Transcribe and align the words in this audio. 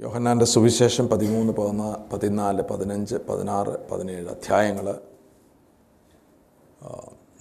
യോഹന്നാന്റെ 0.00 0.44
സുവിശേഷം 0.44 1.08
പതിമൂന്ന് 1.08 1.52
പതിനാ 1.52 2.04
പതിനാല് 2.12 2.62
പതിനഞ്ച് 2.62 3.14
പതിനാറ് 3.14 3.88
പതിനേഴ് 3.88 4.28
അധ്യായങ്ങൾ 4.28 5.00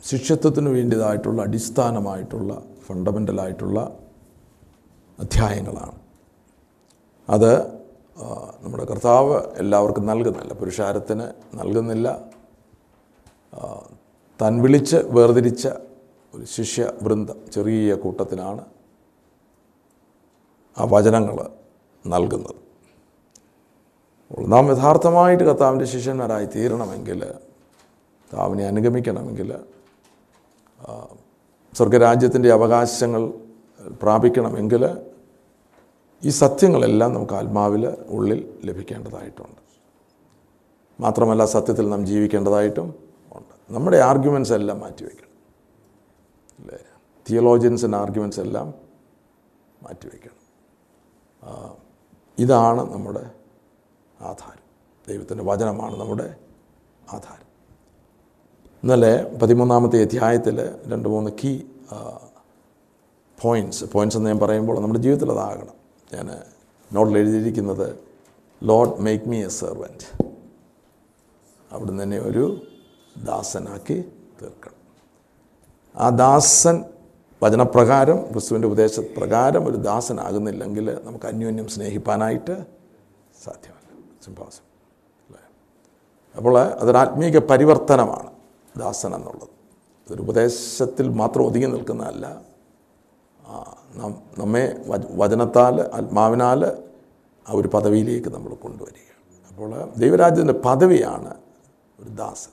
ശിഷ്യത്വത്തിന് 0.04 0.70
വേണ്ടിയതായിട്ടുള്ള 0.70 1.42
അടിസ്ഥാനമായിട്ടുള്ള 1.42 2.64
ഫണ്ടമെന്റലായിട്ടുള്ള 2.88 4.00
അധ്യായങ്ങളാണ്. 5.20 6.00
അത് 7.30 7.52
നമ്മുടെ 8.64 8.86
കർത്താവ് 8.86 9.42
എല്ലാവർക്കും 9.58 10.06
നൽകുന്നില്ല 10.06 10.54
പുരുഷാരത്തിന് 10.54 11.28
നൽകുന്നില്ല. 11.56 12.32
തൻ 14.42 14.62
വിളിച്ച് 14.62 14.98
വേർതിരിച്ച 14.98 15.68
ഒരു 16.36 16.46
ശിഷ്യ 16.46 16.92
വൃന്ദം 17.04 17.52
ചെറിയ 17.52 17.96
കൂട്ടത്തിനാണ് 17.96 18.66
ആ 20.78 20.84
വചനങ്ങൾ 20.84 21.38
നൽകുന്നത്. 22.14 22.56
നാം 24.54 24.66
യഥാർത്ഥമായിട്ട് 24.72 25.44
കർത്താവിന്റെ 25.44 25.86
ശിഷ്യന്മാരായി 25.86 26.46
തീരണമെങ്കിൽ 26.46 27.20
കർത്താവിനെ 27.26 28.66
അനുഗമിക്കണമെങ്കിൽ 28.68 29.50
സ്വർഗരാജ്യത്തിന്റെ 31.74 32.50
അവകാശങ്ങൾ 32.52 33.22
പ്രാപിക്കണമെങ്കിൽ 34.02 34.84
ഈ 36.24 36.30
സത്യങ്ങളെല്ലാം 36.30 37.14
നമുക്ക് 37.14 37.34
ആത്മാവിൽ 37.34 37.84
ഉള്ളിൽ 37.88 38.40
ലഭിക്കേണ്ടതായിട്ടുണ്ട്. 38.64 39.62
മാത്രമല്ല 41.00 41.46
സത്യത്തിൽ 41.46 41.90
നാം 41.90 42.06
ജീവിക്കേണ്ടതായിട്ടും 42.06 42.88
ഉണ്ട്. 43.32 43.74
നമ്മുടെ 43.74 43.98
ആർഗ്യുമെൻസ് 43.98 44.54
എല്ലാം 44.54 44.80
മാറ്റിവെക്കണം 44.80 45.34
അല്ലേ? 46.60 46.80
തിയോളോജിയൻസിന്റെ 47.30 47.98
ആർഗ്യുമെൻസ് 47.98 48.40
എല്ലാം 48.40 48.74
മാറ്റിവെക്കണം 49.84 50.38
ഇതാണ് 52.40 52.94
നമ്മുടെ 52.94 53.32
ആധാരം. 54.22 54.64
ദൈവത്തിന്റെ 55.08 55.44
വചനമാണ് 55.44 56.00
നമ്മുടെ 56.00 56.36
ആധാരം. 57.14 57.48
ഇന്നലെ 58.84 59.38
പതിമൂന്നാമത്തെ 59.42 60.02
അധ്യായത്തിൽ 60.02 60.62
രണ്ട് 60.88 61.10
മൂന്ന് 61.10 61.32
കീ 61.44 61.60
പോയിന്റ്സ് 63.42 63.86
പോയിന്റ്സ് 63.86 64.18
എന്ന് 64.18 64.30
ഞാൻ 64.30 64.40
പറയുമ്പോൾ 64.40 64.80
നമ്മുടെ 64.80 65.00
ജീവിതത്തിൽ 65.00 65.32
അതാകണം. 65.32 65.74
ഞാൻ 66.14 66.42
നോട്ടിൽ 66.94 67.18
എഴുതിയിരിക്കുന്നത് 67.18 68.00
Lord 68.64 69.00
make 69.00 69.30
me 69.30 69.44
a 69.44 69.48
servant 69.48 70.26
അവിടുന്ന് 71.72 72.04
തന്നെ 72.04 72.18
ഒരു 72.18 72.68
ദാസനാക്കി 73.24 74.12
തീർക്കണം. 74.42 74.78
ആ 75.96 76.10
ദാസൻ 76.10 76.84
വചനപ്രകാരം 77.44 78.32
ക്രിസ്തുവിന്റെ 78.32 78.68
ഉപദേശപ്രകാരം 78.68 79.68
ഒരു 79.68 79.78
ദാസനാകുന്നില്ലെങ്കിൽ 79.78 80.98
നമുക്ക് 81.04 81.26
അന്യോന്യം 81.26 81.68
സ്നേഹിപ്പാനായിട്ട് 81.68 82.66
സാധ്യമല്ല. 83.44 83.98
സിംഹാസം 84.26 84.64
അല്ലേ? 85.28 85.40
അപ്പോൾ 86.36 86.60
അതൊരാത്മീക 86.60 87.38
പരിവർത്തനമാണ് 87.38 88.32
ദാസൻ 88.78 89.16
എന്നുള്ളത് 89.16 89.50
അതൊരു 90.08 90.22
ഉപദേശത്തിൽ 90.22 91.10
മാത്രം 91.10 91.46
ഒതുങ്ങി 91.46 91.68
നിൽക്കുന്നതല്ല. 91.68 92.42
നമ്മെ 94.38 94.84
വച- 94.88 95.08
വചനത്താൽ 95.12 95.82
ആത്മാവിനാൽ 95.94 96.66
ആ 97.50 97.54
ഒരു 97.54 97.68
പദവിയിലേക്ക് 97.68 98.30
നമ്മൾ 98.30 98.54
കൊണ്ടുവരിക 98.54 99.36
അപ്പോൾ 99.48 99.94
ദൈവരാജ്യത്തിന്റെ 99.98 100.54
പദവിയാണ് 100.54 101.34
ഒരു 102.00 102.10
ദാസൻ. 102.10 102.52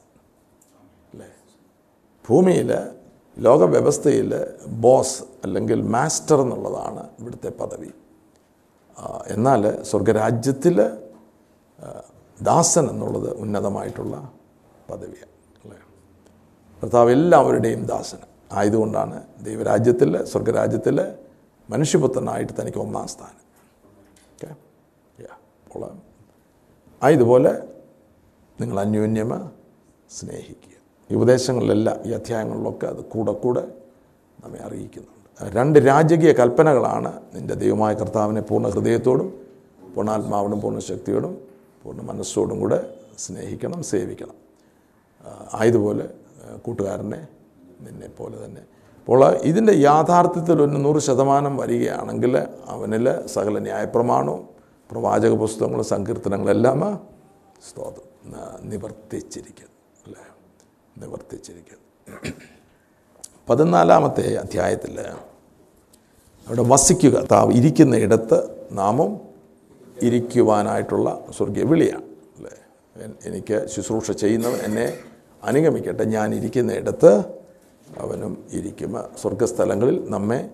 അല്ലേ? 1.12 1.26
ഭൂമിയിൽ 2.28 2.78
ലോകവ്യവസ്ഥയിൽ 3.36 4.30
ബോസ് 4.66 5.22
അല്ലെങ്കിൽ 5.44 5.82
മാസ്റ്റർ 5.82 6.40
എന്നുള്ളതാണ് 6.40 7.10
ഇവിടുത്തെ 7.20 7.48
പദവി. 7.48 7.90
എന്നാൽ 9.26 9.82
സ്വർഗരാജ്യത്തിൽ 9.82 10.76
ദാസൻ 12.42 12.88
എന്നുള്ളത് 12.90 13.36
ഉന്നതമായിട്ടുള്ള 13.36 14.32
പദവിയാണ് 14.90 15.32
അല്ലേ? 15.64 15.78
കർത്താവ് 16.82 17.10
എല്ലാവരുടെയും 17.10 17.86
ദാസൻ 17.86 18.18
ആയതുകൊണ്ടാണ് 18.52 19.26
ദൈവരാജ്യത്തിൽ 19.44 20.24
സ്വർഗരാജ്യത്തിൽ 20.24 21.16
മനുഷ്യപുത്രനായിട്ട് 21.70 22.52
തനിക്ക് 22.60 22.78
ഒന്നാം 22.78 23.08
സ്ഥാനം. 23.08 23.40
ഓക്കെ? 24.32 24.54
അപ്പോൾ 25.64 25.90
ആയതുപോലെ 27.02 27.52
നിങ്ങൾ 28.60 28.80
അന്യോന്യം 28.80 29.50
സ്നേഹിക്കുക. 30.10 30.73
ഈ 31.14 31.16
ഉപദേശങ്ങളിലെല്ലാം 31.16 31.96
ഈ 32.06 32.12
അധ്യായങ്ങളിലൊക്കെ 32.18 32.86
അത് 32.92 33.00
കൂടെ 33.12 33.32
കൂടെ 33.32 33.64
നമ്മെ 34.42 34.60
അറിയിക്കുന്നുണ്ട്. 34.66 35.10
രണ്ട് 35.56 35.78
രാജകീയ 35.88 36.32
കൽപ്പനകളാണ് 36.40 37.10
നിന്റെ 37.34 37.54
ദൈവമായ 37.62 37.92
കർത്താവിനെ 37.94 38.42
പൂർണ 38.50 38.66
ഹൃദയത്തോടും 38.74 39.28
പൂർണാത്മാവോടും 39.94 40.58
പൂർണ 40.60 40.78
ശക്തിയോടും 40.90 41.34
പൂർണ 41.82 42.00
മനസ്സോടും 42.10 42.56
കൂടെ 42.60 42.78
സ്നേഹിക്കണം 43.24 43.80
സേവിക്കണം. 43.90 44.36
ആയതുപോലെ 45.58 46.06
കൂട്ടുകാരനെ 46.64 47.20
നിന്നെ 47.84 48.08
പോലെ 48.18 48.36
തന്നെ. 48.44 48.62
അപ്പോൾ 49.00 49.22
ഇതിന്റെ 49.50 49.74
യാഥാർത്ഥ്യത്തിൽ 49.88 50.56
ഒരു 50.64 50.78
നൂറ് 50.86 51.00
ശതമാനം 51.08 51.54
വരികയാണെങ്കിൽ 51.62 52.34
അവനിൽ 52.74 53.06
സകല 53.34 53.58
ന്യായപ്രമാണവും 53.58 54.42
പ്രവാചക 54.90 55.34
പുസ്തകങ്ങളും 55.42 55.84
സങ്കീർത്തനങ്ങളെല്ലാം 55.84 56.80
സ്തോത്രം 57.68 58.08
നിവർത്തിച്ചിരിക്കുന്നു. 58.70 59.73
നിവർത്തിച്ചിരിക്കുന്നു 60.98 61.82
പതിനാലാമത്തെ 63.48 64.34
അധ്യായത്തിൽ 64.34 65.00
അവിടെ 66.46 66.62
വസിക്കുക 66.62 67.26
താവ് 67.32 67.52
ഇരിക്കുന്ന 67.52 67.96
ഇടത്ത് 67.96 68.66
നാമം 68.72 69.20
ഇരിക്കുവാനായിട്ടുള്ള 70.02 71.26
സ്വർഗീയ 71.36 71.64
വിളിയാണ് 71.64 72.02
അല്ലേ? 72.36 72.50
എനിക്ക് 73.24 73.66
ശുശ്രൂഷ 73.66 74.10
ചെയ്യുന്നവൻ 74.10 74.56
എന്നെ 74.56 74.98
അനുഗമിക്കട്ടെ. 75.44 76.04
ഞാൻ 76.04 76.34
ഇരിക്കുന്ന 76.34 76.72
ഇടത്ത് 76.72 77.12
അവനും 77.98 78.44
ഇരിക്കും 78.52 78.92
സ്വർഗസ്ഥലങ്ങളിൽ 79.20 80.10
നമ്മെ 80.10 80.50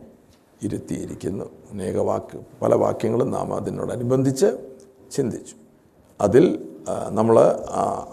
ഇരുത്തിയിരിക്കുന്നു. 0.62 1.45
അനേക 1.45 1.97
വാക്ക് 1.99 2.39
പല 2.62 2.75
വാക്യങ്ങളും 2.75 3.31
നാം 3.31 3.55
അതിനോടനുബന്ധിച്ച് 3.55 4.49
ചിന്തിച്ചു. 5.12 5.55
അതിൽ 6.21 6.70
നമ്മൾ 7.11 7.37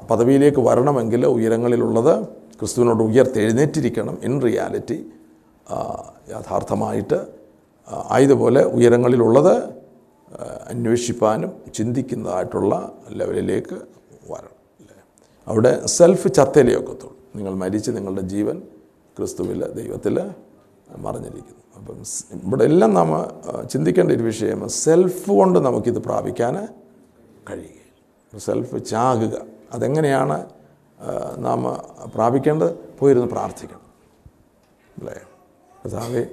പദവിയിലേക്ക് 0.09 0.61
വരണമെങ്കിൽ 0.67 1.25
ഉയരങ്ങളിലുള്ളത് 1.25 2.13
ക്രിസ്തുവിനോട് 2.59 3.03
ഉയർത്തെഴുന്നേറ്റിരിക്കണം 3.03 4.16
ഇൻ 4.23 4.41
റിയാലിറ്റി 4.41 4.97
യഥാർത്ഥമായിട്ട് 6.31 7.19
ആയതുപോലെ 8.11 8.61
ഉയരങ്ങളിലുള്ളത് 8.77 9.53
അന്വേഷിപ്പാനും 10.72 11.51
ചിന്തിക്കുന്നതായിട്ടുള്ള 11.73 12.73
ലെവലിലേക്ക് 13.19 13.75
വരണം. 14.31 14.56
അല്ലേ 14.79 14.95
അവിടെ 15.47 15.72
സെൽഫ് 15.88 16.29
ചത്തലേ 16.38 16.73
ഒക്കത്തുള്ളൂ 16.75 17.16
നിങ്ങൾ 17.35 17.53
മരിച്ച് 17.63 17.91
നിങ്ങളുടെ 17.91 18.22
ജീവൻ 18.33 18.57
ക്രിസ്തുവിൽ 19.17 19.61
ദൈവത്തിൽ 19.79 20.16
മറിഞ്ഞിരിക്കുന്നു. 21.06 21.63
അപ്പം 21.77 21.95
ഇവിടെ 22.45 22.63
എല്ലാം 22.63 22.91
നാം 22.94 23.09
ചിന്തിക്കേണ്ട 23.72 24.11
ഒരു 24.11 24.23
വിഷയം 24.23 24.59
സെൽഫ് 24.83 25.29
കൊണ്ട് 25.29 25.59
നമുക്കിത് 25.59 26.00
പ്രാപിക്കാൻ 26.07 26.56
കഴിയുകയില്ല 27.50 27.76
സെൽഫ് 28.38 28.85
ചാകുക. 28.85 29.35
അതെങ്ങനെയാണ് 29.73 30.38
നാം 31.38 31.63
പ്രാപിക്കേണ്ടത്? 32.15 32.75
പോയിരുന്ന് 32.99 33.27
പ്രാർത്ഥിക്കണം. 33.27 33.83
അല്ലേ? 34.99 35.15
കർത്താവെ 35.83 36.25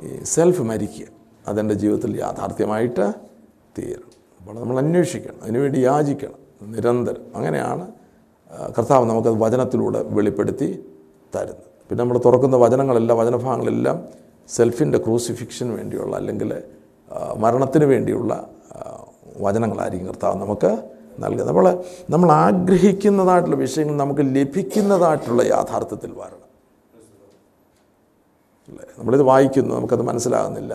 ഈ 0.00 0.24
സെൽഫ് 0.24 0.62
മരിക്കുക 0.62 1.06
അതെന്റെ 1.46 1.74
ജീവിതത്തിൽ 1.74 2.20
യാഥാർത്ഥ്യമായിട്ട് 2.20 3.12
തീരണം 3.78 4.10
അപ്പോൾ 4.40 4.60
നമ്മൾ 4.60 4.78
അന്വേഷിക്കണം 4.78 5.42
അതിനുവേണ്ടി 5.42 5.78
യാചിക്കണം 5.78 6.38
നിരന്തരം. 6.72 7.22
അങ്ങനെയാണ് 7.34 7.92
കർത്താവ് 8.78 9.04
നമുക്കത് 9.06 9.38
വചനത്തിലൂടെ 9.40 10.02
വെളിപ്പെടുത്തി 10.02 10.68
തരുന്നത്. 11.36 11.70
പിന്നെ 11.88 12.02
നമ്മൾ 12.02 12.20
തുറക്കുന്ന 12.24 12.56
വചനങ്ങളെല്ലാം 12.56 13.18
വചനഭാഗങ്ങളെല്ലാം 13.18 14.08
സെൽഫിന്റെ 14.48 14.98
ക്രൂസിഫിക്ഷന് 14.98 15.72
വേണ്ടിയുള്ള 15.76 16.16
അല്ലെങ്കിൽ 16.16 16.62
മരണത്തിന് 17.36 17.84
വേണ്ടിയുള്ള 17.84 18.48
വചനങ്ങളായിരിക്കും 19.36 20.08
കർത്താവ് 20.08 20.36
നമുക്ക് 20.40 20.99
നൽകുന്നത്. 21.20 21.48
നമ്മൾ 21.48 21.66
നമ്മൾ 22.10 22.28
ആഗ്രഹിക്കുന്നതായിട്ടുള്ള 22.32 23.56
വിഷയങ്ങൾ 23.56 23.96
നമുക്ക് 23.96 24.24
ലഭിക്കുന്നതായിട്ടുള്ള 24.36 25.42
യാഥാർത്ഥ്യത്തിൽ 25.54 26.12
വരണം. 26.20 26.48
അല്ലേ? 28.68 28.86
നമ്മളിത് 28.98 29.22
വായിക്കുന്നു 29.22 29.72
നമുക്കത് 29.74 30.02
മനസ്സിലാകുന്നില്ല. 30.02 30.74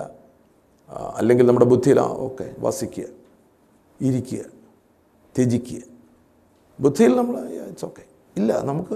അല്ലെങ്കിൽ 1.17 1.45
നമ്മുടെ 1.47 1.67
ബുദ്ധിയിലാ 1.73 2.05
ഓക്കെ 2.27 2.45
വസിക്കുക 2.59 3.05
ഇരിക്കുക 4.01 4.43
ത്യജിക്കുക. 5.37 5.81
ബുദ്ധിയിൽ 6.79 7.15
നമ്മൾ 7.17 7.35
ഇറ്റ്സ് 7.69 7.85
ഓക്കെ 7.85 8.03
ഇല്ല 8.37 8.51
നമുക്ക് 8.69 8.95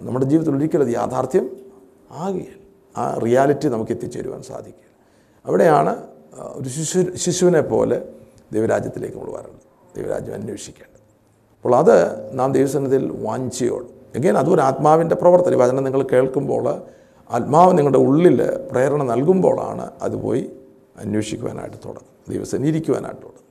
നമ്മുടെ 0.00 0.26
ജീവിതത്തിൽ 0.26 0.54
ഒരിക്കലും 0.56 0.84
അത് 0.86 0.94
യാഥാർത്ഥ്യം 0.94 1.46
ആകുകയില്ല. 2.10 2.58
ആ 2.96 3.02
റിയാലിറ്റി 3.24 3.68
നമുക്ക് 3.68 3.92
എത്തിച്ചേരുവാൻ 3.92 4.42
സാധിക്കില്ല 4.42 4.90
അവിടെയാണ് 5.46 5.92
ഒരു 6.58 6.68
ശിശു 6.68 7.00
ശിശുവിനെ 7.24 7.60
പോലെ 7.72 7.96
ദൈവരാജ്യത്തിലേക്ക് 8.52 9.16
നമ്മൾ 9.16 9.32
വരേണ്ടത്. 9.32 9.66
ദൈവരാജ്യം 9.96 10.34
അന്വേഷിക്കേണ്ടത്. 10.34 11.00
അപ്പോൾ 11.56 11.76
അത് 11.76 11.96
നാം 12.38 12.52
ദൈവസന്നിധിയിൽ 12.52 13.12
വാഞ്ചിയോട്. 13.12 13.84
എങ്കിൽ 14.14 14.38
അതൊരു 14.38 14.60
ആത്മാവിന്റെ 14.60 15.14
പ്രവർത്തനം. 15.14 15.58
വചനം 15.58 15.84
നിങ്ങൾ 15.84 16.02
കേൾക്കുമ്പോൾ 16.12 16.82
ആത്മാവ് 17.30 17.78
നിങ്ങളുടെ 17.78 17.98
ഉള്ളിൽ 17.98 18.50
പ്രേരണ 18.72 19.02
നൽകുമ്പോഴാണ് 19.02 19.90
അത് 20.02 20.16
പോയി 20.22 20.50
അന്വേഷിക്കുവാനായിട്ട് 20.98 21.76
തുടങ്ങും 21.76 22.32
ദൈവസേന 22.32 22.64
ഇരിക്കുവാനായിട്ട് 22.64 23.22
തുടങ്ങും 23.22 23.48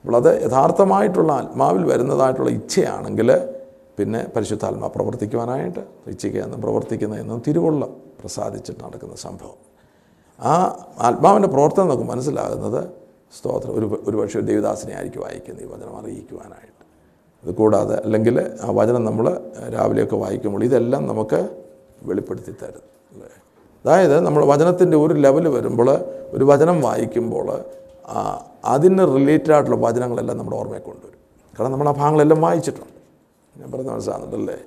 അപ്പോൾ 0.00 0.16
അത് 0.16 0.42
യഥാർത്ഥമായിട്ടുള്ള 0.42 1.32
ആത്മാവിൽ 1.32 1.84
വരുന്നതായിട്ടുള്ള 1.84 2.50
ഇച്ഛയാണെങ്കിൽ 2.50 3.48
പിന്നെ 3.98 4.26
പരിശുദ്ധാത്മാ 4.36 4.86
പ്രവർത്തിക്കുവാനായിട്ട് 4.86 5.80
ഇച്ഛയ്ക്ക് 6.06 6.38
എന്ന് 6.38 6.56
പ്രവർത്തിക്കുന്ന 6.56 7.16
എന്നും 7.16 7.42
തിരുവള്ളം 7.48 7.96
പ്രസാദിച്ചിട്ട് 8.20 8.84
നടക്കുന്ന 8.84 9.14
സംഭവം. 9.14 9.58
ആ 10.40 10.52
ആത്മാവിന്റെ 10.98 11.48
പ്രവർത്തനം 11.48 11.88
നമുക്ക് 11.88 12.02
മനസ്സിലാകുന്നത് 12.02 13.01
സ്തോത്രം. 13.36 13.72
ഒരു 13.78 13.86
ഒരു 14.08 14.16
പക്ഷേ 14.20 14.36
ഒരു 14.40 14.46
ദേവദാസിനെ 14.50 14.92
ആയിരിക്കും 14.98 15.22
വായിക്കുന്നത് 15.24 15.64
ഈ 15.64 15.68
വചനം 15.72 15.94
അറിയിക്കുവാനായിട്ട്. 16.00 16.82
അത് 17.42 17.50
കൂടാതെ 17.60 17.96
അല്ലെങ്കിൽ 18.06 18.36
ആ 18.66 18.68
വചനം 18.78 19.02
നമ്മൾ 19.08 19.26
രാവിലെയൊക്കെ 19.74 20.16
വായിക്കുമ്പോൾ 20.24 20.64
ഇതെല്ലാം 20.68 21.02
നമുക്ക് 21.10 21.40
വെളിപ്പെടുത്തി 22.08 22.52
തരും. 22.62 22.84
അല്ലേ? 23.12 23.30
അതായത് 23.84 24.16
നമ്മൾ 24.26 24.42
വചനത്തിന്റെ 24.52 24.96
ഒരു 25.04 25.14
ലെവൽ 25.24 25.46
വരുമ്പോൾ 25.56 25.88
ഒരു 26.36 26.44
വചനം 26.50 26.76
വായിക്കുമ്പോൾ 26.86 27.48
അതിന് 28.74 29.04
റിലേറ്റഡ് 29.16 29.52
ആയിട്ടുള്ള 29.54 29.78
വചനങ്ങളെല്ലാം 29.86 30.36
നമ്മുടെ 30.40 30.56
ഓർമ്മയെ 30.60 30.82
കൊണ്ടുവരും. 30.88 31.18
കാരണം 31.56 31.72
നമ്മൾ 31.74 31.88
ആ 31.92 31.94
ഭാഗങ്ങളെല്ലാം 32.00 32.40
വായിച്ചിട്ടുണ്ട്. 32.46 32.98
ഞാൻ 33.60 33.68
പറഞ്ഞ 33.72 33.88
മനസ്സിലാകുന്നുണ്ടല്ലേ 33.94 34.58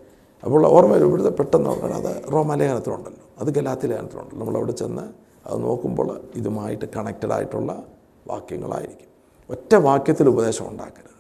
അപ്പോൾ 0.44 0.62
ഓർമ്മ 0.76 0.92
വരും 0.96 1.08
ഇവിടുത്തെ 1.10 1.32
പെട്ടെന്ന് 1.40 1.70
ഓർക്കണം 1.70 1.96
അത് 2.02 2.14
റോമാലേഖനത്തിലുണ്ടല്ലോ 2.34 3.24
അത് 3.42 3.50
ഗലാത്തി 3.58 3.86
ലേഖനത്തിലുണ്ടല്ലോ. 3.92 4.40
നമ്മളവിടെ 4.44 4.74
ചെന്ന് 4.82 5.06
അത് 5.48 5.58
നോക്കുമ്പോൾ 5.64 6.08
ഇതുമായിട്ട് 6.40 6.86
കണക്റ്റഡ് 6.96 7.34
ആയിട്ടുള്ള 7.36 7.72
വാക്യങ്ങളായിരിക്കും. 8.28 9.10
ഒറ്റ 9.50 9.76
വാക്യത്തിൽ 9.76 10.30
ഉപദേശം 10.30 10.70
ഉണ്ടാക്കരുത്. 10.70 11.12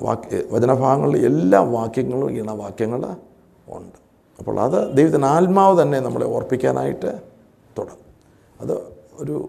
വാക്യ 0.00 0.42
വചനഭാഗങ്ങളിൽ 0.50 1.26
എല്ലാ 1.26 1.60
വാക്യങ്ങളും 1.60 2.30
ഈണവാക്യങ്ങൾ 2.38 3.02
ഉണ്ട്. 3.68 3.98
അപ്പോൾ 4.38 4.60
അത് 4.60 4.96
ദൈവത്തിന് 4.96 5.24
ആത്മാവ് 5.24 5.82
തന്നെ 5.82 6.00
നമ്മളെ 6.00 6.26
ഓർപ്പിക്കാനായിട്ട് 6.26 7.20
തുടങ്ങും. 7.78 8.10
അത് 8.60 8.74
ഒരു 9.12 9.48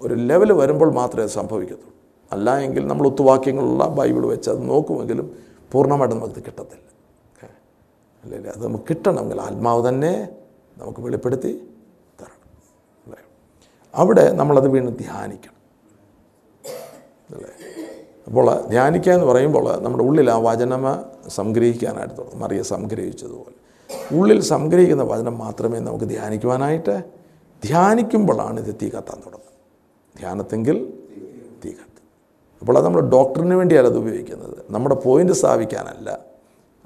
ഒരു 0.00 0.14
ലെവൽ 0.14 0.52
വരുമ്പോൾ 0.52 0.92
മാത്രമേ 0.92 1.22
അത് 1.22 1.30
സംഭവിക്കത്തുള്ളൂ. 1.30 1.94
അല്ല 2.32 2.58
എങ്കിൽ 2.58 2.86
നമ്മൾ 2.86 3.06
ഒത്തുവാക്യങ്ങളുള്ള 3.06 3.86
ബൈബിൾ 3.88 4.26
വെച്ച് 4.26 4.50
അത് 4.50 4.68
നോക്കുമെങ്കിലും 4.68 5.36
പൂർണമായിട്ട് 5.72 6.16
നമുക്ക് 6.16 6.34
കിട്ടത്തില്ല. 6.34 6.86
അല്ലേ 8.24 8.50
അത് 8.50 8.64
നമുക്ക് 8.66 8.84
കിട്ടണമെങ്കിൽ 8.90 9.40
ആത്മാവ് 9.40 9.88
തന്നെ 9.88 10.28
നമുക്ക് 10.78 11.00
വെളിപ്പെടുത്തി 11.00 11.71
അവിടെ 13.94 14.32
നമ്മളത് 14.32 14.68
വീണ്ടും 14.68 14.94
ധ്യാനിക്കണം. 14.94 15.62
അല്ലേ? 17.34 17.50
അപ്പോൾ 18.26 18.66
ധ്യാനിക്കുക 18.66 19.12
എന്ന് 19.12 19.26
പറയുമ്പോൾ 19.26 19.80
നമ്മുടെ 19.80 20.04
ഉള്ളിൽ 20.04 20.30
ആ 20.30 20.38
വചനം 20.38 20.84
സംഗ്രഹിക്കാനായിട്ട് 21.28 22.14
തുടങ്ങും. 22.18 22.40
മറിയ 22.40 22.62
സംഗ്രഹിച്ചതുപോലെ. 22.62 23.62
ഉള്ളിൽ 24.18 24.40
സംഗ്രഹിക്കുന്ന 24.40 25.02
വചനം 25.02 25.38
മാത്രമേ 25.38 25.78
നമുക്ക് 25.78 26.04
ധ്യാനിക്കുവാനായിട്ട് 26.04 27.04
ധ്യാനിക്കുമ്പോഴാണ് 27.64 28.60
ഇത് 28.60 28.74
തീ 28.74 28.88
കത്താൻ 28.88 29.16
തുടങ്ങുന്നത്. 29.16 30.18
ധ്യാനത്തെങ്കിൽ 30.18 30.92
തീ 31.64 31.70
കത്തും. 31.70 32.02
അപ്പോൾ 32.60 32.76
അത് 32.76 32.84
നമ്മൾ 32.84 33.00
ഡോക്ടറിന് 33.00 33.54
വേണ്ടിയാണ് 33.54 33.86
അത് 33.86 33.98
ഉപയോഗിക്കുന്നത്. 33.98 34.56
നമ്മുടെ 34.70 34.94
പോയിന്റ് 34.94 35.32
സ്ഥാപിക്കാനല്ല. 35.32 36.18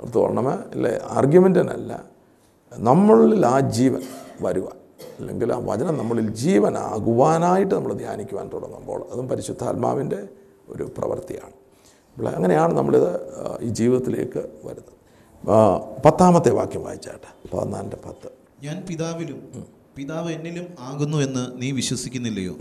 ഓർത്തോളണമേ 0.00 0.52
അല്ലേ 0.52 0.98
ആർഗ്യുമെന്റിനല്ല 1.04 2.04
നമ്മളിൽ 2.78 3.46
ആ 3.46 3.60
ജീവൻ 3.60 4.02
വരുവാൻ. 4.40 4.85
അല്ലെങ്കിൽ 5.18 5.52
ആ 5.52 5.58
വചനം 5.58 5.98
നമ്മളിൽ 5.98 6.30
ജീവനാകുവാനായിട്ട് 6.30 7.74
നമ്മൾ 7.74 7.92
ധ്യാനിക്കുവാൻ 7.92 8.50
തുടങ്ങുമ്പോൾ 8.52 9.06
അതും 9.12 9.28
പരിശുദ്ധാത്മാവിന്റെ 9.28 10.28
ഒരു 10.68 10.90
പ്രവൃത്തിയാണ്. 10.98 12.26
അങ്ങനെയാണ് 12.28 12.74
നമ്മളിത് 12.74 13.20
ഈ 13.60 13.68
ജീവിതത്തിലേക്ക് 13.68 14.38
വരുന്നത്. 14.38 14.96
പത്താമത്തെ 16.04 16.50
വാക്യം 16.50 16.84
വായിച്ചാട്ടെ. 16.84 17.56
പതിനാലിന്റെ 17.56 17.96
പത്ത്. 18.06 18.30
ഞാൻ 18.62 18.86
പിതാവിലും 18.88 19.66
പിതാവ് 19.96 20.32
എന്നിലും 20.32 20.66
ആകുന്നു 20.80 21.18
എന്ന് 21.18 21.62
നീ 21.62 21.70
വിശ്വസിക്കുന്നില്ലയോ? 21.70 22.54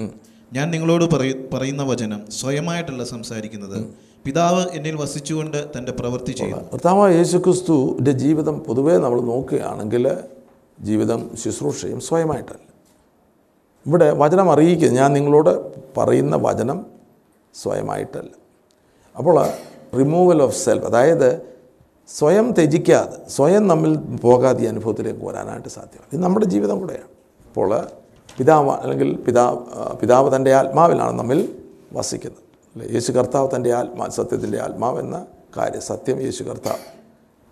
ഞാൻ 0.53 0.71
നിങ്ങളോട് 0.71 1.15
പറയ- 1.15 1.35
പറയുന്ന 1.53 1.83
വചനം 1.83 2.31
സ്വയമായിട്ടല്ല 2.31 3.03
സംസാരിക്കുന്നത്. 3.03 3.85
പിതാവ് 4.25 4.65
എന്നിൽ 4.73 4.95
വസിച്ചുകൊണ്ട് 4.95 5.71
തന്റെ 5.77 5.91
പ്രവൃത്തി 5.91 6.31
ചെയ്യുന്നു. 6.31 6.63
കർത്താവ് 6.73 7.13
യേശുക്രിസ്തുവിന്റെ 7.13 8.11
ജീവിതം 8.11 8.59
പൊതുവേ 8.59 8.97
നമ്മൾ 8.97 9.21
നോക്കുകയാണെങ്കിൽ 9.21 10.17
ജീവിതം 10.79 11.37
ശുശ്രൂഷയും 11.37 11.99
സ്വയമായിട്ടല്ല. 11.99 12.75
ഇവിടെ 13.87 14.11
വചനം 14.11 14.51
അറിയിക്കുക 14.51 14.89
ഞാൻ 14.89 15.13
നിങ്ങളോട് 15.13 15.75
പറയുന്ന 15.99 16.35
വചനം 16.35 16.85
സ്വയമായിട്ടല്ല. 17.61 18.29
അപ്പോൾ 19.17 19.49
റിമൂവൽ 19.97 20.41
ഓഫ് 20.41 20.57
സെൽഫ് 20.57 20.85
അതായത് 20.85 21.55
സ്വയം 22.07 22.51
ത്യജിക്കാതെ 22.51 23.29
സ്വയം 23.29 23.67
നമ്മിൽ 23.67 23.97
പോകാതെ 23.97 24.63
ഈ 24.63 24.65
അനുഭവത്തിലേക്ക് 24.65 25.25
വരാനായിട്ട് 25.25 25.69
സാധ്യമാണ് 25.69 26.09
ഇത് 26.13 26.23
നമ്മുടെ 26.23 26.45
ജീവിതം 26.45 26.79
കൂടെയാണ്. 26.79 27.07
അപ്പോൾ 27.47 27.87
പിതാവ് 28.37 28.69
അല്ലെങ്കിൽ 28.69 29.15
പിതാവ് 29.15 29.57
പിതാവ് 29.95 30.35
തന്റെ 30.35 30.53
ആത്മാവിലാണ് 30.53 31.11
നമ്മിൽ 31.11 31.59
വസിക്കുന്നത്. 31.93 32.41
അല്ലേ? 32.75 32.93
യേശു 32.93 33.11
കർത്താവ് 33.11 33.49
തന്റെ 33.55 33.73
ആത്മാ 33.73 34.07
സത്യത്തിന്റെ 34.07 34.61
ആത്മാവ് 34.61 34.99
എന്ന 34.99 35.25
കാര്യം 35.57 35.81
സത്യം 35.81 36.21
യേശു 36.21 36.43
കർത്താവ് 36.43 36.77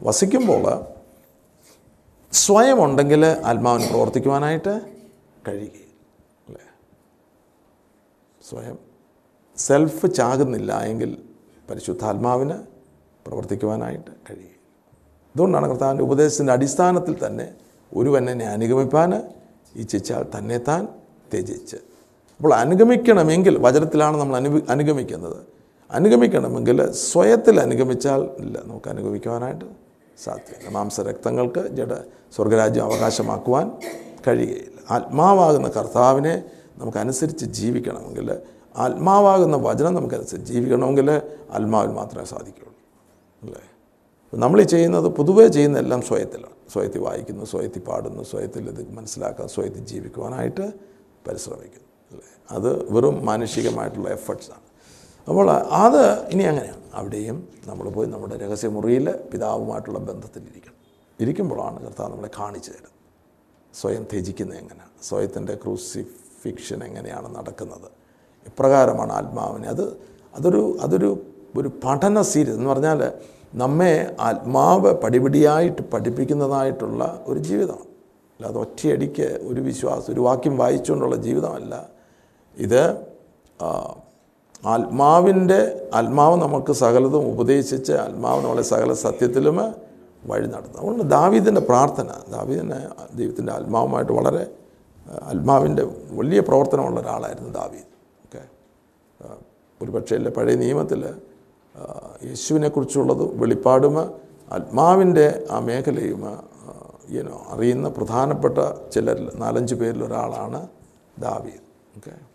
വസിക്കുമ്പോൾ 0.04 0.93
സ്വയം 2.34 2.86
ഉണ്ടെങ്കിൽ 2.86 3.26
ആത്മാവിന് 3.26 3.90
പ്രവർത്തിക്കുവാനായിട്ട് 3.90 4.82
കഴിയുകയില്ല. 5.48 5.86
അല്ലേ? 6.48 6.62
സ്വയം 8.50 8.78
സെൽഫ് 9.58 10.14
ചാകുന്നില്ല 10.14 10.80
എങ്കിൽ 10.80 11.18
പരിശുദ്ധാത്മാവിന് 11.70 12.54
പ്രവർത്തിക്കുവാനായിട്ട് 13.28 14.12
കഴിയുകയില്ല. 14.12 14.54
അതുകൊണ്ടാണ് 15.36 15.70
കർത്താവിന്റെ 15.70 16.04
ഉപദേശത്തിന്റെ 16.04 16.54
അടിസ്ഥാനത്തിൽ 16.54 17.26
തന്നെ 17.26 17.54
ഒരുവൻ 17.96 18.30
എന്നെ 18.30 18.46
അനുഗമിപ്പാൻ 18.46 19.24
ഇച്ഛിച്ചാൽ 19.76 20.26
തന്നെ 20.38 20.58
താൻ 20.58 20.86
ത്യജിച്ച്. 21.34 21.76
അപ്പോൾ 22.38 22.54
അനുഗമിക്കണമെങ്കിൽ 22.54 23.58
വചനത്തിലാണ് 23.58 24.18
നമ്മൾ 24.18 24.36
അനു 24.36 24.62
അനുഗമിക്കുന്നത്. 24.70 25.38
അനുഗമിക്കണമെങ്കിൽ 25.92 26.92
സ്വയത്തിൽ 26.92 27.60
അനുഗമിച്ചാൽ 27.60 28.30
ഇല്ല. 28.40 28.62
നമുക്ക് 28.62 28.90
അനുഗമിക്കുവാനായിട്ട് 28.90 29.83
സാധ്യമല്ല 30.18 30.70
മാംസരക്തങ്ങൾക്ക് 30.70 31.68
ജഡ 31.68 31.94
സ്വർഗരാജ്യം 32.36 32.84
അവകാശമാക്കുവാൻ 32.84 33.72
കഴിയുകയില്ല. 34.28 34.80
ആത്മാവാകുന്ന 34.92 35.68
കർത്താവിനെ 35.68 36.44
നമുക്കനുസരിച്ച് 36.78 37.46
ജീവിക്കണമെങ്കിൽ 37.46 38.38
ആത്മാവാകുന്ന 38.78 39.58
വചനം 39.58 39.94
നമുക്കനുസരിച്ച് 39.94 40.54
ജീവിക്കണമെങ്കിൽ 40.54 41.22
ആത്മാവിൽ 41.52 41.92
മാത്രമേ 41.92 42.26
സാധിക്കുകയുള്ളൂ. 42.26 42.76
അല്ലേ? 43.44 43.62
നമ്മൾ 44.34 44.62
ഈ 44.62 44.64
ചെയ്യുന്നത് 44.64 45.06
പൊതുവേ 45.06 45.48
ചെയ്യുന്ന 45.48 45.78
എല്ലാം 45.80 46.02
സ്വയത്തിലാണ്. 46.02 46.72
സ്വയത്തിൽ 46.74 47.00
വായിക്കുന്നു 47.00 47.46
സ്വയത്തിൽ 47.46 47.80
പാടുന്നു 47.80 48.24
സ്വയത്തിൽ 48.24 48.70
ഇത് 48.70 48.92
മനസ്സിലാക്കാൻ 48.92 49.48
സ്വയത്തിൽ 49.48 49.86
ജീവിക്കുവാനായിട്ട് 49.86 50.74
പരിശ്രമിക്കുന്നു. 51.28 51.88
അല്ലേ? 52.12 52.26
അത് 52.52 52.94
വെറും 52.94 53.26
മാനുഷികമായിട്ടുള്ള 53.26 54.10
എഫർട്ട്സാണ് 54.10 54.62
അപ്പോൾ 55.28 55.52
അത് 55.52 56.28
ഇനി 56.28 56.44
അങ്ങനെയാണ്. 56.44 56.83
അവിടെയും 56.94 57.48
നമ്മൾ 57.66 57.90
പോയി 57.90 58.08
നമ്മുടെ 58.08 58.38
രഹസ്യമുറിയിൽ 58.38 59.12
പിതാവുമായിട്ടുള്ള 59.12 60.00
ബന്ധത്തിലിരിക്കണം. 60.00 60.74
ഇരിക്കുമ്പോഴാണ് 61.20 61.86
കർത്താവ് 61.86 62.12
നമ്മളെ 62.12 62.30
കാണിച്ചു 62.40 62.72
തരുന്നത്. 62.72 62.92
സ്വയം 63.74 64.04
ത്യജിക്കുന്നത് 64.04 64.58
എങ്ങനെ 64.58 65.04
സ്വയത്തിന്റെ 65.04 65.56
ക്രൂസിഫിക്ഷൻ 65.56 66.84
എങ്ങനെയാണ് 66.84 67.36
നടക്കുന്നത്? 67.36 67.92
ഇപ്രകാരമാണ് 68.48 69.14
ആത്മാവിനെ. 69.14 69.68
അത് 69.68 69.84
അതൊരു 70.36 70.78
അതൊരു 70.82 71.26
ഒരു 71.58 71.72
പഠന 71.84 72.22
സീരീസ് 72.22 72.56
എന്ന് 72.56 72.70
പറഞ്ഞാൽ 72.70 73.12
നമ്മെ 73.56 74.16
ആത്മാവ് 74.20 74.94
പടിപടിയായിട്ട് 74.94 75.82
പഠിപ്പിക്കുന്നതായിട്ടുള്ള 75.82 77.24
ഒരു 77.28 77.40
ജീവിതമാണ്. 77.40 77.94
അല്ലാതെ 78.34 78.60
ഒറ്റയടിക്ക് 78.60 79.40
ഒരു 79.44 79.62
വിശ്വാസം 79.62 80.14
ഒരു 80.14 80.22
വാക്യം 80.22 80.58
വായിച്ചുകൊണ്ടുള്ള 80.58 81.16
ജീവിതമല്ല. 81.16 81.90
ഇത് 82.58 82.98
ആത്മാവിന്റെ 84.66 85.90
ആത്മാവ് 85.94 86.42
നമുക്ക് 86.42 86.72
സകലതും 86.72 87.28
ഉപദേശിച്ച് 87.28 87.94
ആത്മാവ് 87.94 88.44
നമ്മളെ 88.44 88.62
സകല 88.62 88.94
സത്യത്തിലും 88.94 89.58
വഴി 90.26 90.48
നടത്തും. 90.48 90.78
അതുകൊണ്ട് 90.78 91.04
ദാവീദിന്റെ 91.04 91.62
പ്രാർത്ഥന 91.62 92.08
ദാവീദിനെ 92.30 92.88
ദൈവത്തിന്റെ 93.16 93.54
ആത്മാവുമായിട്ട് 93.54 94.12
വളരെ 94.12 94.48
ആത്മാവിന്റെ 95.24 95.84
വലിയ 96.12 96.40
പ്രവർത്തനമുള്ള 96.40 97.00
ഒരാളായിരുന്നു 97.00 97.50
ദാവീദ്. 97.50 97.90
ഓക്കെ? 98.26 98.42
ഒരു 99.82 99.92
പക്ഷേ 99.92 100.16
അല്ലേ 100.16 100.32
പഴയ 100.32 100.56
നിയമത്തിൽ 100.56 101.16
യേശുവിനെക്കുറിച്ചുള്ളത് 102.26 103.38
വെളിപ്പാടും 103.38 104.00
ആത്മാവിന്റെ 104.52 105.48
ആ 105.52 105.60
മേഖലയും 105.60 106.24
ഈനോ 107.10 107.46
അറിയുന്ന 107.50 107.90
പ്രധാനപ്പെട്ട 107.90 108.58
ചിലരിൽ 108.92 109.32
നാലഞ്ച് 109.36 109.76
പേരിലൊരാളാണ് 109.76 110.68
ദാവീദ്. 111.20 111.64
ഓക്കെ? 111.98 112.33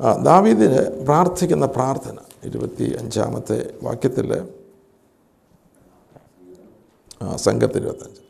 ദാവീദിന് 0.00 1.04
പ്രാർത്ഥിക്കുന്ന 1.04 1.66
പ്രാർത്ഥന 1.66 2.16
ഇരുപത്തി 2.44 2.96
അഞ്ചാമത്തെ 2.98 3.74
വാക്യത്തിൽ 3.82 4.42
സംഘത്തിൽ 7.36 7.78
ഇരുപത്തഞ്ച് 7.78 8.20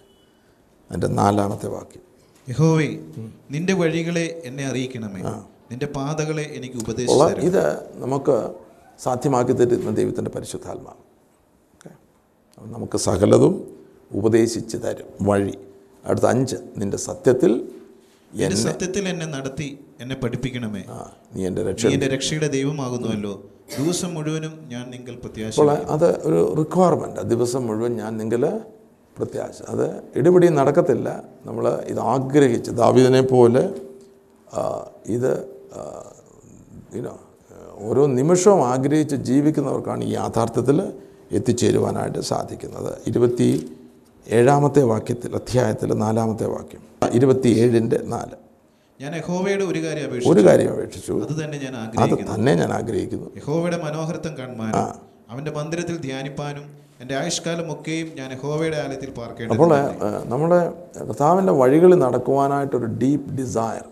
അതിന്റെ 0.91 1.07
നാലാമത്തെ 1.07 1.67
വാക്യം. 1.67 2.03
യഹോവേ 2.49 2.87
നിന്റെ 3.51 3.73
വഴികളെ 3.73 4.43
എന്നെ 4.45 4.67
അറിയിക്കണമേ. 4.67 5.23
നിന്റെ 5.71 5.87
പാതകളെ 5.87 6.43
എനിക്ക് 6.43 6.77
ഉപദേശിച്ചു. 6.77 7.41
ഇത് 7.41 7.97
നമുക്ക് 8.03 8.55
സാധ്യമാക്കി 9.03 9.53
തരുന്ന 9.53 9.91
ദൈവത്തിന്റെ 9.91 10.31
പരിശുദ്ധാത്മാവ് 10.31 11.01
നമുക്ക് 12.63 12.99
സകലതും 12.99 13.77
ഉപദേശിച്ച് 14.13 14.77
തരും. 14.77 15.07
വഴി. 15.23 15.59
അടുത്ത 16.05 16.25
അഞ്ച് 16.25 16.57
നിന്റെ 16.77 16.97
സത്യത്തിൽ 16.97 17.74
നിന്റെ 18.39 18.57
സത്യത്തിൽ 18.67 19.05
എന്നെ 19.13 19.27
നടത്തി 19.35 19.67
എന്നെ 20.01 20.17
പഠിപ്പിക്കണമേ. 20.23 20.83
നീ 21.35 21.41
എന്റെ 21.49 21.63
രക്ഷ 21.69 21.83
നീ 21.87 21.93
എന്റെ 21.97 22.09
രക്ഷയുടെ 22.15 22.49
ദൈവമാകുന്നുവല്ലോ. 22.55 23.35
ദിവസം 23.79 24.11
മുഴുവനും 24.15 24.55
ഞാൻ 24.73 24.85
നിങ്ങൾ 24.95 25.15
പ്രത്യാശ 25.25 25.61
അത് 25.95 26.09
ഒരു 26.29 26.41
റിക്വയർമെന്റ് 26.61 27.23
ദിവസം 27.33 27.63
മുഴുവൻ 27.69 27.93
ഞാൻ 28.03 28.13
നിങ്ങൾ 28.23 28.43
പ്രത്യാശ 29.19 29.57
അത് 29.73 29.87
ഇടിപിടി 30.19 30.49
നടക്കത്തില്ല. 30.59 31.09
നമ്മൾ 31.47 31.65
ഇത് 31.93 32.01
ആഗ്രഹിച്ച് 32.15 32.71
ദാവിദിനെ 32.81 33.23
പോലെ 33.33 33.63
ഇത് 35.17 35.33
ഓരോ 37.89 38.03
നിമിഷവും 38.19 38.61
ആഗ്രഹിച്ച് 38.73 39.17
ജീവിക്കുന്നവർക്കാണ് 39.29 40.03
ഈ 40.09 40.11
യാഥാർത്ഥ്യത്തിൽ 40.21 40.79
എത്തിച്ചേരുവാനായിട്ട് 41.39 42.21
സാധിക്കുന്നത്. 42.33 42.91
ഇരുപത്തി 43.11 43.49
ഏഴാമത്തെ 44.31 44.83
വാക്യത്തിൽ 44.83 45.35
അധ്യായത്തിൽ 45.35 45.93
നാലാമത്തെ 45.93 46.47
വാക്യം. 46.47 46.83
ഇരുപത്തി 47.13 47.49
ഏഴിന്റെ 47.49 47.99
നാല്. 48.05 48.37
ഞാൻ 49.01 49.17
യഹോവയുടെ 49.17 49.65
ഒരു 49.65 49.83
കാര്യം 49.83 50.05
അപേക്ഷിച്ചു. 50.05 50.29
ഒരു 50.29 50.47
കാര്യം 50.47 50.73
അപേക്ഷിച്ചു. 50.73 51.13
അത് 51.13 51.45
തന്നെ 51.45 51.59
ഞാൻ 51.59 51.77
അത് 51.77 51.99
ആഗ്രഹിക്കുന്നു. 52.01 52.35
തന്നെ 52.35 52.55
ഞാൻ 52.55 52.73
ആഗ്രഹിക്കുന്നു. 52.73 53.31
യഹോവയുടെ 53.37 53.77
മനോഹരത്വം 53.77 54.39
കാണുവാനും 54.39 54.75
അവന്റെ 55.31 55.51
മന്ദിരത്തിൽ 55.51 55.97
ധ്യാനിപ്പാനും 55.97 56.65
എന്റെ 57.01 57.17
ആയുഷ്കാലം 57.17 57.73
ഒക്കെയും 57.73 58.09
ഞാൻ 58.17 58.33
യഹോവയുടെ 58.33 58.77
ആലയത്തിൽ 58.77 59.11
പാർക്കേണ്ടത് 59.11 59.57
അപ്പോൾ 59.57 59.69
നമ്മുടെ 60.25 60.73
കർത്താവിന്റെ 60.99 61.53
വഴികളിൽ 61.53 61.99
നടക്കുവാനായിട്ടൊരു 61.99 62.85
ഡീപ്പ് 62.85 63.35
ഡിസയർ 63.35 63.85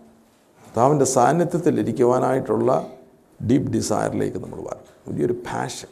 കർത്താവിന്റെ 0.67 1.05
സാന്നിധ്യത്തിൽ 1.05 1.81
ഇരിക്കുവാനായിട്ടുള്ള 1.81 2.87
ഡീപ്പ് 3.51 3.73
ഡിസയറിലേക്ക് 3.73 4.39
നമ്മൾ 4.39 4.57
വരണം. 4.57 5.13
വലിയൊരു 5.13 5.33
പാഷൻ 5.33 5.89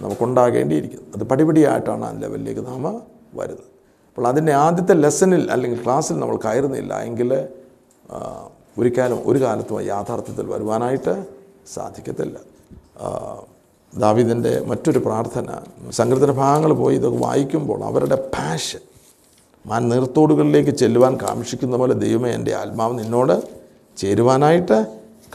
നമുക്കുണ്ടാകേണ്ടിയിരിക്കുന്നു. 0.00 1.06
അത് 1.16 1.24
പടിപടിയായിട്ടാണ് 1.24 2.04
ആ 2.04 2.10
ലെവലിലേക്ക് 2.18 2.66
നാം 2.66 2.82
വരുന്നത്. 3.34 3.68
അപ്പോൾ 4.08 4.28
അതിന്റെ 4.28 4.52
ആദ്യത്തെ 4.52 4.94
ലെസണിൽ 4.94 5.52
അല്ലെങ്കിൽ 5.52 5.84
ക്ലാസ്സിൽ 5.84 6.18
നമ്മൾ 6.18 6.36
കയറുന്നില്ല 6.36 7.02
എങ്കിൽ 7.02 7.48
ഒരിക്കലും 8.78 9.22
ഒരു 9.26 9.38
കാലത്തും 9.38 9.80
യാഥാർത്ഥ്യത്തിൽ 9.80 10.46
വരുവാനായിട്ട് 10.46 11.24
സാധിക്കത്തില്ല. 11.74 12.38
ദാവിദിന്റെ 13.98 14.64
മറ്റൊരു 14.66 14.98
പ്രാർത്ഥന 14.98 15.46
സങ്കീർത്തന 15.90 16.30
ഭാഗങ്ങൾ 16.30 16.72
പോയി 16.72 16.96
ഇതൊക്കെ 16.96 17.18
വായിക്കുമ്പോൾ 17.18 17.84
അവരുടെ 17.84 18.30
പാഷൻ 18.34 18.80
മാൻ 19.66 19.88
നീർത്തോടുകളിലേക്ക് 19.88 20.70
ചെല്ലുവാൻ 20.70 21.16
കാക്ഷിക്കുന്ന 21.16 21.76
പോലെ 21.76 21.94
ദൈവമേ 21.94 22.30
എന്റെ 22.30 22.54
ആത്മാവ് 22.54 22.98
നിന്നോട് 22.98 23.42
ചേരുവാനായിട്ട് 23.96 24.86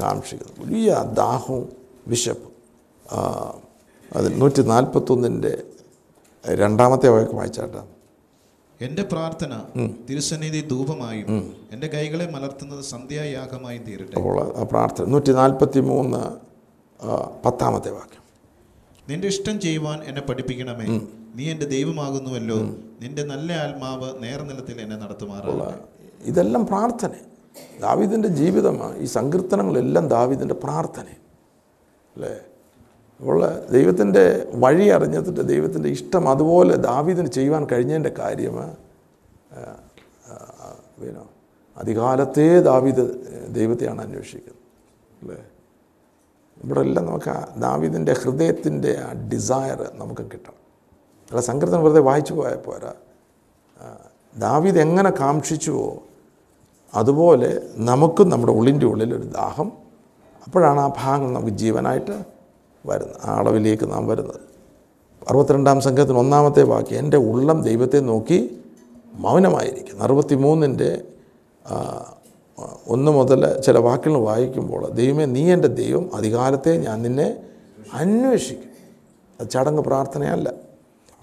കാക്ഷിക്കുന്നു. 0.01 0.65
വലിയ 0.65 1.05
ദാഹവും 1.13 1.69
വിശപ്പും. 2.07 2.51
അതിൽ 4.15 4.37
നൂറ്റി 4.37 4.61
നാൽപ്പത്തൊന്നിന്റെ 4.61 5.63
രണ്ടാമത്തെ 6.45 7.09
വാക്ക് 7.09 7.35
വായിച്ചാട്ടാ. 7.35 7.85
എന്റെ 8.81 9.03
പ്രാർത്ഥന 9.03 9.61
തിരുസന്നിധി 10.09 10.67
ധൂപമായും 10.67 11.53
എന്റെ 11.71 11.87
കൈകളെ 11.87 12.31
മലർത്തുന്നത് 12.31 12.83
സന്ധ്യായാഗമായും 12.83 13.83
തീരട്ടെ. 13.83 14.15
അപ്പോൾ 14.17 14.57
ആ 14.57 14.63
പ്രാർത്ഥന 14.63 15.05
നൂറ്റി 15.05 15.31
നാൽപ്പത്തി 15.31 15.79
മൂന്ന് 15.79 16.21
പത്താമത്തെ 17.45 17.91
വാക്യം. 17.91 18.23
നിന്റെ 19.09 19.27
ഇഷ്ടം 19.27 19.59
ചെയ്യുവാൻ 19.59 20.03
എന്നെ 20.03 20.21
പഠിപ്പിക്കണമേ. 20.21 20.85
നീ 21.35 21.51
എന്റെ 21.51 21.65
ദൈവമാകുന്നുവല്ലോ. 21.65 22.55
നിന്റെ 23.01 23.23
നല്ല 23.23 23.53
ആത്മാവ് 23.53 24.23
നേർനിലത്തിൽ 24.23 24.81
എന്നെ 24.81 24.97
നടത്തുമാറുള്ള 24.97 25.79
ഇതെല്ലാം 26.23 26.67
പ്രാർത്ഥന. 26.67 27.09
ദാവീദിന്റെ 27.81 28.27
ജീവിതമാണ്. 28.27 28.97
ഈ 28.97 29.05
സങ്കീർത്തനങ്ങളെല്ലാം 29.05 30.07
ദാവീദിന്റെ 30.07 30.53
പ്രാർത്ഥന. 30.53 31.05
അല്ലേ? 32.15 32.35
അപ്പോൾ 33.19 33.37
ദൈവത്തിന്റെ 33.71 34.51
വഴി 34.55 34.87
അറിഞ്ഞിട്ട് 34.87 35.47
ദൈവത്തിന്റെ 35.47 35.89
ഇഷ്ടം 35.89 36.29
അതുപോലെ 36.29 36.75
ദാവീദിന് 36.75 37.27
ചെയ്യുവാൻ 37.27 37.67
കഴിഞ്ഞതിന്റെ 37.71 38.13
കാര്യം 38.19 38.57
പിന്നെ 41.01 41.23
അധികാലത്തെ 41.77 42.59
ദാവീദ് 42.59 43.03
ദൈവത്തെയാണ് 43.55 44.01
അന്വേഷിക്കുന്നത്. 44.01 44.61
അല്ലേ? 45.21 45.37
ഇവിടെ 46.63 46.79
എല്ലാം 46.79 47.05
നമുക്ക് 47.05 47.59
ദാവീദിന്റെ 47.59 48.13
ഹൃദയത്തിന്റെ 48.13 48.99
ആ 48.99 49.13
ഡിസയർ 49.27 49.91
നമുക്ക് 49.93 50.21
കിട്ടണം. 50.21 50.59
അല്ല 51.31 51.41
സങ്കീർത്തനം 51.41 51.83
വെറുതെ 51.83 51.99
വായിച്ചു 51.99 52.33
പോയാൽ 52.33 52.55
പോരാ. 52.55 52.93
ദാവിദ് 53.79 54.41
ദാവീദ് 54.41 54.79
എങ്ങനെ 54.79 55.09
കാക്ഷിച്ചുവോ 55.09 56.03
അതുപോലെ 56.93 57.61
നമുക്കും 57.75 58.29
നമ്മുടെ 58.29 58.53
ഉള്ളിന്റെ 58.53 58.85
ഉള്ളിൽ 58.85 59.15
ഒരു 59.15 59.23
ദാഹം. 59.23 59.71
അപ്പോഴാണ് 60.47 60.79
ആ 60.79 60.93
ഭാഗം 60.97 61.33
നമുക്ക് 61.33 61.53
ജീവനായിട്ട് 61.53 62.36
വരുന്നത് 62.85 63.17
ആ 63.23 63.35
അളവിലേക്ക് 63.35 63.91
നാം 63.91 64.07
വരുന്നത്. 64.07 64.39
അറുപത്തിരണ്ടാം 65.29 65.81
സംഘത്തിന് 65.81 66.17
ഒന്നാമത്തെ 66.17 66.63
വാക്യം 66.63 66.99
എന്റെ 66.99 67.17
ഉള്ളം 67.17 67.61
ദൈവത്തെ 67.61 67.99
നോക്കി 67.99 68.59
മൗനമായിരിക്കുന്നു. 69.13 70.03
അറുപത്തി 70.03 70.35
മൂന്നിന്റെ 70.35 71.01
ഒന്ന് 72.87 73.11
മുതൽ 73.11 73.61
ചില 73.61 73.77
വാക്കുകൾ 73.77 74.17
വായിക്കുമ്പോൾ 74.17 74.91
ദൈവമേ 74.91 75.25
നീ 75.25 75.53
എന്റെ 75.53 75.67
ദൈവം 75.67 76.15
അധികാരത്തെ 76.15 76.77
ഞാൻ 76.77 77.01
നിന്നെ 77.01 77.43
അന്വേഷിക്കും. 77.93 78.71
അത് 79.39 79.49
ചടങ്ങ് 79.49 79.83
പ്രാർത്ഥനയല്ല. 79.83 80.53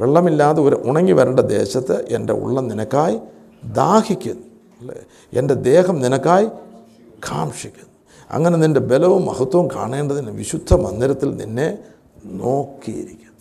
വെള്ളമില്ലാതെ 0.00 0.62
ഒരു 0.62 0.82
ഉണങ്ങി 0.84 1.12
വരേണ്ട 1.12 1.40
ദേശത്ത് 1.40 2.06
എന്റെ 2.08 2.32
ഉള്ളം 2.32 2.68
നിനക്കായി 2.68 3.18
ദാഹിക്കുന്നു. 3.64 4.42
അല്ലേ? 4.80 4.94
എന്റെ 5.32 5.54
ദേഹം 5.54 6.00
നിനക്കായി 6.00 6.46
കാക്ഷിക്കുന്നു. 7.18 7.93
അങ്ങനെ 8.32 8.56
നിന്റെ 8.56 8.80
ബലവും 8.80 9.26
മഹത്വവും 9.26 9.68
കാണേണ്ടതിന് 9.74 10.30
വിശുദ്ധ 10.30 10.74
മന്ദിരത്തിൽ 10.74 11.36
നിന്നെ 11.36 11.78
നോക്കിയിരിക്കുന്നു. 12.24 13.40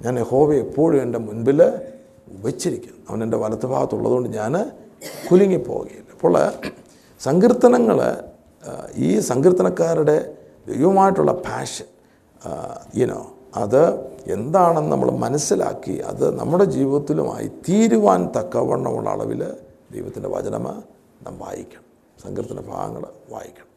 ഞാൻ 0.00 0.18
യഹോവ 0.18 0.54
എപ്പോഴും 0.54 1.02
എന്റെ 1.02 1.18
മുൻപിൽ 1.18 1.60
വെച്ചിരിക്കുന്നു. 2.28 3.02
അവൻ 3.08 3.22
എന്റെ 3.22 3.36
വലത്ത് 3.36 3.66
ഭാഗത്തുള്ളതുകൊണ്ട് 3.66 4.28
ഞാൻ 4.28 4.70
കുലുങ്ങിപ്പോവുകയില്ല. 5.30 6.10
അപ്പോൾ 6.12 6.34
സങ്കീർത്തനങ്ങൾ 7.20 7.98
ഈ 8.96 9.18
സങ്കീർത്തനക്കാരുടെ 9.18 10.36
ദൈവമായിട്ടുള്ള 10.66 11.32
പാഷൻ 11.32 11.84
യുനോ 12.96 13.32
അത് 13.56 13.82
എന്താണെന്ന് 14.26 14.92
നമ്മൾ 14.92 15.10
മനസ്സിലാക്കി 15.10 15.92
അത് 15.92 16.38
നമ്മുടെ 16.38 16.64
ജീവിതത്തിലുമായി 16.64 17.48
തീരുവാൻ 17.48 18.30
തക്കവണ്ണമുള്ള 18.36 19.10
അളവിൽ 19.10 19.42
ദൈവത്തിന്റെ 19.92 20.28
വചനം 20.28 20.64
നാം 21.24 21.38
വായിക്കണം. 21.38 21.86
സങ്കീർത്തന 22.24 22.60
ഭാഗങ്ങൾ 22.60 23.04
വായിക്കണം. 23.30 23.71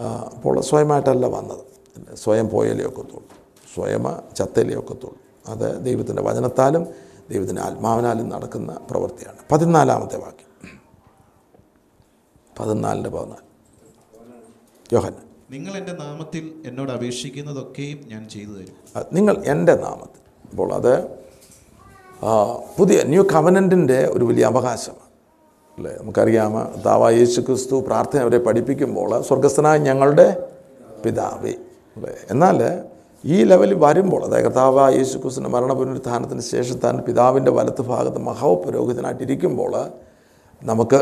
അപ്പോൾ 0.00 0.60
സ്വയമായിട്ടല്ല 0.60 1.26
വന്നത്. 1.26 1.64
സ്വയം 2.16 2.48
പോയാലേ 2.48 2.84
ഒക്കത്തുള്ളൂ. 2.84 3.22
സ്വയം 3.74 4.04
ചത്തലേ 4.36 4.74
ഒക്കത്തുള്ളൂ. 4.74 5.16
അത് 5.46 5.84
ദൈവത്തിന്റെ 5.84 6.22
വചനത്താലും 6.22 6.86
ദൈവത്തിന്റെ 7.30 7.62
ആത്മാവിനാലും 7.62 8.28
നടക്കുന്ന 8.28 8.80
പ്രവൃത്തിയാണ്. 8.90 9.36
പതിനാലാമത്തെ 9.52 10.16
വാക്യം. 10.16 10.80
പതിനാലിന്റെ 12.60 13.10
പതിനാല്. 13.10 13.46
യോഹൻ 14.92 15.12
നിങ്ങൾ 15.50 15.76
എന്റെ 15.76 15.92
നാമത്തിൽ 15.92 16.62
എന്നോട് 16.66 16.92
അപേക്ഷിക്കുന്നതൊക്കെയും 16.92 18.00
ഞാൻ 18.06 18.28
ചെയ്തു 18.28 18.50
തരും. 18.50 19.04
നിങ്ങൾ 19.12 19.44
എന്റെ 19.44 19.74
നാമത്തിൽ. 19.74 20.48
അപ്പോൾ 20.50 20.72
അത് 20.72 21.08
പുതിയ 22.78 23.02
ന്യൂ 23.02 23.22
കവനന്റിന്റെ 23.22 24.06
ഒരു 24.06 24.24
വലിയ 24.24 24.44
അവകാശമാണ്. 24.44 25.05
അല്ലേ? 25.78 25.92
നമുക്കറിയാം 26.00 26.52
താവ 26.86 27.10
യേശു 27.10 27.40
ക്രിസ്തു 27.40 27.76
പ്രാർത്ഥന 27.86 28.20
അവരെ 28.20 28.38
പഠിപ്പിക്കുമ്പോൾ 28.38 29.10
സ്വർഗസ്ഥനായ 29.22 29.78
ഞങ്ങളുടെ 29.78 30.26
പിതാവേ 31.04 31.54
അല്ലേ? 31.96 32.12
എന്നാൽ 32.30 32.58
ഈ 33.24 33.44
ലെവലിൽ 33.44 33.74
വരുമ്പോൾ 33.74 34.24
അതായത് 34.24 34.44
കർത്താവ് 34.44 34.94
യേശു 34.96 35.18
ക്രിസ്തുവിന്റെ 35.18 35.50
മരണപുനരുത്ഥാനത്തിന് 35.50 36.40
ശേഷം 36.40 36.76
താൻ 36.78 36.98
പിതാവിന്റെ 36.98 37.50
വലത്ത് 37.50 37.82
ഭാഗത്ത് 37.82 38.18
മഹാപുരോഹിതനായിട്ടിരിക്കുമ്പോൾ 38.18 39.72
നമുക്ക് 40.62 41.00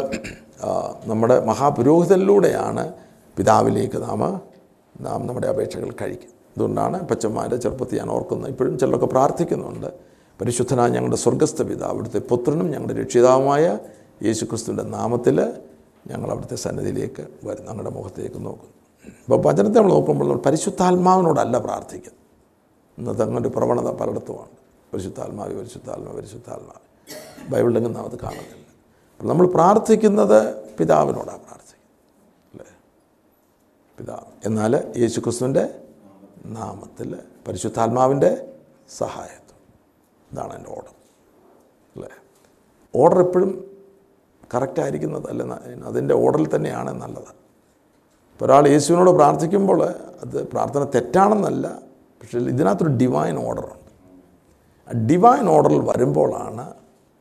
നമ്മുടെ 1.07 1.45
മഹാപുരോഹിതനിലൂടെയാണ് 1.45 2.93
പിതാവിലേക്ക് 3.37 3.99
നാം 4.03 4.23
നാം 5.01 5.27
നമ്മുടെ 5.27 5.47
അപേക്ഷകൾ 5.47 5.91
കഴിക്കും 6.03 6.31
അതുകൊണ്ടാണ് 6.57 7.09
പച്ചന്മാരുടെ 7.09 7.57
ചെറുപ്പത്തിൽ 7.57 7.99
ഞാൻ 7.99 8.11
ഓർക്കുന്നത്. 8.11 8.51
ഇപ്പോഴും 8.51 8.79
ചിലരൊക്കെ 8.79 9.07
പ്രാർത്ഥിക്കുന്നുണ്ട്. 9.07 9.89
പരിശുദ്ധനായ 10.41 10.89
ഞങ്ങളുടെ 10.89 11.17
സ്വർഗസ്ഥ 11.17 11.63
പിതാവ് 11.63 11.93
അവിടുത്തെ 11.93 12.19
പുത്രനും 12.19 12.71
ഞങ്ങളുടെ 12.71 12.95
രക്ഷിതാവുമായ 13.03 13.79
യേശു 14.23 14.45
ക്രിസ്തുവിന്റെ 14.45 14.85
നാമത്തിൽ 14.85 15.53
ഞങ്ങൾ 16.07 16.31
അവിടുത്തെ 16.31 16.55
സന്നിധിയിലേക്ക് 16.55 17.27
വരും 17.45 17.67
ഞങ്ങളുടെ 17.67 17.91
മുഖത്തേക്ക് 17.91 18.45
നോക്കുന്നു. 18.47 18.75
അപ്പോൾ 19.25 19.49
വചനത്തെ 19.49 19.79
നമ്മൾ 19.79 19.91
നോക്കുമ്പോൾ 19.91 20.39
പരിശുദ്ധാത്മാവിനോടല്ല 20.39 21.59
പ്രാർത്ഥിക്കുന്നത് 21.59 22.21
ഇന്നത്തെ 22.99 23.23
അങ്ങനെ 23.23 23.49
പ്രവണത 23.49 23.91
പലയിടത്തുമാണ്. 23.91 24.49
പരിശുദ്ധാത്മാവ് 24.93 25.55
പരിശുദ്ധാത്മാവ് 25.55 26.17
പരിശുദ്ധാത്മാവ്. 26.17 26.85
ബൈബിളിലെങ്കിൽ 27.51 27.93
നാം 27.93 28.05
അത് 28.05 28.19
കാണുന്നില്ല 28.19 28.67
അപ്പോൾ 29.13 29.29
നമ്മൾ 29.29 29.47
പ്രാർത്ഥിക്കുന്നത് 29.47 30.69
പിതാവിനോടാണ് 30.69 31.39
പ്രാർത്ഥിക്കുന്നത് 31.39 31.89
അല്ലേ? 32.53 32.77
പിതാവ്. 33.99 34.47
എന്നാൽ 34.47 34.95
യേശു 34.97 35.21
ക്രിസ്തുവിന്റെ 35.21 35.83
നാമത്തിൽ 36.47 37.19
പരിശുദ്ധാത്മാവിന്റെ 37.49 38.59
സഹായത്വം. 38.97 39.59
ഇതാണ് 40.33 40.57
എന്റെ 40.57 40.71
ഓർഡർ. 40.71 40.95
അല്ലേ? 41.97 42.09
ഓർഡർ 42.95 43.27
എപ്പോഴും 43.27 43.74
കറക്റ്റായിരിക്കുന്നത് 44.55 45.27
അല്ല 45.31 45.43
അതിന്റെ 45.91 46.15
ഓർഡറിൽ 46.15 46.47
തന്നെയാണ് 46.55 46.91
നല്ലത്. 47.03 47.33
ഇപ്പോൾ 48.33 48.45
ഒരാൾ 48.45 48.69
യേശുവിനോട് 48.69 49.11
പ്രാർത്ഥിക്കുമ്പോൾ 49.11 49.81
അത് 50.25 50.37
പ്രാർത്ഥന 50.49 50.85
തെറ്റാണെന്നല്ല 50.95 51.67
പക്ഷേ 52.21 52.39
ഇതിനകത്തൊരു 52.39 52.93
ഡിവൈൻ 52.97 53.37
ഓർഡറുണ്ട് 53.47 53.91
ആ 54.89 54.93
ഡിവൈൻ 55.11 55.49
ഓർഡറിൽ 55.49 55.81
വരുമ്പോഴാണ് 55.91 56.75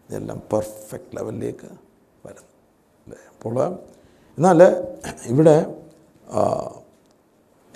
ഇതെല്ലാം 0.10 0.40
പെർഫെക്റ്റ് 0.54 1.18
ലെവലിലേക്ക് 1.18 1.68
വരുന്നത്. 2.26 2.54
അല്ലേ? 3.06 3.20
അപ്പോൾ 3.34 3.56
എന്നാൽ 4.38 4.64
ഇവിടെ 5.26 5.56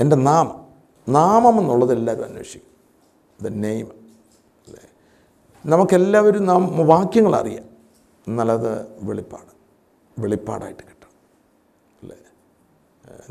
എന്റെ 0.01 0.15
നാമം 0.15 0.57
നാമം 1.09 1.59
എന്നുള്ളത് 1.59 1.93
എല്ലാവരും 1.93 2.25
അന്വേഷിക്കും. 2.25 2.73
ദ 3.43 3.47
നെയ്മ് 3.47 3.93
അല്ലേ? 4.67 4.83
നമുക്കെല്ലാവരും 5.65 6.45
നാം 6.45 6.87
വാക്യങ്ങൾ 6.87 7.35
അറിയാം. 7.35 7.66
എന്നാലത് 8.27 8.87
വെളിപ്പാട്. 8.99 9.51
വെളിപ്പാടായിട്ട് 10.21 10.83
കിട്ടണം. 10.83 11.13
അല്ലേ? 12.03 12.17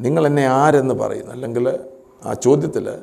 നിങ്ങൾ 0.00 0.26
എന്നെ 0.26 0.46
ആരെന്ന് 0.46 0.94
പറയുന്നു? 0.94 1.30
അല്ലെങ്കിൽ 1.30 1.78
ആ 2.24 2.32
ചോദ്യത്തിൽ 2.34 2.98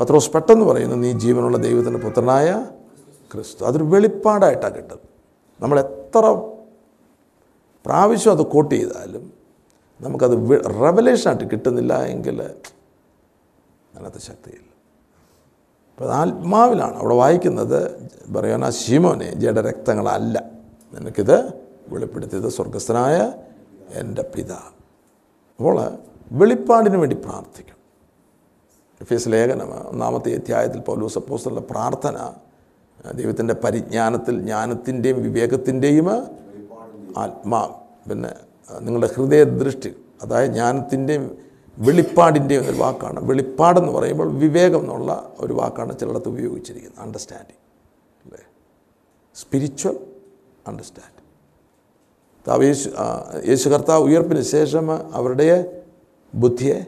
പത്രോസ് 0.00 0.32
പെട്ടെന്ന് 0.32 0.64
പറയുന്നു 0.64 0.96
നീ 0.96 1.12
ജീവനുള്ള 1.12 1.56
ദൈവത്തിന്റെ 1.58 2.00
പുത്രനായ 2.00 2.66
ക്രിസ്തു. 3.32 3.64
അതൊരു 3.64 3.84
വെളിപ്പാടായിട്ടാണ് 3.84 4.76
കിട്ടുന്നത് 4.76 4.98
നമ്മൾ 5.60 5.80
എത്ര 5.80 6.24
പ്രാവശ്യം 7.86 8.32
അത് 8.32 8.46
കോട്ട് 8.46 8.74
ചെയ്താലും 8.74 9.32
നമുക്കത് 10.00 10.60
റെവലേഷനായിട്ട് 10.66 11.50
കിട്ടുന്നില്ല 11.50 12.02
എങ്കിൽ 12.02 12.42
അതിനകത്ത് 12.42 14.18
ശക്തിയില്ല. 14.18 14.70
അപ്പോൾ 15.94 16.12
ആത്മാവിലാണ്. 16.12 16.96
അവിടെ 16.96 17.14
വായിക്കുന്നത് 17.14 18.08
പറയുന്ന 18.36 18.70
ജയുടെ 18.70 19.34
ജഡരക്തങ്ങളല്ല 19.34 20.53
നിനക്കിത് 20.94 21.52
വെളിപ്പെടുത്തിയത് 21.88 22.48
സ്വർഗസ്ഥനായ 22.48 23.32
എന്റെ 23.92 24.22
പിതാ. 24.34 24.60
അപ്പോൾ 25.56 25.76
വെളിപ്പാടിന് 26.32 26.96
വേണ്ടി 26.96 27.16
പ്രാർത്ഥിക്കണം. 27.16 27.80
എഫീസ് 29.00 29.28
ലേഖനം 29.28 29.88
ഒന്നാമത്തെ 29.88 30.34
അധ്യായത്തിൽ 30.34 30.80
പൗലോസ് 30.80 31.18
അപ്പോസ്തലന്റെ 31.18 31.62
പ്രാർത്ഥന 31.62 32.32
ദൈവത്തിന്റെ 33.14 33.54
പരിജ്ഞാനത്തിൽ 33.54 34.38
ജ്ഞാനത്തിന്റെയും 34.40 35.22
വിവേകത്തിന്റെയും 35.22 36.08
ആത്മാ. 37.18 37.80
പിന്നെ 38.10 38.32
നിങ്ങളുടെ 38.78 39.08
ഹൃദയ 39.16 39.44
ദൃഷ്ടി 39.44 39.96
അതായത് 40.22 40.50
ജ്ഞാനത്തിന്റെയും 40.50 41.38
വെളിപ്പാടിന്റെയും 41.78 42.62
ഒരു 42.68 42.76
വാക്കാണ്. 42.76 43.20
വെളിപ്പാടെന്ന് 43.24 43.92
പറയുമ്പോൾ 43.92 44.28
വിവേകം 44.34 44.80
എന്നുള്ള 44.80 45.32
ഒരു 45.38 45.52
വാക്കാണ് 45.52 45.98
ചിലയിടത്ത് 45.98 46.28
ഉപയോഗിച്ചിരിക്കുന്നത്. 46.28 47.00
അണ്ടർസ്റ്റാൻഡിങ് 47.00 47.62
അല്ലേ? 48.24 48.44
സ്പിരിച്വൽ 49.34 49.96
അണ്ടർസ്റ്റാൻഡിങ് 50.68 51.14
കർത്താവ് 52.36 52.64
യേശു 52.64 52.90
യേശു 53.48 53.68
കർത്താവ് 53.68 54.04
ഉയർപ്പിന് 54.04 54.42
ശേഷം 54.42 55.14
അവരുടെ 55.14 55.82
ബുദ്ധിയെ 56.34 56.86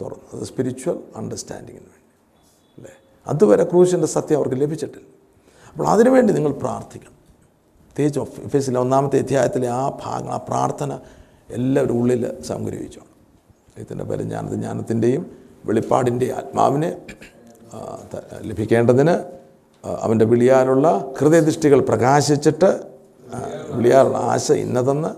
തുറന്നു. 0.00 0.38
അത് 0.38 0.46
സ്പിരിച്വൽ 0.46 1.02
അണ്ടർസ്റ്റാൻഡിങ്ങിന് 1.16 1.86
വേണ്ടി. 1.86 2.04
അല്ലേ? 2.76 2.92
അതുവരെ 3.26 3.64
ക്രൂശിന്റെ 3.64 4.06
സത്യം 4.06 4.36
അവർക്ക് 4.36 4.60
ലഭിച്ചിട്ടില്ല. 4.60 5.06
അപ്പോൾ 5.72 5.88
അതിനുവേണ്ടി 5.88 6.34
നിങ്ങൾ 6.34 6.52
പ്രാർത്ഥിക്കണം. 6.52 7.14
പ്രത്യേകിച്ച് 7.88 8.20
ഒഫീസിലെ 8.20 8.80
ഒന്നാമത്തെ 8.80 9.18
അധ്യായത്തിലെ 9.18 9.68
ആ 9.68 9.88
ഭാഗം 9.88 10.32
ആ 10.32 10.36
പ്രാർത്ഥന 10.36 10.98
എല്ലാവരും 11.50 12.00
ഉള്ളിൽ 12.00 12.42
സംഗ്രഹിച്ചോണം. 12.42 13.14
ദൈവത്തിന്റെ 13.76 14.04
പരിജ്ഞാനത്തിൽ 14.04 14.54
ജ്ഞാനത്തിന്റെയും 14.54 15.36
വെളിപ്പാടിന്റെയും 15.64 16.34
ആത്മാവിനെ 16.36 17.06
ലഭിക്കേണ്ടതിന് 18.40 19.43
അവന്റെ 19.86 20.24
വിളിയാലുള്ള 20.24 21.12
ഹൃദയദൃഷ്ടികൾ 21.18 21.80
പ്രകാശിച്ചിട്ട് 21.80 22.80
വിളിയാലുള്ള 23.70 24.18
ആശ 24.18 24.52
ഇന്നതെന്ന് 24.52 25.08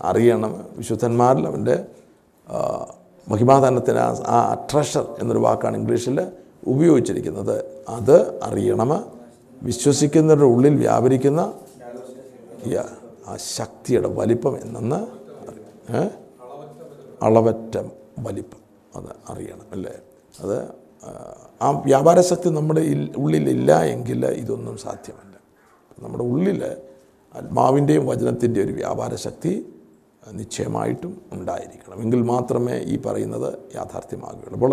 അറിയണം. 0.00 0.64
വിശുദ്ധന്മാരിൽ 0.76 1.46
അവന്റെ 1.46 1.84
മഹിമാധാനത്തിന് 3.28 3.98
ആ- 4.26 4.66
ട്രഷർ 4.72 5.16
എന്നൊരു 5.18 5.38
വാക്കാണ് 5.38 5.76
ഇംഗ്ലീഷിൽ 5.76 6.26
ഉപയോഗിച്ചിരിക്കുന്നത്. 6.66 7.64
അത് 7.88 8.40
അറിയണം. 8.42 9.04
വിശ്വസിക്കുന്നവരുടെ 9.62 10.44
ഉള്ളിൽ 10.44 10.74
വ്യാപരിക്കുന്ന 10.74 11.52
ആ 13.28 13.36
ശക്തിയുടെ 13.36 14.08
വലിപ്പം 14.08 14.58
എന്നെന്ന്? 14.58 15.06
അളവറ്റ 17.22 17.84
വലിപ്പം. 18.18 18.58
അത് 18.96 19.32
അറിയണം 19.32 19.66
അല്ലേ? 19.72 19.92
അത് 20.40 20.62
ആ, 21.62 21.70
വ്യാപാരശക്തി 21.70 21.88
വ്യാപാര 21.88 22.20
ശക്തി 22.20 22.48
നമ്മുടെ 22.48 22.80
ഉള്ളിലില്ല 23.16 23.82
എങ്കിൽ 23.82 24.26
ഇതൊന്നും 24.26 24.76
സാധ്യമല്ല. 24.76 25.36
നമ്മുടെ 25.98 26.24
ഉള്ളിൽ 26.24 26.64
ആത്മാവിന്റെയും 27.34 28.06
വചനത്തിന്റെയും 28.06 28.66
ഒരു 28.66 28.72
വ്യാപാര 28.72 29.14
ശക്തി 29.14 29.74
നിശ്ചയമായിട്ടും 30.32 31.22
ഉണ്ടായിരിക്കണം. 31.32 32.02
എങ്കിൽ 32.02 32.22
മാത്രമേ 32.22 32.78
ഈ 32.78 32.98
പറയുന്നത് 32.98 33.54
യാഥാർത്ഥ്യമാകുകയുള്ളൂ. 33.74 34.52
അപ്പോൾ 34.52 34.70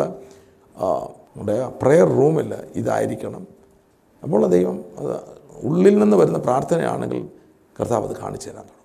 നമ്മുടെ 1.38 1.68
പ്രെയർ 1.82 2.08
റൂമിൽ 2.08 2.54
ഇതായിരിക്കണം. 2.76 3.48
അപ്പോൾ 4.24 4.46
ദൈവം 4.46 4.84
അത് 4.98 5.20
ഉള്ളിൽ 5.64 6.00
നിന്ന് 6.00 6.18
വരുന്ന 6.18 6.38
പ്രാർത്ഥനയാണെങ്കിൽ 6.38 7.30
കർത്താവ് 7.80 8.08
അത് 8.08 8.16
കാണിച്ചു 8.16 8.50
തരാൻ 8.50 8.64
തുടങ്ങും. 8.64 8.80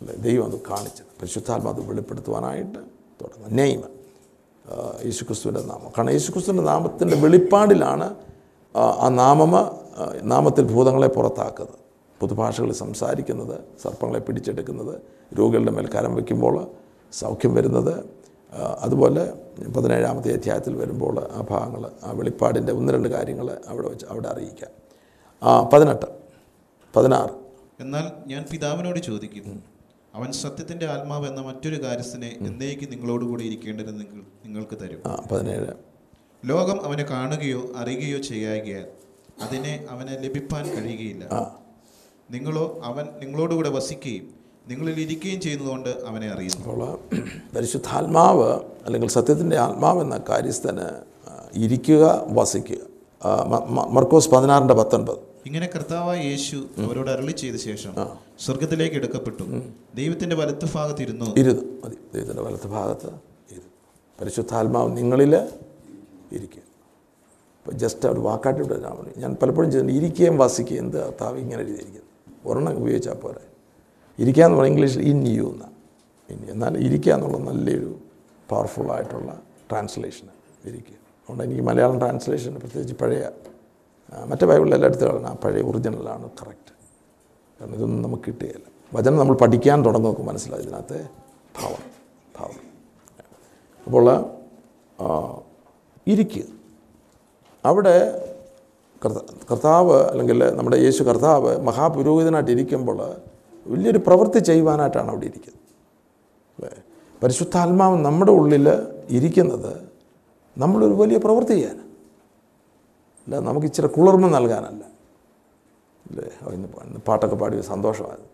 അല്ലേ 0.00 0.14
ദൈവം 0.14 0.44
അത് 0.44 0.60
കാണിച്ചത് 0.70 1.06
പരിശുദ്ധാത്മ 1.06 1.68
അത് 1.68 1.88
വെളിപ്പെടുത്തുവാനായിട്ട് 1.88 2.78
തുടങ്ങും. 3.22 3.54
നെയ്മ 3.54 3.82
യേശുക്രിസ്തുവിന്റെ 5.04 5.62
നാമം. 5.62 5.92
കാരണം 5.98 6.10
യേശുക്രിസ്തുവിന്റെ 6.10 6.64
നാമത്തിന്റെ 6.64 7.16
വെളിപ്പാടിലാണ് 7.16 8.14
ആ, 8.74 9.08
നാമമ 9.08 9.54
നാമത്തിൽ 10.22 10.64
ഭൂതങ്ങളെ 10.64 11.08
പുറത്താക്കുന്നത്. 11.08 11.78
പുതുഭാഷകളിൽ 12.20 12.72
സംസാരിക്കുന്നത് 12.72 13.60
സർപ്പങ്ങളെ 13.82 14.18
പിടിച്ചെടുക്കുന്നത് 14.20 15.02
രോഗികളുടെ 15.38 15.70
മേൽ 15.70 15.86
കരം 15.86 16.14
വയ്ക്കുമ്പോൾ 16.14 16.66
സൗഖ്യം 17.12 17.54
വരുന്നത് 17.54 18.04
അതുപോലെ 18.80 19.32
പതിനേഴാമത്തെ 19.76 20.32
അധ്യായത്തിൽ 20.32 20.76
വരുമ്പോൾ 20.76 21.20
ആ 21.32 21.46
ഭാഗങ്ങൾ 21.50 21.90
ആ 22.04 22.10
വെളിപ്പാടിന്റെ 22.10 22.72
ഒന്ന് 22.72 22.92
രണ്ട് 22.92 23.08
കാര്യങ്ങൾ 23.08 23.58
അവിടെ 23.68 23.88
വെച്ച് 23.88 24.06
അവിടെ 24.10 24.28
അറിയിക്കാം. 24.28 24.70
ആ 25.42 25.62
പതിനെട്ട് 25.72 26.06
പതിനാറ്. 26.96 27.34
എന്നാൽ 27.80 28.12
ഞാൻ 28.26 28.44
പിതാവിനോട് 28.52 28.98
ചോദിക്കും 28.98 29.62
അവൻ 30.14 30.32
സത്യത്തിന്റെ 30.32 30.86
ആത്മാവ് 30.86 31.28
എന്ന 31.28 31.40
മറ്റൊരു 31.40 31.82
കാര്യസ്ഥനെ 31.82 32.36
എന്നേക്ക് 32.40 32.92
നിങ്ങളോടുകൂടി 32.92 33.44
ഇരിക്കേണ്ടത് 33.44 33.92
നിങ്ങൾ 34.00 34.22
നിങ്ങൾക്ക് 34.44 34.78
തരും. 34.80 35.00
പതിനേഴ്. 35.32 35.66
ലോകം 36.44 36.84
അവനെ 36.84 37.04
കാണുകയോ 37.04 37.62
അറിയുകയോ 37.76 38.18
ചെയ്യാകിയാൽ 38.18 38.86
അതിനെ 39.42 39.86
അവനെ 39.90 40.20
ലഭിപ്പാൻ 40.20 40.64
കഴിയുകയില്ല. 40.68 41.54
നിങ്ങളോ 42.30 42.80
അവൻ 42.84 43.04
നിങ്ങളോടുകൂടെ 43.20 43.70
വസിക്കുകയും 43.70 44.34
നിങ്ങളിൽ 44.68 45.00
ഇരിക്കുകയും 45.00 45.40
ചെയ്യുന്നതുകൊണ്ട് 45.40 45.88
അവനെ 45.88 46.28
അറിയുന്നു. 46.30 46.58
അപ്പോൾ 46.58 46.98
പരിശുദ്ധാത്മാവ് 47.56 48.60
അല്ലെങ്കിൽ 48.86 49.08
സത്യത്തിന്റെ 49.08 49.58
ആത്മാവ് 49.58 50.00
എന്ന 50.00 50.20
കാര്യസ്ഥന് 50.28 50.86
ഇരിക്കുക 51.54 52.26
വസിക്കുക. 52.28 52.76
മർക്കോസ് 53.70 54.30
പതിനാറിന്റെ 54.30 54.74
പത്തൊൻപത്. 54.74 55.33
ഇങ്ങനെ 55.46 55.66
കർത്താവായ 55.74 56.20
യേശു 56.22 56.56
അവരോട് 56.56 57.10
അരളി 57.10 57.32
ചെയ്ത 57.32 57.56
ശേഷം 57.56 57.94
സ്വർഗത്തിലേക്ക് 58.38 58.96
എടുക്കപ്പെട്ടു. 58.96 59.42
ദൈവത്തിന്റെ 59.94 60.36
വലത്ത് 60.36 60.66
ഭാഗത്ത് 60.74 61.02
ഇരുന്നു 61.02 61.24
മതി. 61.24 61.42
ദൈവത്തിന്റെ 62.14 62.42
വലത്ത് 62.42 62.66
ഭാഗത്ത് 62.66 63.06
ഇരുന്നു 63.50 63.70
പരിശുദ്ധാത്മാവ് 64.20 64.96
നിങ്ങളിൽ 64.96 65.34
ഇരിക്കുക 66.32 66.62
ഇപ്പോൾ 67.58 67.74
ജസ്റ്റ് 67.74 68.08
ഒരു 68.08 68.20
വാക്കാട്ടി 68.20 68.62
വിടാൻ 68.62 69.12
ഞാൻ 69.16 69.36
പലപ്പോഴും 69.42 69.72
ചെയ്യുന്നത് 69.72 69.96
ഇരിക്കുകയും 69.96 70.38
വസിക്കുകയും 70.38 70.84
എന്ത് 70.84 71.06
കർത്താവ് 71.06 71.38
ഇങ്ങനെ 71.38 71.62
എഴുതിയിരിക്കുന്നു. 71.62 72.08
ഒരെണ്ണം 72.46 72.76
ഉപയോഗിച്ചാൽ 72.76 73.14
പോരെ. 73.14 73.40
ഇരിക്കുക 74.18 74.44
എന്ന് 74.44 74.58
പറഞ്ഞാൽ 74.58 74.74
ഇംഗ്ലീഷിൽ 74.74 75.02
ഇൻ 75.02 75.28
യു 75.28 75.46
എന്ന 75.52 75.68
ഇൻ 76.30 76.50
എന്നാൽ 76.50 76.78
ഇരിക്കുക 76.78 77.12
എന്നുള്ള 77.12 77.38
നല്ലൊരു 77.38 77.98
പവർഫുള്ളായിട്ടുള്ള 78.50 79.42
ട്രാൻസ്ലേഷൻ 79.70 80.28
ഇരിക്കുക 80.64 80.94
അതുകൊണ്ട് 80.94 81.44
എനിക്ക് 81.44 81.62
മലയാളം 81.62 81.98
ട്രാൻസ്ലേഷൻ 81.98 82.54
പ്രത്യേകിച്ച് 82.54 82.94
പഴയ 82.94 83.30
മറ്റേ 84.24 84.46
ബൈബിളിൽ 84.46 84.74
എല്ലായിടത്തും 84.74 85.08
കളയണം 85.08 85.26
ആ 85.26 85.34
പഴയ 85.34 85.62
ഒറിജിനലാണ് 85.62 86.30
കറക്റ്റ്. 86.42 86.72
കാരണം 87.60 87.74
ഇതൊന്നും 87.74 88.02
നമുക്ക് 88.02 88.22
കിട്ടുകയില്ല 88.26 88.70
വചനം 88.94 89.16
നമ്മൾ 89.16 89.34
പഠിക്കാൻ 89.34 89.84
തുടങ്ങും 89.84 90.12
നമുക്ക് 90.12 90.28
മനസ്സിലായി. 90.28 90.62
ഇതിനകത്തെ 90.62 91.08
ഭാവം 91.62 91.90
ഭാവം. 92.38 92.74
അപ്പോൾ 93.86 94.24
ഇരിക്കുക 96.06 96.42
അവിടെ 97.64 98.20
കർത്ത- 99.04 99.46
കർത്താവ് 99.52 100.02
അല്ലെങ്കിൽ 100.02 100.56
നമ്മുടെ 100.56 100.76
യേശു 100.76 101.04
കർത്താവ് 101.04 101.58
മഹാപുരോഹിതനായിട്ട് 101.58 102.50
ഇരിക്കുമ്പോൾ 102.50 103.14
വലിയൊരു 103.66 103.98
പ്രവൃത്തി 103.98 104.38
ചെയ്യുവാനായിട്ടാണ് 104.38 105.08
അവിടെ 105.08 105.24
ഇരിക്കുന്നത്. 105.24 105.54
പരിശുദ്ധാത്മാവ് 107.22 108.04
നമ്മുടെ 108.04 108.32
ഉള്ളിൽ 108.32 108.68
ഇരിക്കുന്നത് 109.08 109.82
നമ്മളൊരു 110.58 110.92
വലിയ 110.92 111.18
പ്രവൃത്തി 111.18 111.52
ചെയ്യാൻ 111.52 111.83
അല്ല 113.24 113.38
നമുക്ക് 113.38 113.66
ഇച്ചിരി 113.66 113.86
കുളിർമ 113.86 114.28
നൽകാനല്ല. 114.28 114.84
അല്ലേ? 116.06 116.24
ഇന്ന് 116.54 116.68
ഇന്ന് 116.84 117.00
പാട്ടൊക്കെ 117.08 117.36
പാടി 117.36 117.60
സന്തോഷമായിരുന്നു. 117.60 118.30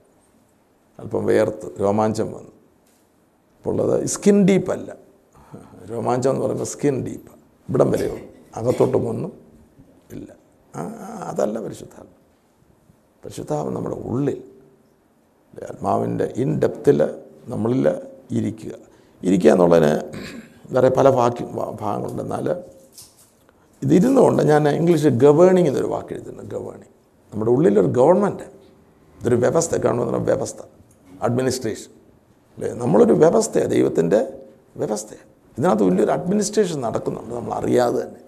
അല്പം 0.99 1.27
വേർത്ത് 1.27 1.81
രോമാഞ്ചം 1.81 2.33
വന്നു. 2.33 2.53
അപ്പോൾ 3.57 3.71
ഉള്ളത് 3.71 4.07
സ്കിൻ 4.07 4.45
ഡീപ്പ് 4.49 4.71
അല്ല 4.73 4.97
രോമാഞ്ചം 5.91 6.31
എന്ന് 6.31 6.43
പറയുമ്പോൾ 6.43 6.65
സ്കിൻ 6.65 6.97
ഡീപ്പ്. 7.07 7.33
ഇവിടം 7.69 7.91
വരെയോ 7.91 8.17
അകത്തോട്ടും 8.57 9.09
ഒന്നും 9.09 9.33
ഇല്ല. 10.13 10.29
അതല്ല 11.31 11.61
പരിശുദ്ധാത്മ 11.61 12.13
പരിശുദ്ധാവ് 13.25 13.71
നമ്മുടെ 13.71 13.97
ഉള്ളിൽ? 13.97 14.43
ആത്മാവിന്റെ 15.71 16.33
ഇൻ 16.37 16.59
ഡെപ്തിൽ 16.63 17.01
നമ്മളിൽ 17.47 17.89
ഇരിക്കുക. 18.31 18.73
ഇരിക്കുക 19.23 19.51
എന്നുള്ളതിന് 19.51 19.93
വേറെ 20.71 20.89
പല 20.89 21.09
വാക്യ 21.09 21.45
ഭാഗങ്ങളുണ്ട്. 21.81 22.23
എന്നാൽ 22.23 22.47
ഇതിരുന്നുകൊണ്ട് 23.83 24.43
ഞാൻ 24.43 24.69
ഇംഗ്ലീഷിൽ 24.69 25.19
ഗവേണിംഗ് 25.19 25.69
എന്നൊരു 25.69 25.87
വാക്ക് 25.87 26.13
എഴുതുന്നുണ്ട് 26.13 26.55
ഗവേണിംഗ്. 26.55 26.91
നമ്മുടെ 27.33 27.51
ഉള്ളിലൊരു 27.51 27.87
ഗവൺമെന്റ് 27.87 28.43
ഇതൊരു 29.21 29.35
വ്യവസ്ഥ 29.35 29.77
ഗവൺമെന്റ് 29.77 30.13
വ്യവസ്ഥ 30.13 30.59
അഡ്മിനിസ്ട്രേഷൻ. 31.23 31.91
അല്ലേ? 32.55 32.73
നമ്മളൊരു 32.73 33.13
വ്യവസ്ഥയാണ് 33.13 33.71
ദൈവത്തിന്റെ 33.71 34.39
വ്യവസ്ഥയാണ് 34.77 35.31
ഇതിനകത്ത് 35.59 35.83
വലിയൊരു 35.83 36.11
അഡ്മിനിസ്ട്രേഷൻ 36.11 36.81
നടക്കുന്നുണ്ട് 36.81 37.35
നമ്മൾ 37.35 37.53
അറിയാതെ 37.53 38.03
തന്നെ. 38.03 38.21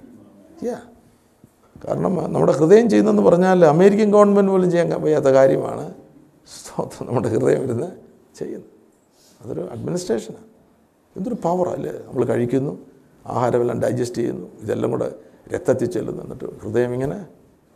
യാ. 0.69 0.81
കാരണം 1.89 2.33
നമ്മുടെ 2.33 2.53
ഹൃദയം 2.53 2.91
ചെയ്യുന്നതെന്ന് 2.91 3.23
പറഞ്ഞാൽ 3.23 3.65
അമേരിക്കൻ 3.65 4.13
ഗവൺമെന്റ് 4.13 4.51
പോലും 4.53 4.71
ചെയ്യാൻ 4.71 5.03
വയ്യാത്ത 5.03 5.25
കാര്യമാണ് 5.25 5.95
സ്തോത്രം 6.47 7.07
നമ്മുടെ 7.07 7.29
ഹൃദയം 7.29 7.63
ഇരുന്ന് 7.63 7.87
ചെയ്യുന്നത്. 8.39 8.71
അതൊരു 9.43 9.69
അഡ്മിനിസ്ട്രേഷനാണ് 9.73 10.45
എന്തൊരു 11.17 11.35
പവറല്ലേ 11.35 11.93
നമ്മൾ 11.93 12.25
കഴിക്കുന്നു 12.25 12.79
ആഹാരമെല്ലാം 13.27 13.81
ഡൈജസ്റ്റ് 13.81 14.19
ചെയ്യുന്നു 14.19 14.47
ഇതെല്ലാം 14.61 14.91
കൂടെ 14.91 15.32
രക്തത്തിൽ 15.49 15.91
ചെല്ലുന്നു 15.91 16.23
എന്നിട്ട് 16.23 16.61
ഹൃദയം 16.61 16.93
ഇങ്ങനെ 16.93 17.29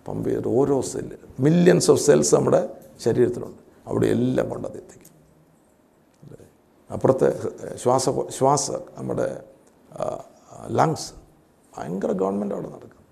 പമ്പ് 0.08 0.28
ചെയ്തിട്ട് 0.28 0.48
ഓരോ 0.48 0.80
സെല്ല് 0.80 1.16
മില്യൺസ് 1.40 1.90
ഓഫ് 1.90 2.00
സെൽസ് 2.00 2.34
നമ്മുടെ 2.34 2.68
ശരീരത്തിലുണ്ട്. 3.00 3.58
അവിടെ 3.86 4.06
എല്ലാം 4.06 4.48
കൊണ്ടത് 4.48 4.76
എത്തിക്കും? 4.76 5.06
അപ്പുറത്തെ 6.92 7.42
ശ്വാസ 7.76 8.08
ശ്വാസ 8.28 8.70
നമ്മുടെ 8.70 9.44
ലങ്സ് 10.68 11.12
ഭയങ്കര 11.78 12.12
ഗവൺമെന്റ് 12.12 12.54
അവിടെ 12.54 12.68
നടക്കും. 12.68 13.04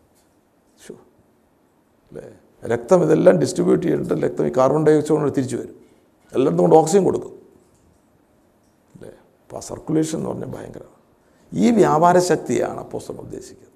ഷു 0.86 0.92
അല്ലേ? 0.92 2.32
രക്തം 2.64 3.02
ഇതെല്ലാം 3.02 3.36
ഡിസ്ട്രിബ്യൂട്ട് 3.36 3.86
ചെയ്തിട്ട് 3.86 4.14
രക്തം 4.14 4.46
ഈ 4.46 4.52
കാർബൺ 4.56 4.86
ഡൈ 4.86 4.96
ഓക്സൈഡ് 4.96 5.32
തിരിച്ചു 5.32 5.56
വരും. 5.56 5.76
എല്ലായിടത്തും 6.32 6.58
കൊണ്ട് 6.58 6.76
ഓക്സിജൻ 6.76 7.04
കൊടുക്കും. 7.04 7.32
അല്ലേ? 8.94 9.08
അപ്പോൾ 9.08 9.56
ആ 9.56 9.60
സർക്കുലേഷൻ 9.60 10.18
എന്ന് 10.18 10.30
പറഞ്ഞാൽ 10.30 10.46
ഭയങ്കരമാണ്. 10.46 10.94
ഈ 11.52 11.70
വ്യാപാര 11.70 12.18
ശക്തിയാണ് 12.18 12.80
അപ്പോസ്തലൻ 12.80 13.18
ഉദ്ദേശിക്കുന്നത്. 13.18 13.73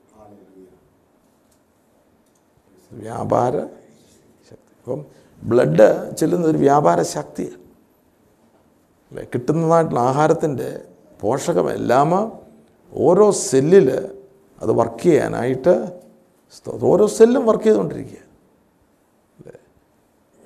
വ്യാപാര 2.92 3.55
ശക്തി. 4.51 4.72
അപ്പം 4.79 5.05
ബ്ലഡ് 5.42 6.16
ചെല്ലുന്ന 6.16 6.46
ഒരു 6.46 6.59
വ്യാപാര 6.59 7.03
ശക്തിയാണ് 7.03 7.62
അല്ലേ? 9.11 9.24
കിട്ടുന്നതായിട്ടുള്ള 9.35 10.01
ആഹാരത്തിന്റെ 10.01 10.85
പോഷകമെല്ലാം 11.20 12.42
ഓരോ 12.92 13.31
സെല്ലിൽ 13.31 13.88
അത് 14.62 14.72
വർക്ക് 14.72 15.03
ചെയ്യാനായിട്ട് 15.03 15.98
ഓരോ 16.83 17.07
സെല്ലും 17.07 17.46
വർക്ക് 17.46 17.64
ചെയ്തുകൊണ്ടിരിക്കുക. 17.64 18.18
അല്ലേ? 19.38 19.59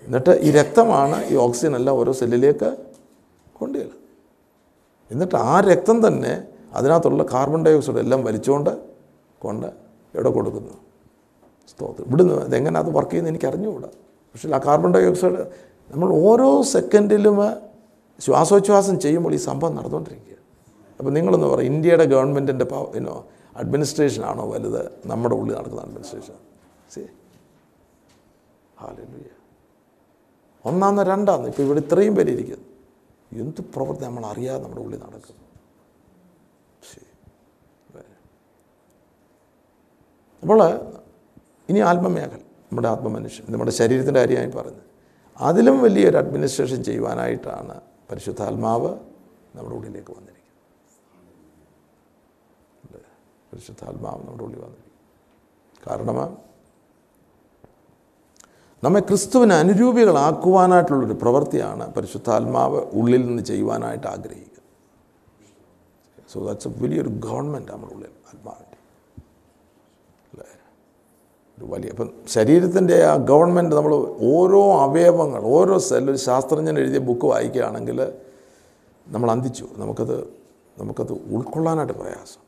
എന്നിട്ട് 0.05 0.31
ഈ 0.31 0.51
രക്തമാണ് 0.51 1.25
ഈ 1.25 1.37
ഓക്സിജൻ 1.37 1.77
എല്ലാം 1.77 1.97
ഓരോ 1.97 2.13
സെല്ലിലേക്ക് 2.13 2.77
കൊണ്ടുവരുന്നത് 3.53 3.99
എന്നിട്ട് 5.11 5.35
ആ 5.35 5.61
രക്തം 5.61 6.07
തന്നെ 6.07 6.45
അതിനകത്തുള്ള 6.73 7.23
കാർബൺ 7.33 7.65
ഡൈ 7.65 7.73
ഓക്സൈഡ് 7.73 7.99
എല്ലാം 7.99 8.25
വലിച്ചുകൊണ്ട് 8.25 8.71
കൊണ്ട് 9.39 9.67
എവിടെ 10.15 10.31
കൊടുക്കുന്നു. 10.31 10.75
സ്തോത്രം. 11.73 12.05
ഇവിടുന്ന് 12.09 12.35
അതെങ്ങനെ 12.47 12.79
അത് 12.83 12.91
വർക്ക് 12.97 13.11
ചെയ്യുന്നത് 13.11 13.33
എനിക്ക് 13.35 13.49
അറിഞ്ഞുകൂടാ 13.51 13.91
പക്ഷേ 14.33 14.49
ആ 14.59 14.61
കാർബൺ 14.69 14.91
ഡൈ 14.95 15.05
ഓക്സൈഡ് 15.11 15.41
നമ്മൾ 15.93 16.09
ഓരോ 16.29 16.49
സെക്കൻഡിലും 16.75 17.37
ശ്വാസോച്ഛ്വാസം 18.19 18.97
ചെയ്യുമ്പോൾ 19.05 19.33
ഈ 19.39 19.41
സംഭവം 19.49 19.75
നടന്നുകൊണ്ടിരിക്കുക 19.79 20.39
അപ്പോൾ 20.99 21.13
നിങ്ങളൊന്ന് 21.17 21.49
പറയും 21.53 21.69
ഇന്ത്യയുടെ 21.73 22.05
ഗവൺമെന്റിന്റെ 22.15 22.67
ഇനോ 23.01 23.15
അഡ്മിനിസ്ട്രേഷനാണോ 23.61 24.45
വലുത്? 24.53 24.83
നമ്മുടെ 25.11 25.35
ഉള്ളിൽ 25.41 25.55
നടക്കുന്ന 25.59 25.83
അഡ്മിനിസ്ട്രേഷൻ 25.87 26.37
സി 26.95 27.03
ഹാലൂയ 28.81 29.29
ഒന്നാന്ന് 30.65 31.03
രണ്ടാന്ന്? 31.03 31.47
ഇപ്പോൾ 31.53 31.65
ഇവിടെ 31.67 31.81
ഇത്രയും 31.85 32.15
പേര് 32.17 32.31
ഇരിക്കുന്നു. 32.37 32.69
എന്ത് 33.43 33.61
പ്രവൃത്തി 33.75 34.05
നമ്മൾ 34.09 34.25
അറിയാതെ 34.33 34.61
നമ്മുടെ 34.65 34.83
ഉള്ളിൽ 34.85 35.01
നടക്കുന്നു. 35.07 35.41
അപ്പോൾ 40.43 40.61
ഇനി 41.69 41.81
ആത്മമേഖല 41.91 42.41
നമ്മുടെ 42.69 42.89
ആത്മമനുഷ്യൻ 42.89 43.45
നമ്മുടെ 43.53 43.71
ശരീരത്തിന്റെ 43.71 44.21
കാര്യമായി 44.21 44.53
പറഞ്ഞു 44.59 44.83
അതിലും 45.41 45.77
വലിയൊരു 45.83 46.17
അഡ്മിനിസ്ട്രേഷൻ 46.17 46.81
ചെയ്യുവാനായിട്ടാണ് 46.85 47.77
പരിശുദ്ധാത്മാവ് 48.11 48.91
നമ്മുടെ 49.57 49.77
ഉള്ളിലേക്ക് 49.77 50.13
വന്നിരിക്കുന്നത്? 50.19 50.43
പരിശുദ്ധാത്മാവ് 53.53 54.21
നമ്മുടെ 54.27 54.45
ഉള്ളിൽ 54.45 54.61
വന്നിരിക്കും 54.67 54.91
കാരണം 55.89 56.19
നമ്മെ 58.85 59.01
ക്രിസ്തുവിന് 59.01 59.53
അനുരൂപികളാക്കുവാനായിട്ടുള്ളൊരു 59.53 61.17
പ്രവൃത്തിയാണ് 61.23 61.85
പരിശുദ്ധാത്മാവ് 61.95 62.81
ഉള്ളിൽ 63.01 63.23
നിന്ന് 63.27 63.43
ചെയ്യുവാനായിട്ട് 63.43 64.07
ആഗ്രഹിക്കുന്നത്. 64.07 64.63
സോ 66.33 66.37
ദാറ്റ്സ് 66.47 66.69
എ 66.69 66.73
വലിയൊരു 66.83 67.09
ഗവൺമെന്റ് 67.27 67.71
നമ്മുടെ 67.73 67.93
ഉള്ളിൽ 67.95 68.13
ഒരു 68.31 68.39
വലിയ 71.67 71.89
ഇപ്പം 71.89 72.11
ശരീരത്തിന്റെ 72.29 73.05
ആ 73.05 73.17
ഗവൺമെന്റ് 73.17 73.77
നമ്മൾ 73.77 73.95
ഓരോ 74.21 74.73
അവയവങ്ങൾ 74.73 75.43
ഓരോ 75.43 75.79
സെല്ല് 75.79 76.11
ഒരു 76.11 76.19
ശാസ്ത്രജ്ഞൻ 76.19 76.79
എഴുതിയ 76.79 76.99
ബുക്ക് 76.99 77.27
വായിക്കുകയാണെങ്കിൽ 77.27 78.13
നമ്മൾ 79.09 79.31
അന്തിച്ചു. 79.31 79.69
നമുക്കത് 79.77 80.35
നമുക്കത് 80.79 81.13
ഉൾക്കൊള്ളാനായിട്ട് 81.13 81.93
പ്രയാസം. 81.93 82.41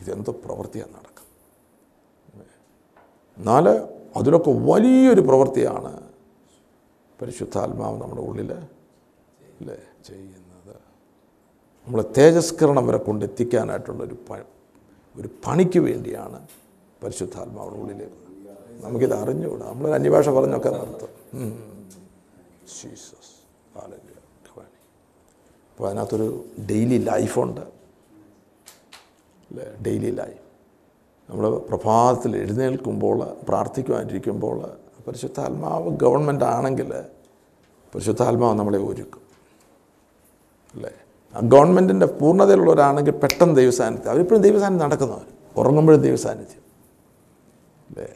ഇതെന്തോ 0.00 0.32
പ്രവൃത്തിയാണ് 0.32 0.90
നടക്കുന്നത്. 0.90 2.46
എന്നാൽ 3.38 3.68
അതിലൊക്കെ 4.16 4.50
വലിയൊരു 4.50 5.20
പ്രവൃത്തിയാണ് 5.20 6.00
പരിശുദ്ധാത്മാവ് 7.22 8.02
നമ്മുടെ 8.02 8.20
ഉള്ളിൽ 8.20 8.52
അല്ലേ 8.52 9.76
ചെയ്യുന്നത്. 10.06 10.76
നമ്മളെ 11.86 12.04
തേജസ്കരണം 12.18 12.86
വരെ 12.86 12.98
കൊണ്ടെത്തിക്കാനായിട്ടുള്ളൊരു 12.98 14.16
പ 14.30 14.44
ഒരു 15.16 15.28
പണിക്ക് 15.46 15.78
വേണ്ടിയാണ് 15.78 16.46
പരിശുദ്ധാത്മാവിടെ 17.02 17.74
ഉള്ളിലേക്ക് 17.74 18.14
നമുക്കിത് 18.84 19.14
അറിഞ്ഞുകൂടാ. 19.14 19.68
നമ്മളൊരു 19.68 19.94
അന്യഭാഷ 19.94 20.28
പറഞ്ഞൊക്കെ 20.28 20.68
നടത്തും. 20.68 21.08
അപ്പോൾ 25.70 25.88
അതിനകത്തൊരു 25.88 26.44
ഡെയിലി 26.70 26.98
ലൈഫുണ്ട് 26.98 27.60
അല്ലേ 27.60 29.76
ഡെയിലി 29.86 30.10
ലൈഫ് 30.10 30.48
നമ്മൾ 31.30 31.58
പ്രഭാതത്തിൽ 31.58 32.36
എഴുന്നേൽക്കുമ്പോൾ 32.36 33.36
പ്രാർത്ഥിക്കുവാനിരിക്കുമ്പോൾ 33.48 34.70
പരിശുദ്ധാത്മാവ് 35.06 35.90
ഗവൺമെന്റ് 35.90 36.44
ആണെങ്കിൽ 36.44 36.94
പരിശുദ്ധാത്മാവ് 37.94 38.58
നമ്മളെ 38.58 38.78
ഒരുക്കും. 38.78 39.22
അല്ലേ? 40.74 40.90
ആ 41.34 41.40
ഗവൺമെന്റിന്റെ 41.42 42.06
പൂർണതയിലുള്ളവരാണെങ്കിൽ 42.06 43.10
പെട്ടെന്ന് 43.10 43.56
ദൈവസാന്നിധ്യം. 43.56 44.10
അവരിപ്പോഴും 44.10 44.42
ദൈവസാന്നിധ്യം 44.42 44.90
നടക്കുന്നവർ 44.90 45.26
ഉറങ്ങുമ്പോഴും 45.56 46.02
ദൈവസാന്നിധ്യം. 46.02 46.67
അല്ലേ 47.88 48.08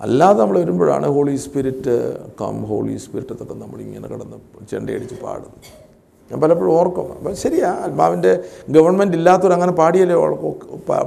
അല്ലാതെ 0.00 0.38
നമ്മൾ 0.42 0.56
വരുമ്പോഴാണ് 0.62 1.06
holy 1.16 1.34
spirit 1.44 1.94
come 2.40 2.56
holy 2.70 2.94
spirit 3.04 3.32
എന്നൊക്കെ 3.34 3.56
നമ്മളിങ്ങനെ 3.64 4.08
കിടന്ന് 4.12 4.38
ചെണ്ടയടിച്ച് 4.72 5.16
പാടുന്നു 5.24 5.60
ഞാൻ 6.30 6.38
പലപ്പോഴും 6.42 6.72
ഓർക്കും. 6.78 7.08
അപ്പം 7.16 7.34
ശരിയാ 7.42 7.68
ആത്മാവിന്റെ 7.86 8.32
ഗവൺമെന്റ് 8.76 9.16
ഇല്ലാത്തവർ 9.18 9.52
അങ്ങനെ 9.56 9.72
പാടിയല്ലേ 9.80 10.16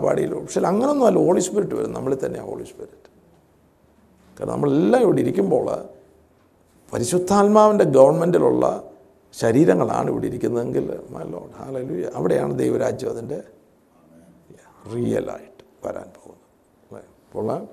പാടിയല്ലോ. 0.05 0.38
പക്ഷേ 0.43 0.62
അങ്ങനൊന്നും 0.71 1.05
അല്ല 1.10 1.19
ഹോളി 1.27 1.41
സ്പിരിറ്റ് 1.47 1.75
വരും 1.79 1.93
നമ്മളിൽ 1.97 2.19
തന്നെയാണ് 2.25 2.47
ഹോളി 2.51 2.65
സ്പിരിറ്റ് 2.71 3.10
കാരണം 4.38 4.53
നമ്മളെല്ലാം 4.55 5.01
ഇവിടെ 5.05 5.21
ഇരിക്കുമ്പോൾ 5.25 5.67
പരിശുദ്ധാത്മാവിന്റെ 6.91 7.86
ഗവൺമെന്റിലുള്ള 7.97 8.65
ശരീരങ്ങളാണ് 9.34 10.08
ഇവിടെ 10.13 10.25
ഇരിക്കുന്നതെങ്കിൽ 10.32 10.86
ലോഡ് 11.34 11.53
ഹാലലു 11.60 11.95
അവിടെയാണ് 12.19 12.53
ദൈവരാജ്യം 12.62 13.12
അതിന്റെ 13.13 13.39
റിയലായിട്ട് 14.93 15.63
വരാൻ? 15.86 16.08
അപ്പോൾ 17.30 17.68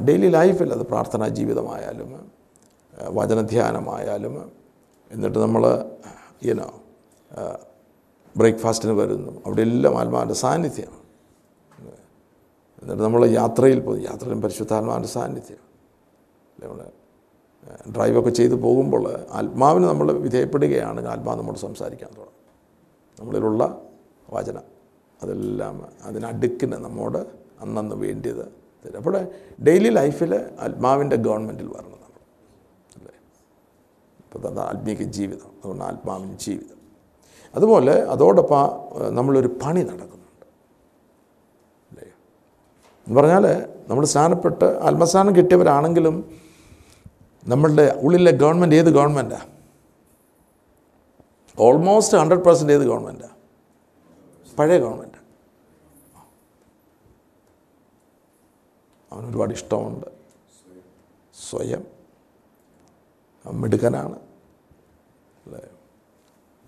ഡെയിലി 0.00 0.28
ലൈഫിൽ 0.28 0.72
അത് 0.72 0.82
പ്രാർത്ഥനാ 0.86 1.28
ജീവിതമായാലും 1.28 2.30
വചനധ്യാനമായാലും 3.08 4.52
എന്നിട്ട് 5.12 5.38
നമ്മൾ 5.38 5.62
ഈനോ 6.42 6.80
ബ്രേക്ക്ഫാസ്റ്റിന് 8.36 8.92
വരുന്നു. 8.92 9.42
അവിടെ 9.46 9.62
എല്ലാം 9.62 9.98
ആത്മാവിന്റെ 9.98 10.34
സാന്നിധ്യം. 10.34 10.92
എന്നിട്ട് 12.82 13.02
നമ്മൾ 13.02 13.26
യാത്രയിൽ 13.26 13.80
പോയി 13.80 14.00
യാത്രയിലും 14.02 14.42
പരിശുദ്ധാത്മാവിന്റെ 14.42 15.08
സാന്നിധ്യം. 15.08 15.62
നമ്മൾ 16.62 16.80
ഡ്രൈവൊക്കെ 17.96 18.30
ചെയ്തു 18.30 18.54
പോകുമ്പോൾ 18.54 19.26
ആത്മാവിന് 19.30 19.84
നമ്മൾ 19.84 20.12
വിധേയപ്പെടുകയാണ്. 20.12 21.06
ആത്മാവ് 21.08 21.38
നമ്മോട് 21.38 21.58
സംസാരിക്കാൻ 21.58 22.10
തുടങ്ങും. 22.10 22.36
നമ്മളിലുള്ള 23.20 23.82
വചനം 24.30 24.62
അതെല്ലാം 25.22 25.86
അതിനടുക്കിന് 26.02 26.72
നമ്മോട് 26.72 27.47
അന്നന്ന് 27.60 27.96
വേണ്ടിയത്. 27.96 28.44
തരും 28.84 28.96
അപ്പോൾ 28.96 29.14
ഡെയിലി 29.62 29.88
ലൈഫിൽ 29.88 30.34
ആത്മാവിന്റെ 30.60 31.16
ഗവൺമെന്റിൽ 31.16 31.66
വരണം 31.66 31.92
നമ്മൾ 31.92 32.20
അല്ലേ? 32.96 33.14
അപ്പോൾ 34.24 34.48
അത് 34.48 34.60
ആത്മീക 34.60 35.02
ജീവിതം. 35.02 35.50
അതുകൊണ്ട് 35.58 35.84
ആത്മാവിന് 35.84 36.38
ജീവിതം. 36.38 36.78
അതുപോലെ 37.54 37.92
അതോടൊപ്പം 37.92 38.64
നമ്മളൊരു 39.14 39.48
പണി 39.48 39.82
നടക്കുന്നുണ്ട്. 39.82 40.46
അല്ലേ? 41.90 42.08
എന്ന് 43.06 43.20
പറഞ്ഞാൽ 43.20 43.44
നമ്മൾ 43.88 44.04
സ്നാനപ്പെട്ട് 44.04 44.64
ആത്മസ്നാനം 44.64 45.36
കിട്ടിയവരാണെങ്കിലും 45.36 46.16
നമ്മളുടെ 47.48 48.00
ഉള്ളിലെ 48.02 48.32
ഗവൺമെന്റ് 48.32 48.76
ഏത് 48.76 48.86
ഗവൺമെന്റാണ് 48.86 49.48
ഓൾമോസ്റ്റ് 51.58 52.18
ഹൺഡ്രഡ് 52.18 52.44
പെർസെന്റ് 52.44 52.72
ഏത് 52.72 52.80
ഗവൺമെന്റാണ് 52.80 53.36
പഴയ 54.58 54.78
ഗവൺമെന്റ് 54.78 55.17
അവന് 59.12 59.26
ഒരുപാട് 59.30 59.52
ഇഷ്ടമുണ്ട്. 59.58 60.08
സ്വയം 61.34 61.82
മിടുക്കനാണ്. 63.44 64.16
അല്ലേ? 65.44 65.62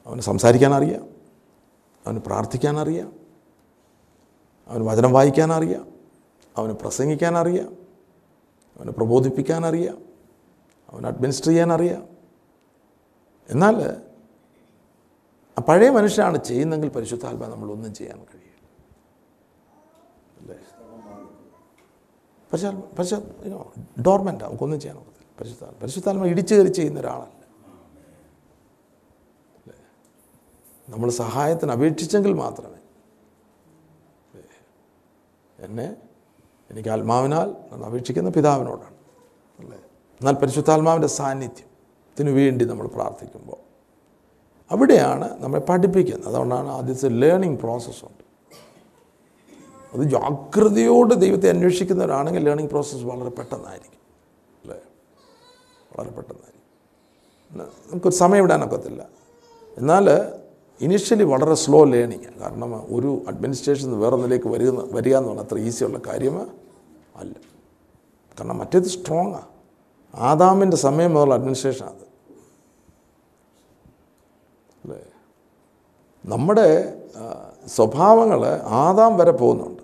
അവന് 0.06 0.22
സംസാരിക്കാൻ 0.30 0.74
അറിയാം 0.74 1.04
അവന് 2.04 2.20
പ്രാർത്ഥിക്കാൻ 2.26 2.76
അറിയാം 2.80 3.10
അവന് 4.68 4.84
വചനം 4.90 5.12
വായിക്കാൻ 5.12 5.50
അറിയാം 5.52 5.84
അവന് 6.56 6.72
പ്രസംഗിക്കാൻ 6.72 7.34
അറിയാം 7.38 7.70
അവന് 8.76 8.92
പ്രബോധിപ്പിക്കാൻ 8.98 9.64
അവന് 10.92 11.06
അഡ്മിനിസ്റ്റർ 11.06 11.50
ചെയ്യാൻ 11.50 11.70
അറിയാം 11.72 12.02
എന്നാൽ 13.48 13.76
പഴയ 15.68 15.90
മനുഷ്യനാണ് 15.90 16.38
ചെയ്യുന്നെങ്കിൽ 16.38 16.88
പരിശുദ്ധാത്മ 16.88 17.46
നമ്മളൊന്നും 17.46 17.92
ചെയ്യാൻ 17.94 18.18
കഴിയില്ല 18.30 18.66
അല്ലേ 20.40 20.58
പരിശുദ്ധ 22.52 22.78
പരിശുദ്ധ 22.98 24.02
ഡോർമെന്റ് 24.06 24.44
നമുക്കൊന്നും 24.44 24.80
ചെയ്യാൻ 24.80 24.96
ഒക്കത്തില്ല. 24.98 25.70
പരിശുദ്ധാത്മ 25.82 26.26
ഇടിച്ചു 26.26 26.54
കയറി 26.54 26.68
ചെയ്യുന്ന 26.68 27.00
ഒരാളല്ല? 27.00 27.36
നമ്മൾ 30.88 31.10
സഹായത്തിന് 31.10 31.72
അപേക്ഷിച്ചെങ്കിൽ 31.72 32.32
മാത്രമേ 32.32 32.80
എന്നെ 35.64 35.96
എനിക്ക് 36.70 36.88
ആത്മാവിനാൽ 36.88 37.48
നമ്മൾ 37.72 37.84
അപേക്ഷിക്കുന്ന 37.86 38.30
പിതാവിനോടാണ്. 38.30 38.96
അല്ലേ? 39.58 39.78
എന്നാൽ 40.20 40.34
പരിശുദ്ധാത്മാവിന്റെ 40.34 41.08
സാന്നിധ്യത്തിന് 41.08 42.30
വേണ്ടി 42.30 42.64
നമ്മൾ 42.64 42.86
പ്രാർത്ഥിക്കുമ്പോൾ 42.86 43.60
അവിടെയാണ് 44.70 45.42
നമ്മളെ 45.42 45.62
പഠിപ്പിക്കുന്നത്. 45.62 46.28
അതുകൊണ്ടാണ് 46.28 46.68
ആദ്യത്തെ 46.68 47.08
ലേണിംഗ് 47.08 47.58
പ്രോസസ്സുണ്ട് 47.60 48.19
അത് 49.94 50.02
ജാഗ്രതയോട് 50.02 51.14
ദൈവത്തെ 51.14 51.48
അന്വേഷിക്കുന്നവരാണെങ്കിൽ 51.48 52.44
ലേണിംഗ് 52.44 52.70
പ്രോസസ്സ് 52.70 53.04
വളരെ 53.04 53.30
പെട്ടെന്നായിരിക്കും. 53.30 54.00
അല്ലേ? 54.62 54.80
വളരെ 55.96 56.10
പെട്ടെന്നായിരിക്കും. 56.10 56.50
നമുക്കൊരു 57.92 58.14
സമയം 58.14 58.44
ഇടാനൊക്കത്തില്ല 58.44 59.08
എന്നാൽ 59.78 60.10
ഇനിഷ്യലി 60.80 61.24
വളരെ 61.24 61.54
സ്ലോ 61.54 61.84
ലേണിങ് 61.84 62.40
കാരണം 62.40 62.96
ഒരു 62.96 63.22
അഡ്മിനിസ്ട്രേഷൻ 63.28 64.00
വേറെ 64.00 64.14
ഒന്നിലേക്ക് 64.14 64.48
വരുന്ന 64.48 64.88
വരിക 64.92 65.16
എന്ന് 65.16 65.28
പറഞ്ഞാൽ 65.28 65.44
അത്ര 65.44 65.58
ഈസിയുള്ള 65.58 66.00
കാര്യം 66.06 66.40
അല്ല. 67.16 67.34
കാരണം 68.40 68.58
മറ്റേത് 68.58 68.84
സ്ട്രോങ്ങാണ് 68.84 69.46
ആദാമിന്റെ 70.14 70.76
സമയം 70.76 71.14
മുതലുള്ള 71.14 71.34
അഡ്മിനിസ്ട്രേഷൻ 71.34 71.86
അത്. 71.86 72.04
അല്ലേ? 74.84 75.00
നമ്മുടെ 76.26 76.94
സ്വഭാവങ്ങൾ 77.66 78.46
ആദാം 78.62 79.16
വരെ 79.16 79.30
പോകുന്നുണ്ട്. 79.30 79.79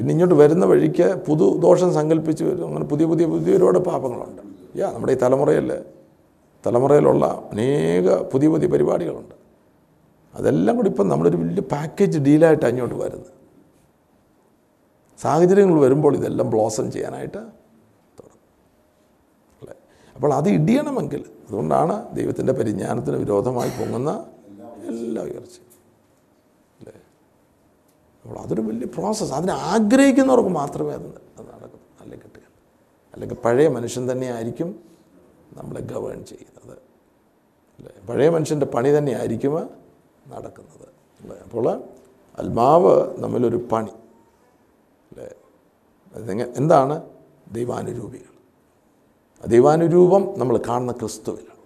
പിന്നെ 0.00 0.12
ഇങ്ങോട്ട് 0.12 0.34
വരുന്ന 0.34 0.66
വഴിക്ക് 0.66 1.14
പുതു 1.28 1.58
ദോഷം 1.58 1.94
സങ്കല്പിച്ച് 1.94 2.44
വരും. 2.44 2.66
അങ്ങനെ 2.66 2.84
പുതിയ 2.84 3.06
പുതിയ 3.06 3.26
പുതിയ 3.26 3.56
ഒരുപാട് 3.56 3.78
പാപങ്ങളുണ്ട്. 3.78 4.42
യാ 4.78 4.90
നമ്മുടെ 4.90 5.12
ഈ 5.12 5.16
തലമുറയിൽ 5.16 5.84
തലമുറയിലുള്ള 6.66 7.48
അനേക 7.52 8.22
പുതിയ 8.22 8.48
പുതിയ 8.48 8.68
പരിപാടികളുണ്ട്. 8.68 9.34
അതെല്ലാം 10.34 10.76
കൂടി 10.76 10.88
ഇപ്പം 10.88 11.08
നമ്മളൊരു 11.08 11.36
വലിയ 11.36 11.60
പാക്കേജ് 11.60 12.18
ഡീലായിട്ട് 12.18 12.66
അങ്ങോട്ട് 12.66 12.94
വരുന്നത് 12.94 13.32
സാഹചര്യങ്ങൾ 15.18 15.80
വരുമ്പോൾ 15.80 16.16
ഇതെല്ലാം 16.16 16.50
ബ്ലോസം 16.50 16.92
ചെയ്യാനായിട്ട് 16.92 17.38
തുടങ്ങും. 18.18 18.42
അല്ലേ? 19.60 19.74
അപ്പോൾ 20.14 20.34
അത് 20.34 20.48
ഇടിയണമെങ്കിൽ 20.48 21.24
അതുകൊണ്ടാണ് 21.48 22.16
ദൈവത്തിന്റെ 22.16 22.52
പരിജ്ഞാനത്തിന് 22.52 23.16
വിരോധമായി 23.16 23.70
പൊങ്ങുന്ന 23.70 24.24
എല്ലാ 24.88 25.22
ഉയർച്ചയും. 25.22 25.69
അപ്പോൾ 28.24 28.38
അതൊരു 28.38 28.60
വലിയ 28.60 28.86
പ്രോസസ്സ് 28.86 29.34
അതിനെ 29.34 29.52
ആഗ്രഹിക്കുന്നവർക്ക് 29.52 30.48
മാത്രമേ 30.48 30.90
അത് 30.90 31.02
നടക്കൂ 31.06 31.78
അല്ലെങ്കിൽ 32.00 32.26
കിട്ടുക. 32.26 32.40
അല്ലെങ്കിൽ 33.14 33.36
പഴയ 33.44 33.68
മനുഷ്യൻ 33.68 34.12
തന്നെയായിരിക്കും 34.12 34.80
നമ്മളെ 35.52 35.80
ഗവേൺ 35.80 36.24
ചെയ്യുന്നത്. 36.24 36.78
അല്ലേ? 37.78 38.06
പഴയ 38.08 38.28
മനുഷ്യന്റെ 38.28 38.66
പണി 38.66 38.98
തന്നെയായിരിക്കും 38.98 39.70
നടക്കുന്നത്. 40.28 40.88
അല്ലേ? 41.20 41.36
അപ്പോൾ 41.36 41.82
ആത്മാവ് 42.38 43.18
നമ്മിലൊരു 43.18 43.68
പണി. 43.72 43.90
അല്ലേ? 45.12 45.30
അതെങ്ങ 46.14 46.44
എന്താണ്? 46.56 47.02
ദൈവാനുരൂപികൾ. 47.52 48.30
ദൈവാനുരൂപം 49.46 50.38
നമ്മൾ 50.38 50.60
കാണുന്ന 50.68 50.92
ക്രിസ്തുവിലാണ്. 50.92 51.60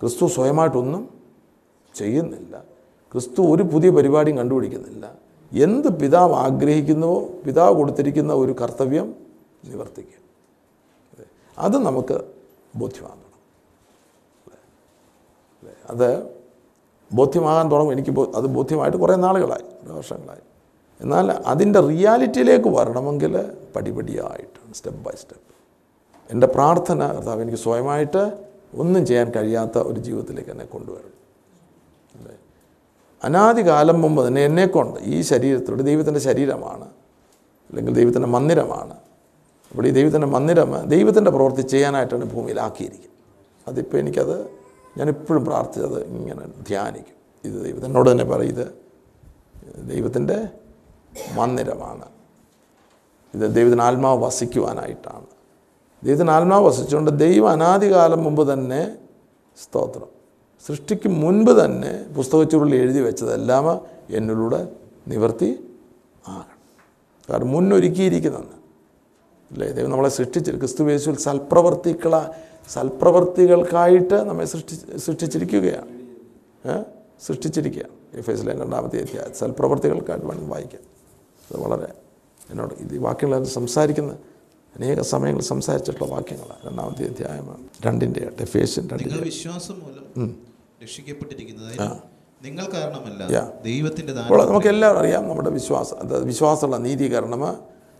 ക്രിസ്തു 0.00 0.26
സ്വയമായിട്ടൊന്നും 0.26 1.20
ചെയ്യുന്നില്ല. 1.94 2.64
ക്രിസ്തു 3.12 3.42
ഒരു 3.42 3.62
പുതിയ 3.62 3.90
പരിപാടിയും 3.90 4.36
കണ്ടുപിടിക്കുന്നില്ല. 4.36 5.25
എന്ത് 5.52 6.00
പിതാവ് 6.00 6.34
ആഗ്രഹിക്കുന്നുവോ 6.34 7.28
പിതാവ് 7.46 7.76
കൊടുത്തിരിക്കുന്ന 7.76 8.32
ഒരു 8.32 8.52
കർത്തവ്യം 8.52 9.14
നിവർത്തിക്കുക. 9.64 10.26
അത് 11.58 11.78
നമുക്ക് 11.78 12.20
ബോധ്യമാകണം 12.76 13.26
അത് 15.90 16.36
ബോധ്യമാകാൻ 17.12 17.70
തുടങ്ങും. 17.70 17.92
എനിക്ക് 17.92 18.20
അത് 18.20 18.46
ബോധ്യമായിട്ട് 18.46 18.96
കുറേ 18.96 19.14
നാളുകളായി 19.14 19.64
വർഷങ്ങളായി. 19.84 20.40
എന്നാൽ 21.00 21.30
അതിന്റെ 21.30 21.80
റിയാലിറ്റിയിലേക്ക് 21.80 22.68
വരണമെങ്കിൽ 22.68 23.52
പടിപടിയായിട്ടാണ് 23.76 24.74
സ്റ്റെപ്പ് 24.74 25.04
ബൈ 25.04 25.12
സ്റ്റെപ്പ്. 25.16 25.46
എന്റെ 26.30 26.46
പ്രാർത്ഥന 26.46 27.12
കർത്താവ് 27.12 27.42
എനിക്ക് 27.42 27.58
സ്വയമായിട്ട് 27.58 28.46
ഒന്നും 28.74 29.06
ചെയ്യാൻ 29.06 29.32
കഴിയാത്ത 29.36 29.78
ഒരു 29.78 30.00
ജീവിതത്തിലേക്ക് 30.00 30.50
എന്നെ 30.50 30.64
കൊണ്ടുവരണം. 30.64 31.16
അല്ലേ? 32.18 32.36
അനാദി 33.24 33.66
കാലം 33.66 34.02
മുമ്പ് 34.02 34.26
തന്നെ 34.26 34.44
എന്നെക്കൊണ്ട് 34.44 35.00
ഈ 35.00 35.22
ശരീരത്തോട് 35.22 35.82
ദൈവത്തിന്റെ 35.82 36.20
ശരീരമാണ് 36.20 36.84
അല്ലെങ്കിൽ 37.70 37.94
ദൈവത്തിന്റെ 37.94 38.28
മന്ദിരമാണ്. 38.28 38.94
അപ്പോൾ 39.70 39.86
ഈ 39.86 39.90
ദൈവത്തിന്റെ 39.90 40.26
മന്ദിരം 40.26 40.82
ദൈവത്തിന്റെ 40.82 41.30
പ്രവൃത്തി 41.30 41.62
ചെയ്യാനായിട്ടാണ് 41.62 42.24
ഭൂമിയിലാക്കിയിരിക്കുന്നത് 42.24 43.16
അതിപ്പോൾ 43.68 43.98
എനിക്കത് 43.98 44.50
ഞാനിപ്പോഴും 44.98 45.44
പ്രാർത്ഥിച്ചത് 45.44 46.04
ഇങ്ങനെ 46.04 46.46
ധ്യാനിക്കും. 46.68 47.16
ഇത് 47.44 47.64
ദൈവത്തിനോട് 47.64 48.10
തന്നെ 48.10 48.24
പറയും 48.24 48.48
ഇത് 48.48 48.78
ദൈവത്തിന്റെ 49.76 50.48
മന്ദിരമാണ്. 51.34 52.04
ഇത് 53.34 53.54
ദൈവത്തിന് 53.54 53.82
ആത്മാവ് 53.82 54.24
വസിക്കുവാനായിട്ടാണ്. 54.24 55.26
ദൈവത്തിന് 56.04 56.30
ആത്മാവ് 56.30 56.66
വസിച്ചുകൊണ്ട് 56.66 57.10
ദൈവം 57.10 57.50
അനാദികാലം 57.50 58.24
മുമ്പ് 58.24 58.52
തന്നെ 58.52 58.96
സ്തോത്രം. 59.64 60.15
സൃഷ്ടിക്ക് 60.66 61.08
മുൻപ് 61.08 61.64
തന്നെ 61.64 62.12
പുസ്തകച്ചുരുളിൽ 62.16 62.74
എഴുതി 62.74 62.98
വെച്ചതെല്ലാം 62.98 63.80
എന്നിലൂടെ 64.10 64.68
നിവർത്തി 65.08 65.74
ആകണം. 66.28 66.58
കാരണം 67.30 67.48
മുന്നൊരുക്കിയിരിക്കുന്നതെന്ന്. 67.48 68.52
അല്ലേ? 69.52 69.68
ദൈവം 69.68 69.90
നമ്മളെ 69.90 70.08
സൃഷ്ടിച്ചിരിക്കും 70.08 70.58
ക്രിസ്തു 70.58 70.90
യേശുവിൽ 70.90 71.18
സൽപ്രവർത്തികള 71.18 72.28
സൽപ്രവർത്തികൾക്കായിട്ട് 72.72 74.14
നമ്മെ 74.14 74.44
സൃഷ്ടി 74.44 74.98
സൃഷ്ടിച്ചിരിക്കുകയാണ്? 74.98 76.84
സൃഷ്ടിച്ചിരിക്കുകയാണ്. 77.26 78.18
എഫ് 78.18 78.30
ലൈൻ 78.30 78.60
രണ്ടാമത്തെ 78.60 79.00
അധ്യായം. 79.00 79.34
സൽപ്രവർത്തികൾക്കായിട്ട് 79.34 80.26
വേണം 80.26 80.48
വായിക്കാം 80.48 80.82
അത് 81.52 81.60
വളരെ 81.60 81.92
എന്നോട് 82.50 82.74
ഇത് 82.74 82.94
ഈ 82.94 82.98
വാക്യങ്ങൾ 82.98 83.44
സംസാരിക്കുന്ന 83.44 84.12
അനേക 84.76 85.00
സമയങ്ങൾ 85.00 85.40
സംസാരിച്ചിട്ടുള്ള 85.40 86.12
വാക്യങ്ങളാണ്. 86.12 86.70
രണ്ടാമത്തെ 86.70 87.04
അധ്യായമാണ് 87.04 87.64
രണ്ടിന്റെ 87.86 88.20
നിങ്ങൾ 88.20 88.92
രണ്ടിന്റെ. 88.92 89.24
വിശ്വാസം 89.24 89.74
മൂലം 89.74 90.55
രക്ഷിക്കപ്പെട്ടിരിക്കുന്നത് 90.82 91.72
നിങ്ങൾ 92.44 92.64
കാരണമല്ല. 92.74 93.20
ദൈവത്തിന്റെ 93.64 94.12
ദാനം 94.12 94.26
അപ്പോൾ 94.26 94.40
നമുക്ക് 94.48 94.68
എല്ലാവരും 94.74 95.00
അറിയാം 95.02 95.22
നമ്മുടെ 95.28 95.50
വിശ്വാസം 95.50 95.96
വിശ്വാസമുള്ള 96.30 96.78
നീതീകരണം 96.86 97.44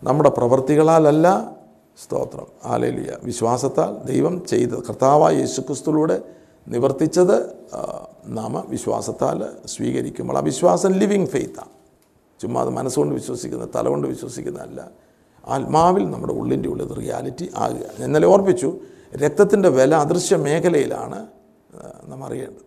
നമ്മുടെ 0.03 0.31
പ്രവൃത്തികളാലല്ല 0.39 1.27
സ്തോത്രം. 2.03 2.49
ആലേലിയ 2.73 3.13
വിശ്വാസത്താൽ 3.23 3.93
ദൈവം 4.11 4.35
ചെയ്ത 4.53 4.73
കർത്താവായ 4.89 5.35
യേശുക്രിസ്തുവിലൂടെ 5.43 6.17
നിവർത്തിച്ചത് 6.67 7.37
നാമ 8.39 8.55
നാം 8.55 8.71
വിശ്വാസത്താൽ 8.75 9.39
സ്വീകരിക്കുമ്പോൾ 9.75 10.39
ആ 10.41 10.43
വിശ്വാസം 10.51 10.93
ലിവിങ് 11.03 11.31
ഫെയ്ത്താണ് 11.35 11.73
ചുമ്മാ 12.41 12.61
അത് 12.65 12.71
മനസ്സുകൊണ്ട് 12.79 13.15
വിശ്വസിക്കുന്ന 13.15 13.67
തലകൊണ്ട് 13.75 14.07
വിശ്വസിക്കുന്നതല്ല. 14.07 14.81
ആത്മാവിൽ 15.55 16.05
നമ്മുടെ 16.11 16.35
ഉള്ളിന്റെ 16.41 16.69
ഉള്ളിൽ 16.69 16.93
റിയാലിറ്റി 17.01 17.47
ആകുക. 17.65 17.85
ഞാൻ 17.99 18.07
ഇന്നലെ 18.11 18.27
ഓർപ്പിച്ചു 18.35 18.71
രക്തത്തിന്റെ 19.25 19.69
വില 19.79 19.93
അദൃശ്യ 20.05 20.37
മേഖലയിലാണ് 20.47 21.21
നാം 22.11 22.21
അറിയേണ്ടത്. 22.25 22.66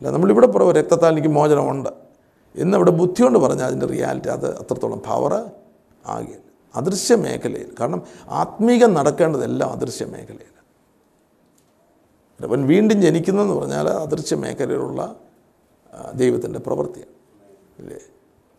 അല്ല 0.00 0.10
നമ്മളിവിടെ 0.10 0.46
പറയും 0.46 0.72
രക്തത്താൽ 0.72 1.12
എനിക്ക് 1.12 1.28
മോചനമുണ്ട്. 1.28 1.88
എന്നിവിടെ 2.54 2.90
ബുദ്ധി 2.90 3.22
കൊണ്ട് 3.22 3.38
പറഞ്ഞാൽ 3.38 3.66
അതിന്റെ 3.66 3.86
റിയാലിറ്റി 3.86 4.28
അത് 4.28 4.58
അത്രത്തോളം 4.58 5.00
പവർ 5.00 5.32
ആകില്ല 6.06 6.50
അദൃശ്യ 6.76 7.14
മേഖലയിൽ. 7.14 7.74
കാരണം 7.80 8.02
ആത്മീകം 8.28 8.94
നടക്കേണ്ടതെല്ലാം 8.94 9.70
അദൃശ്യ 9.70 10.04
മേഖലയിൽ. 10.04 10.46
അവൻ 12.40 12.66
വീണ്ടും 12.66 13.02
ജനിക്കുന്നതെന്ന് 13.02 13.54
പറഞ്ഞാൽ 13.54 13.88
അദൃശ്യ 13.88 14.36
മേഖലയിലുള്ള 14.36 15.16
ദൈവത്തിന്റെ 16.14 16.58
പ്രവൃത്തിയാണ്. 16.58 17.14
ഇല്ലേ? 17.78 18.00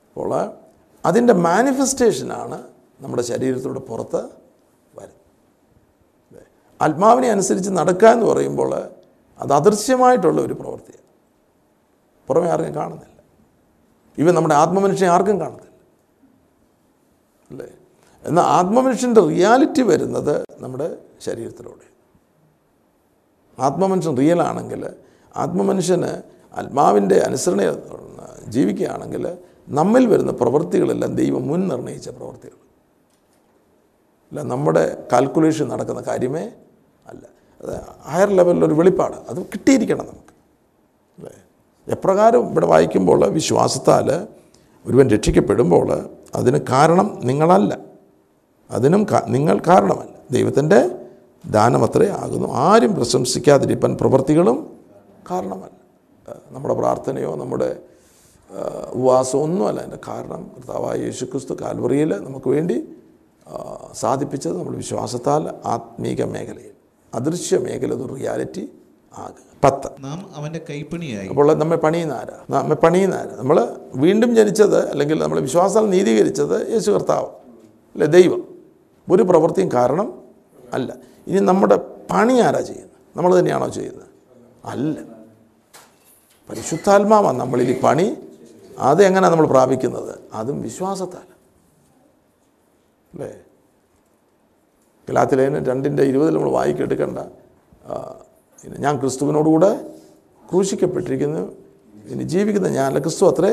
അപ്പോൾ 0.10 0.52
അതിന്റെ 1.06 1.34
മാനിഫെസ്റ്റേഷനാണ് 1.34 2.64
നമ്മുടെ 3.02 3.24
ശരീരത്തിലൂടെ 3.24 3.80
പുറത്ത് 3.80 4.22
വരുന്നത്? 4.98 6.44
ആത്മാവിനെ 6.82 7.30
അനുസരിച്ച് 7.30 7.70
നടക്കുക 7.70 8.08
എന്ന് 8.08 8.26
പറയുമ്പോൾ 8.26 8.72
അത് 9.40 9.54
അദൃശ്യമായിട്ടുള്ള 9.54 10.42
ഒരു 10.42 10.54
പ്രവൃത്തിയാണ്. 10.54 11.01
പുറമെ 12.32 12.50
ആർക്കും 12.50 12.76
കാണുന്നില്ല. 12.76 13.24
ഇവൻ 14.18 14.36
നമ്മുടെ 14.36 14.56
ആത്മമനുഷ്യനെ 14.56 15.12
ആർക്കും 15.12 15.40
കാണുന്നില്ല. 15.40 15.72
അല്ലേ? 17.52 17.66
എന്നാൽ 18.26 18.44
ആത്മമനുഷ്യന്റെ 18.44 19.22
റിയാലിറ്റി 19.22 19.82
വരുന്നത് 19.82 20.44
നമ്മുടെ 20.60 20.98
ശരീരത്തിലൂടെ. 21.22 21.88
ആത്മമനുഷ്യൻ 23.60 24.18
റിയൽ 24.18 24.42
ആണെങ്കിൽ 24.42 24.90
ആത്മമനുഷ്യന് 25.36 26.22
ആത്മാവിന്റെ 26.54 27.20
അനുസരണ 27.20 27.62
ജീവിക്കുകയാണെങ്കിൽ 28.48 29.38
നമ്മിൽ 29.70 30.06
വരുന്ന 30.06 30.32
പ്രവൃത്തികളെല്ലാം 30.32 31.16
ദൈവം 31.16 31.48
മുൻ 31.48 31.68
നിർണയിച്ച 31.68 32.10
പ്രവൃത്തികൾ 32.10 32.58
അല്ല 34.32 34.42
നമ്മുടെ 34.42 35.08
കാൽക്കുലേഷൻ 35.12 35.68
നടക്കുന്ന 35.68 36.02
കാര്യമേ 36.02 36.52
അല്ല. 37.08 37.24
അത് 37.62 37.82
ഹയർ 38.06 38.30
ലെവലിലൊരു 38.30 38.74
വെളിപ്പാട്. 38.74 39.16
അത് 39.16 39.46
കിട്ടിയിരിക്കണം 39.46 40.06
നമുക്ക്. 40.06 40.31
എപ്രകാരം 41.88 42.52
ഇവിടെ 42.52 42.66
വായിക്കുമ്പോൾ 42.66 43.26
വിശ്വാസത്താൽ 43.26 44.28
ഒരുവൻ 44.86 45.10
രക്ഷിക്കപ്പെടുമ്പോൾ 45.10 46.10
അതിന് 46.36 46.60
കാരണം 46.70 47.20
നിങ്ങളല്ല. 47.24 47.78
അതിനും 48.72 49.08
നിങ്ങൾ 49.28 49.62
കാരണമല്ല. 49.68 50.16
ദൈവത്തിന്റെ 50.32 50.92
ദാനമത്രേ 51.50 52.10
ആകുന്നു. 52.10 52.48
ആരും 52.54 52.96
പ്രശംസിക്കാതിരിപ്പാൻ 52.96 53.98
പ്രവൃത്തികളും 54.02 54.78
കാരണമല്ല. 55.32 55.76
നമ്മുടെ 56.52 56.74
പ്രാർത്ഥനയോ 56.74 57.36
നമ്മുടെ 57.36 57.80
ഉപവാസമോ 58.92 59.44
ഒന്നുമല്ല. 59.44 59.80
അതിന്റെ 59.80 60.00
കാരണം 60.08 60.52
കർത്താവായ 60.58 60.98
യേശുക്രിസ്തു 60.98 61.54
കാൽവറിയിൽ 61.54 62.24
നമുക്ക് 62.24 62.50
വേണ്ടി 62.50 62.90
സാധിപ്പിച്ചത് 63.94 64.58
നമ്മുടെ 64.58 64.78
വിശ്വാസത്താൽ 64.78 65.50
ആത്മീക 65.66 66.24
മേഖലയിൽ. 66.24 66.76
അദൃശ്യ 67.14 67.58
മേഖല 67.58 67.94
ഒരു 67.94 68.14
റിയാലിറ്റി 68.14 68.70
ആകുക 69.18 69.52
പത്ത്. 69.64 69.90
നാം 70.00 70.32
അവന്റെ 70.36 70.62
കൈപ്പണിയായി. 70.70 71.28
അപ്പോൾ 71.28 71.54
നമ്മെ 71.54 71.78
പണിയുന്ന 71.78 72.14
ആരാ 72.14 72.38
നമ്മെ 72.50 72.76
പണിയുന്ന 72.76 73.16
ആരാ 73.16 73.36
നമ്മൾ 73.36 73.78
വീണ്ടും 73.96 74.36
ജനിച്ചത് 74.36 74.92
അല്ലെങ്കിൽ 74.92 75.22
നമ്മൾ 75.22 75.40
വിശ്വാസം 75.40 75.90
നീതീകരിച്ചത് 75.90 76.72
യേശു 76.72 76.92
കർത്താവ് 76.92 77.26
അല്ലെ 77.26 78.08
ദൈവം. 78.08 78.48
ഒരു 79.12 79.24
പ്രവൃത്തിയും 79.24 79.72
കാരണം 79.74 80.22
അല്ല. 80.74 80.94
ഇനി 81.28 81.40
നമ്മുടെ 81.40 81.76
പണി 82.12 82.34
ആരാ 82.34 82.60
ചെയ്യുന്നത്? 82.60 83.18
നമ്മൾ 83.18 83.40
തന്നെയാണോ 83.40 83.68
ചെയ്യുന്നത്? 83.68 84.08
അല്ല. 84.66 84.98
പരിശുദ്ധാത്മാവാണ് 86.50 87.40
നമ്മളിൽ 87.40 87.72
ഈ 87.72 87.82
പണി. 87.82 88.18
അത് 88.78 89.04
എങ്ങനെയാണ് 89.04 89.36
നമ്മൾ 89.36 89.48
പ്രാപിക്കുന്നത്? 89.48 90.20
അതും 90.34 90.62
വിശ്വാസത്താൽ. 90.62 91.32
അല്ലേ? 93.14 93.34
ഗലാത്തിലേന് 95.10 95.66
രണ്ടിന്റെ 95.66 96.04
ഇരുപതിൽ 96.04 96.34
നമ്മൾ 96.34 96.50
വായിക്കെടുക്കേണ്ട. 96.50 97.20
ഞാൻ 98.68 99.00
ക്രിസ്തുവിനോടുകൂടെ 99.00 99.90
ക്രൂശിക്കപ്പെട്ടിരിക്കുന്നു. 100.50 101.52
ഇനി 102.08 102.24
ജീവിക്കുന്ന 102.24 102.68
ഞാനല്ല 102.68 103.00
ക്രിസ്തു 103.00 103.26
അത്രേ 103.26 103.52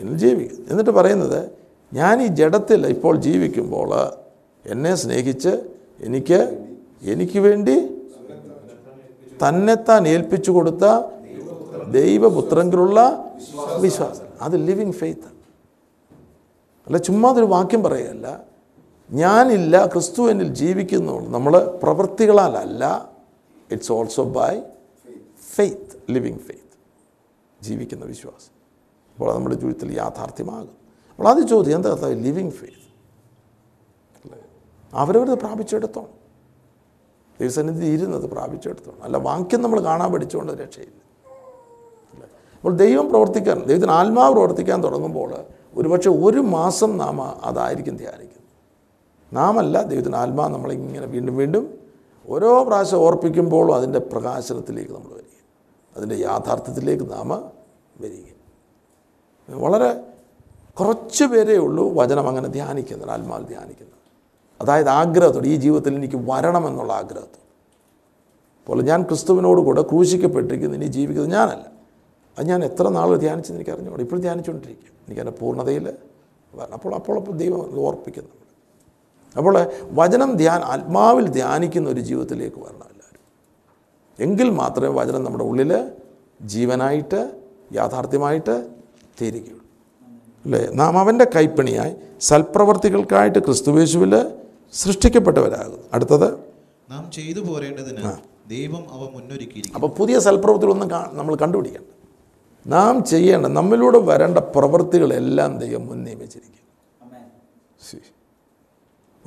എന്നിൽ 0.00 0.18
ജീവിക്കും 0.18 0.66
എന്നിട്ട് 0.70 0.90
പറയുന്നത് 0.90 1.50
ഞാൻ 1.94 2.22
ഈ 2.22 2.26
ജഡത്തിൽ 2.26 2.86
ഇപ്പോൾ 2.86 3.16
ജീവിക്കുമ്പോൾ 3.16 3.90
എന്നെ 4.66 4.94
സ്നേഹിച്ച് 4.94 5.60
എനിക്ക് 6.00 6.68
എനിക്ക് 7.02 7.38
വേണ്ടി 7.38 7.76
തന്നെത്താൻ 9.48 10.08
ഏൽപ്പിച്ചു 10.08 10.50
കൊടുത്ത 10.50 10.84
ദൈവപുത്രങ്കിലുള്ള 11.90 13.24
വിശ്വാസം. 13.78 14.24
അത് 14.42 14.66
ലിവിങ് 14.66 14.92
ഫെയ്ത്ത്. 14.92 15.28
അല്ല 16.86 16.96
ചുമ്മാ 16.96 17.30
അതൊരു 17.30 17.44
വാക്യം 17.44 17.82
പറയുകയല്ല. 17.82 18.40
ഞാനില്ല 19.10 19.86
ക്രിസ്തു 19.86 20.30
എന്നിൽ 20.30 20.54
ജീവിക്കുന്നു. 20.54 21.28
നമ്മൾ 21.28 21.78
പ്രവൃത്തികളാലല്ല 21.82 23.12
it's 23.70 23.92
also 23.92 24.24
by 24.24 24.60
faith 25.54 26.02
living 26.10 26.38
faith 26.38 26.68
ജീവിക്കുന്ന 27.62 28.04
വിശ്വാസം. 28.04 28.52
അപ്പോൾ 29.14 29.34
നമ്മുടെ 29.34 29.54
ജീവിതത്തിൽ 29.54 29.96
യാഥാർത്ഥ്യമാകും. 29.96 30.76
അപ്പോൾ 31.16 31.28
അത് 31.28 31.48
ചോദ്യം 31.48 31.76
എന്താ? 31.76 32.08
ലിവിങ് 32.08 32.50
ഫെയ്ത്ത് 32.50 32.78
അവരവരത് 34.92 35.38
പ്രാപിച്ചെടുത്തോണം. 35.38 36.18
ദൈവസന്നിധി 37.40 37.86
ഇരുന്നത് 37.86 38.30
പ്രാപിച്ചെടുത്തോണം. 38.30 39.02
അല്ല 39.02 39.16
വാക്യം 39.16 39.62
നമ്മൾ 39.62 39.80
കാണാൻ 39.80 40.12
പഠിച്ചുകൊണ്ട് 40.12 40.52
രക്ഷയില്ല? 40.52 41.02
അപ്പോൾ 42.56 42.76
ദൈവം 42.76 43.08
പ്രവർത്തിക്കാൻ 43.08 43.64
ദൈവത്തിന് 43.64 43.90
ആത്മാവ് 43.90 44.32
പ്രവർത്തിക്കാൻ 44.32 44.84
തുടങ്ങുമ്പോൾ 44.84 45.34
ഒരുപക്ഷെ 45.74 46.10
ഒരു 46.10 46.38
മാസം 46.38 46.98
നാം 46.98 47.22
അതായിരിക്കും 47.22 47.96
ധ്യാനിക്കുന്നത്. 47.96 48.38
നാമല്ല 49.32 49.82
ദൈവത്തിന് 49.82 50.16
ആത്മാവ്. 50.16 50.54
നമ്മളിങ്ങനെ 50.54 51.06
വീണ്ടും 51.06 51.36
വീണ്ടും 51.36 51.77
ഓരോ 52.28 52.64
പ്രാവശ്യം 52.64 52.98
ഓർപ്പിക്കുമ്പോഴും 52.98 53.74
അതിന്റെ 53.74 53.98
പ്രകാശനത്തിലേക്ക് 53.98 54.92
നമ്മൾ 54.92 55.08
വരിക. 55.08 55.38
അതിന്റെ 55.96 56.14
യാഥാർത്ഥ്യത്തിലേക്ക് 56.14 57.12
നാം 57.12 57.28
വരിക. 58.00 58.24
വളരെ 59.48 60.04
കുറച്ച് 60.80 61.24
പേരേ 61.24 61.56
ഉള്ളൂ 61.56 61.94
വചനം 61.94 62.28
അങ്ങനെ 62.28 62.48
ധ്യാനിക്കുന്നത് 62.48 63.10
ആത്മാവിൽ 63.10 63.46
ധ്യാനിക്കുന്നത്. 63.46 63.98
അതായത് 64.60 64.88
ആഗ്രഹത്തോട് 64.88 65.46
ഈ 65.46 65.56
ജീവിതത്തിൽ 65.56 65.94
എനിക്ക് 65.94 66.16
വരണമെന്നുള്ള 66.16 66.92
ആഗ്രഹത്തോട്. 66.92 67.38
അപ്പോൾ 68.60 68.82
ഞാൻ 68.82 69.02
ക്രിസ്തുവിനോട് 69.02 69.60
കൂടെ 69.60 69.82
ക്രൂശിക്കപ്പെട്ടിരിക്കുന്നു 69.82 70.76
ഇനി 70.76 70.84
ജീവിക്കുന്നത് 70.84 71.32
ഞാനല്ല. 71.32 71.66
അത് 72.38 72.46
ഞാൻ 72.46 72.64
എത്ര 72.64 72.88
നാൾ 72.88 73.16
ധ്യാനിച്ചെന്ന് 73.16 73.58
എനിക്ക് 73.58 73.70
അറിഞ്ഞുകൂടെ 73.70 74.02
ഇപ്പോഴും 74.02 74.22
ധ്യാനിച്ചുകൊണ്ടിരിക്കും 74.22 74.92
എനിക്കതിന്റെ 75.06 75.38
പൂർണതയിൽ 75.38 75.94
വരണം. 76.54 76.74
അപ്പോൾ 76.74 76.94
അപ്പോൾ 76.94 77.16
അപ്പോൾ 77.16 77.32
ദൈവം 77.32 77.80
ഓർപ്പിക്കുന്നു. 77.80 78.37
അപ്പോൾ 79.36 79.54
വചനം 79.92 80.36
ധ്യാൻ 80.36 80.60
ആത്മാവിൽ 80.62 81.28
ധ്യാനിക്കുന്ന 81.28 81.88
ഒരു 81.90 82.00
ജീവിതത്തിലേക്ക് 82.00 82.56
വരണം 82.56 82.86
എല്ലാവരും. 82.92 83.22
എങ്കിൽ 84.18 84.50
മാത്രമേ 84.50 84.88
വചനം 85.00 85.24
നമ്മുടെ 85.24 85.44
ഉള്ളിൽ 85.44 85.72
ജീവനായിട്ട് 86.42 87.20
യാഥാർത്ഥ്യമായിട്ട് 87.72 88.54
തീരുകയുള്ളൂ. 89.20 89.64
അല്ലേ? 90.44 90.68
നാം 90.72 90.98
അവന്റെ 90.98 91.26
കൈപ്പണിയായി 91.36 91.94
സൽപ്രവർത്തികൾക്കായിട്ട് 92.20 93.38
ക്രിസ്തുവേശുവിൽ 93.38 94.14
സൃഷ്ടിക്കപ്പെട്ടവരാകുന്നു. 94.72 95.84
അടുത്തത്? 95.92 96.28
നാം 96.90 97.10
ചെയ്തു 97.10 97.40
പോരേണ്ടതിന് 97.40 98.02
ദൈവം 98.48 98.84
അവ 98.90 99.02
മുന്നൊരുക്കിയിരിക്കും 99.14 99.74
അപ്പോൾ 99.74 99.90
പുതിയ 99.98 100.18
സൽപ്രവൃത്തികളൊന്നും 100.18 100.88
നമ്മൾ 101.12 101.34
കണ്ടുപിടിക്കണം 101.34 101.86
നാം 102.66 103.04
ചെയ്യേണ്ട 103.04 103.46
നമ്മിലൂടെ 103.46 103.98
വരേണ്ട 103.98 104.38
പ്രവൃത്തികളെല്ലാം 104.38 105.58
ദൈവം 105.58 105.86
മുൻ 105.86 106.04
നിയമിച്ചിരിക്കും 106.04 106.64
ശരി. 107.88 108.08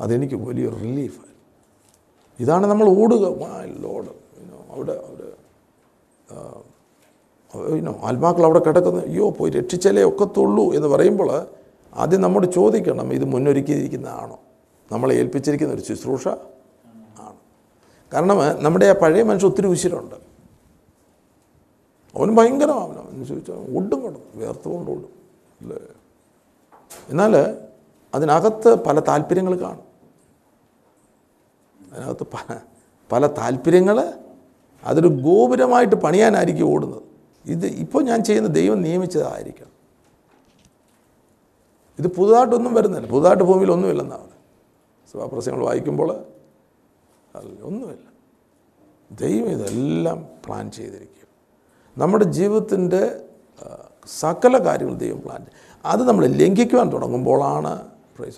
അതെനിക്ക് 0.02 0.36
വലിയൊരു 0.36 0.76
റിലീഫായി 0.76 1.36
ഇതാണ് 2.40 2.66
നമ്മൾ 2.68 2.86
ഓടുക. 3.02 3.26
ലോഡ് 3.84 4.12
അവിടെ 4.72 4.94
അവിടെ 5.08 5.28
ഇനോ 7.80 7.94
ആത്മാക്കൾ 8.04 8.44
അവിടെ 8.48 8.60
കിടക്കുന്ന. 8.60 9.00
അയ്യോ 9.02 9.30
പോയി 9.30 9.52
രക്ഷിച്ചാലേ 9.52 10.04
ഒക്കത്തുള്ളൂ 10.04 10.66
എന്ന് 10.76 10.88
പറയുമ്പോൾ 10.88 11.30
ആദ്യം 11.94 12.22
നമ്മോട് 12.22 12.48
ചോദിക്കണം 12.52 13.14
ഇത് 13.14 13.26
മുന്നൊരുക്കിയിരിക്കുന്നതാണോ? 13.26 14.38
നമ്മളെ 14.92 15.14
ഏൽപ്പിച്ചിരിക്കുന്ന 15.16 15.74
ഒരു 15.74 15.82
ശുശ്രൂഷ 15.82 16.28
ആണ്. 16.28 17.36
കാരണം 18.14 18.64
നമ്മുടെ 18.64 18.86
ആ 18.86 18.96
പഴയ 19.02 19.24
മനുഷ്യൻ 19.24 19.50
ഒത്തിരി 19.50 19.68
ഉശിരുണ്ട്. 19.68 20.16
അവൻ 22.16 22.30
ഭയങ്കരമാണ് 22.38 22.98
അവൻ 23.04 23.26
ചോദിച്ചാൽ 23.26 23.78
ഒടും 23.78 24.00
കിടന്നു 24.04 24.32
വേർത്തുകൊണ്ട് 24.36 24.92
ഓടും 24.92 25.14
അല്ലേ? 25.62 25.78
എന്നാൽ 27.10 27.34
അതിനകത്ത് 28.16 28.70
പല 28.86 29.00
താല്പര്യങ്ങൾ 29.00 29.54
കാണും. 29.60 29.91
അതിനകത്ത് 31.92 32.26
പല 32.34 32.58
പല 33.12 33.28
താല്പര്യങ്ങൾ 33.28 34.14
അതൊരു 34.84 35.08
ഗോപുരമായിട്ട് 35.08 35.96
പണിയാനായിരിക്കും 35.96 36.68
ഓടുന്നത്. 36.74 37.02
ഇത് 37.46 37.66
ഇപ്പോൾ 37.66 38.04
ഞാൻ 38.04 38.24
ചെയ്യുന്ന 38.24 38.50
ദൈവം 38.50 38.82
നിയമിച്ചതായിരിക്കണം. 38.82 39.72
ഇത് 42.00 42.08
പുതുതായിട്ടൊന്നും 42.08 42.74
വരുന്നില്ല. 42.74 43.08
പുതുതായിട്ട് 43.08 43.44
ഭൂമിയിൽ 43.44 43.72
ഒന്നുമില്ലെന്നാണ് 43.72 44.30
സഭാപ്രസംഗങ്ങൾ 45.12 45.66
വായിക്കുമ്പോൾ 45.66 46.10
ഒന്നുമില്ല. 47.64 48.06
ദൈവം 49.12 49.50
ഇതെല്ലാം 49.50 50.26
പ്ലാൻ 50.46 50.72
ചെയ്തിരിക്കും. 50.72 51.28
നമ്മുടെ 51.98 52.24
ജീവിതത്തിന്റെ 52.24 53.26
സകല 54.20 54.66
കാര്യങ്ങൾ 54.66 54.96
ദൈവം 54.96 55.22
പ്ലാൻ 55.22 55.46
അത് 55.86 56.04
നമ്മൾ 56.04 56.26
ലംഘിക്കുവാൻ 56.28 56.94
തുടങ്ങുമ്പോഴാണ് 56.94 57.74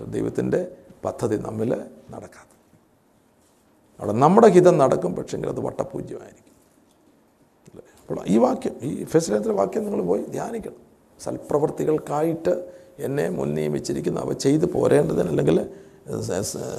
ദൈവത്തിന്റെ 0.01 0.77
പദ്ധതി 1.05 1.37
നമ്മിൽ 1.37 1.69
നടക്കാത്തത്. 2.11 2.52
അവിടെ 4.03 4.15
നമ്മുടെ 4.23 4.49
ഹിതം 4.55 4.75
നടക്കും 4.83 5.11
പക്ഷെങ്കിൽ 5.19 5.49
അത് 5.53 5.61
വട്ടപൂജ്യമായിരിക്കും? 5.67 6.53
അപ്പോൾ 8.01 8.17
ഈ 8.33 8.37
വാക്യം 8.45 8.73
ഈ 8.87 8.89
ഫെസിലേറ്റർ 9.13 9.51
വാക്യം 9.61 9.83
നിങ്ങൾ 9.87 10.01
പോയി 10.11 10.23
ധ്യാനിക്കണം. 10.35 10.79
സൽപ്രവർത്തികൾക്കായിട്ട് 11.19 12.53
എന്നെ 13.05 13.25
മുൻ 13.37 13.49
നിയമിച്ചിരിക്കുന്ന 13.57 14.19
അവ 14.25 14.31
ചെയ്തു 14.45 14.65
പോരേണ്ടതിന് 14.75 15.29
അല്ലെങ്കിൽ 15.33 15.57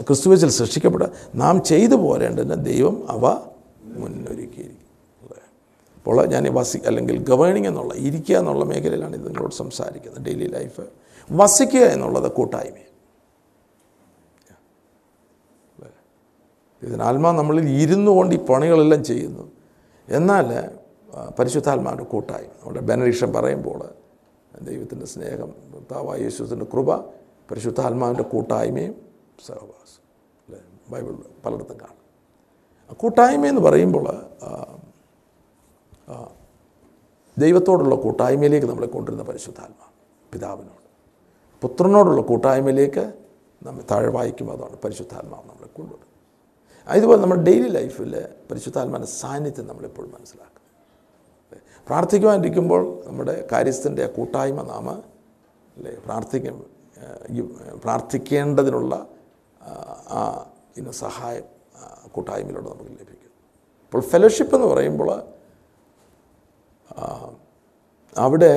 ക്രിസ്തുവച്ചിൽ 0.09 0.51
സൃഷ്ടിക്കപ്പെട്ട 0.59 1.05
നാം 1.43 1.55
ചെയ്തു 1.71 1.97
പോരേണ്ടതിന് 2.05 2.57
ദൈവം 2.71 2.97
അവ 3.15 3.25
മുന്നൊരുക്കിയിരിക്കും? 4.03 4.81
അപ്പോൾ 5.99 6.19
ഞാൻ 6.33 6.45
വസി 6.59 6.79
അല്ലെങ്കിൽ 6.89 7.17
ഗവേണിംഗ് 7.29 7.69
എന്നുള്ള 7.71 7.93
ഇരിക്കുക 8.07 8.37
എന്നുള്ള 8.41 8.65
മേഖലയിലാണ് 8.73 9.15
ഇത് 9.19 9.27
നിങ്ങളോട് 9.29 9.55
സംസാരിക്കുന്നത് 9.63 10.25
ഡെയിലി 10.27 10.49
ലൈഫ്. 10.57 10.85
വസിക്കുക 11.31 11.85
എന്നുള്ളത് 11.95 12.29
ഇതിനാത്മാ 16.85 17.31
നമ്മളിൽ 17.33 17.69
ഇരുന്നു 17.69 18.11
കൊണ്ട് 18.11 18.35
ഈ 18.35 18.39
പണികളെല്ലാം 18.47 19.05
ചെയ്യുന്നു. 19.05 19.53
എന്നാൽ 20.09 20.71
പരിശുദ്ധാത്മാവിന്റെ 21.39 22.05
കൂട്ടായി 22.05 22.45
നമ്മുടെ 22.45 22.81
ബെനഡിക്ഷൻ 22.81 23.33
പറയുമ്പോൾ 23.33 23.81
ദൈവത്തിന്റെ 24.63 25.07
സ്നേഹം 25.07 25.53
ഭർത്താവായ 25.75 26.19
യേശുവിന്റെ 26.19 26.65
കൃപ 26.65 26.97
പരിശുദ്ധാത്മാവിന്റെ 27.51 28.23
കൂട്ടായ്മയും 28.23 28.95
സഹവാസം. 29.47 30.03
അല്ലേ? 30.47 30.61
ബൈബിൾ 30.89 31.13
പലയിടത്തും 31.47 31.81
കാണും. 31.81 32.05
കൂട്ടായ്മ 32.93 33.47
എന്ന് 33.47 33.61
പറയുമ്പോൾ 33.61 34.07
ദൈവത്തോടുള്ള 37.39 37.95
കൂട്ടായ്മയിലേക്ക് 37.95 38.67
നമ്മളെ 38.67 38.87
കൊണ്ടുവരുന്ന 38.87 39.31
പരിശുദ്ധാത്മാ 39.31 39.87
പിതാവിനോട്. 40.33 40.85
പുത്രനോടുള്ള 41.63 42.23
കൂട്ടായ്മയിലേക്ക് 42.23 43.13
നമ്മൾ 43.63 43.83
താഴെ 43.91 44.09
വായിക്കുമ്പോൾ 44.09 44.55
അതാണ് 44.55 44.77
പരിശുദ്ധാത്മാവ് 44.85 45.49
നമ്മളെ 45.49 45.69
കൊണ്ടുവരും 45.69 46.14
ഇതുപോലെ 46.87 47.21
നമ്മുടെ 47.21 47.43
ഡെയിലി 47.43 47.69
ലൈഫിൽ 47.77 48.13
പരിശുദ്ധാത്മാന്റെ 48.49 49.11
സാന്നിധ്യം 49.21 49.67
നമ്മളെപ്പോഴും 49.67 50.11
മനസ്സിലാക്കും 50.17 50.51
പ്രാർത്ഥിക്കുവാനിരിക്കുമ്പോൾ 51.87 52.83
നമ്മുടെ 53.07 53.35
കാര്യസ്ഥന്റെ 53.53 54.05
ആ 54.05 54.13
കൂട്ടായ്മ 54.17 54.63
നാം 54.71 54.87
അല്ലേ 55.77 55.93
പ്രാർത്ഥിക്കും 56.07 56.57
പ്രാർത്ഥിക്കേണ്ടതിനുള്ള 57.85 58.95
ആ, 60.11 60.21
ഇന്ന 60.77 60.91
സഹായം 61.03 61.45
കൂട്ടായ്മയിലൂടെ 62.15 62.69
നമുക്ക് 62.71 62.91
ലഭിക്കും. 62.99 63.31
അപ്പോൾ 63.85 64.03
ഫെലോഷിപ്പ് 64.11 64.55
എന്ന് 64.57 64.69
പറയുമ്പോൾ 64.73 65.11
അവിടെ 68.17 68.53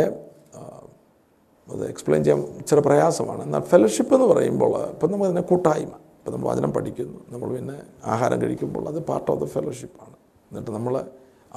അത് 1.67 1.83
എക്സ്പ്ലെയിൻ 1.91 2.21
ചെയ്യാൻ 2.25 2.41
ഇച്ചിരി 2.59 2.81
പ്രയാസമാണ്. 2.81 3.41
എന്നാൽ 3.43 3.63
ഫെലോഷിപ്പ് 3.71 4.13
എന്ന് 4.17 4.27
പറയുമ്പോൾ 4.31 4.73
ഇപ്പം 4.93 5.09
നമ്മൾ 5.13 5.27
അതിനെ 5.27 5.43
കൂട്ടായ്മ 5.51 5.93
ഇപ്പം 6.27 6.35
നമ്മൾ 6.35 6.47
വചനം 6.51 6.71
പഠിക്കുന്നു. 6.75 7.19
നമ്മൾ 7.33 7.49
പിന്നെ 7.57 7.75
ആഹാരം 8.13 8.37
കഴിക്കുമ്പോൾ 8.41 8.85
അത് 8.91 8.97
പാർട്ട് 9.09 9.27
ഓഫ് 9.31 9.39
ദ 9.41 9.45
ഫെലോഷിപ്പാണ് 9.53 10.15
എന്നിട്ട് 10.49 10.71
നമ്മൾ 10.75 10.93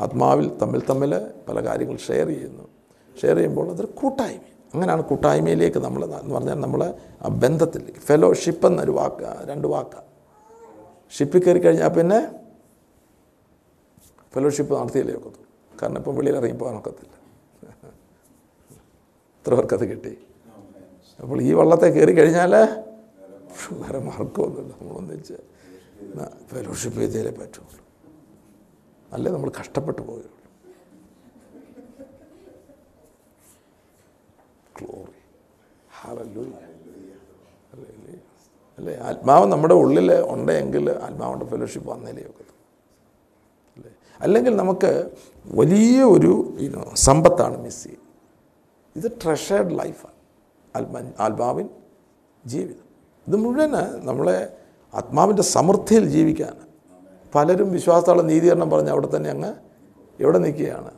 ആത്മാവിൽ 0.04 0.46
തമ്മിൽ 0.60 0.80
തമ്മിൽ 0.90 1.12
പല 1.46 1.56
കാര്യങ്ങൾ 1.66 1.96
ഷെയർ 2.08 2.28
ചെയ്യുന്നു. 2.32 2.64
ഷെയർ 3.20 3.36
ചെയ്യുമ്പോൾ 3.38 3.66
അതൊരു 3.72 3.90
കൂട്ടായ്മ. 4.00 4.44
അങ്ങനെയാണ് 4.74 5.02
കൂട്ടായ്മയിലേക്ക് 5.10 5.80
നമ്മൾ 5.86 6.02
എന്ന് 6.04 6.34
പറഞ്ഞാൽ 6.36 6.58
നമ്മൾ 6.64 6.82
ആ 7.24 7.30
ബന്ധത്തിലേക്ക്. 7.44 8.02
ഫെലോഷിപ്പ് 8.10 8.68
എന്നൊരു 8.70 8.92
വാക്ക് 8.98 9.32
രണ്ട് 9.50 9.66
വാക്കാണ് 9.72 10.06
ഷിപ്പിൽ 11.16 11.42
കയറി 11.46 11.62
കഴിഞ്ഞാൽ 11.64 11.90
പിന്നെ 11.98 12.20
ഫെലോഷിപ്പ് 14.34 14.72
നടത്തിയില്ലേ 14.80 15.16
ഒക്കത്തുള്ളൂ. 15.20 15.48
കാരണം 15.80 15.98
ഇപ്പം 16.02 16.14
വെളിയിൽ 16.20 16.36
ഇറങ്ങി 16.40 16.58
പോകാൻ 16.62 16.76
ഒക്കത്തില്ല. 16.82 17.14
എത്ര 19.40 19.52
പേർക്കത് 19.58 19.84
കിട്ടി? 19.92 20.14
അപ്പോൾ 21.24 21.36
ഈ 21.48 21.50
വള്ളത്തെ 21.60 21.90
കയറി 21.98 22.14
കഴിഞ്ഞാൽ 22.20 22.54
വേറെ 23.70 23.98
മാർഗമൊന്നുമില്ല 23.98 24.72
നമ്മളൊന്നിച്ച് 24.80 25.36
ഫെലോഷിപ്പ് 26.53 27.01
ചെയ്തേ 27.01 27.30
പറ്റുള്ളൂ. 27.30 27.84
അല്ലേ 29.12 29.32
നമ്മൾ 29.32 29.51
കഷ്ടപ്പെട്ടു 29.61 30.03
പോയുള്ളൂ 30.03 30.36
ഗ്ലോറി 34.78 35.16
അല്ലേ? 38.78 38.96
ആത്മാവ് 38.98 39.46
നമ്മുടെ 39.46 39.74
ഉള്ളിൽ 39.74 40.12
ഉണ്ടെങ്കിൽ 40.12 40.90
ആത്മാവിന്റെ 40.90 41.46
ഫെലോഷിപ്പ് 41.46 41.90
വന്നേലേ 41.90 42.22
ഒക്കെ. 42.30 42.44
അല്ലേ? 43.76 43.90
അല്ലെങ്കിൽ 44.20 44.57
നമുക്ക് 44.57 45.11
വലിയ 45.44 46.03
ഒരു 46.03 46.57
സമ്പത്താണ് 46.94 47.59
മിസ് 47.59 47.84
ചെയ്യുന്നത് 47.84 48.09
ഇത് 48.96 49.12
ട്രഷേർഡ് 49.24 49.78
ലൈഫാണ് 49.78 50.14
ആത്മാ 50.76 51.12
ആത്മാവിൻ 51.20 51.68
ജീവിതം. 52.46 52.89
ഇത് 53.31 53.37
മുഴുവൻ 53.37 53.72
നമ്മളെ 54.07 54.53
ആത്മാവിന്റെ 54.95 55.43
സമൃദ്ധിയിൽ 55.43 56.05
ജീവിക്കാൻ. 56.05 56.55
പലരും 57.35 57.72
വിശ്വാസത്തോളം 57.72 58.26
നീതീകരണം 58.26 58.70
പറഞ്ഞ് 58.70 58.91
അവിടെ 58.91 59.16
തന്നെ 59.16 59.31
അങ്ങ് 59.31 59.55
എവിടെ 60.20 60.39
നിൽക്കുകയാണ്. 60.39 60.91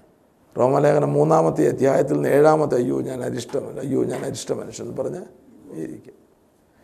റോമലേഖനം 0.59 1.13
മൂന്നാമത്തെ 1.13 1.69
അധ്യായത്തിൽ 1.69 2.15
നിന്ന് 2.15 2.29
ഏഴാമത്തെ 2.29 2.75
അയ്യോ 2.75 3.01
ഞാൻ 3.01 3.25
അരിഷ്ട 3.25 3.57
അയ്യോ 3.57 4.05
ഞാൻ 4.05 4.25
അരിഷ്ട 4.25 4.53
മനുഷ്യൻ 4.53 4.89
എന്ന് 4.89 5.03
പറഞ്ഞ് 5.03 5.23
ഇരിക്കും. 5.75 6.15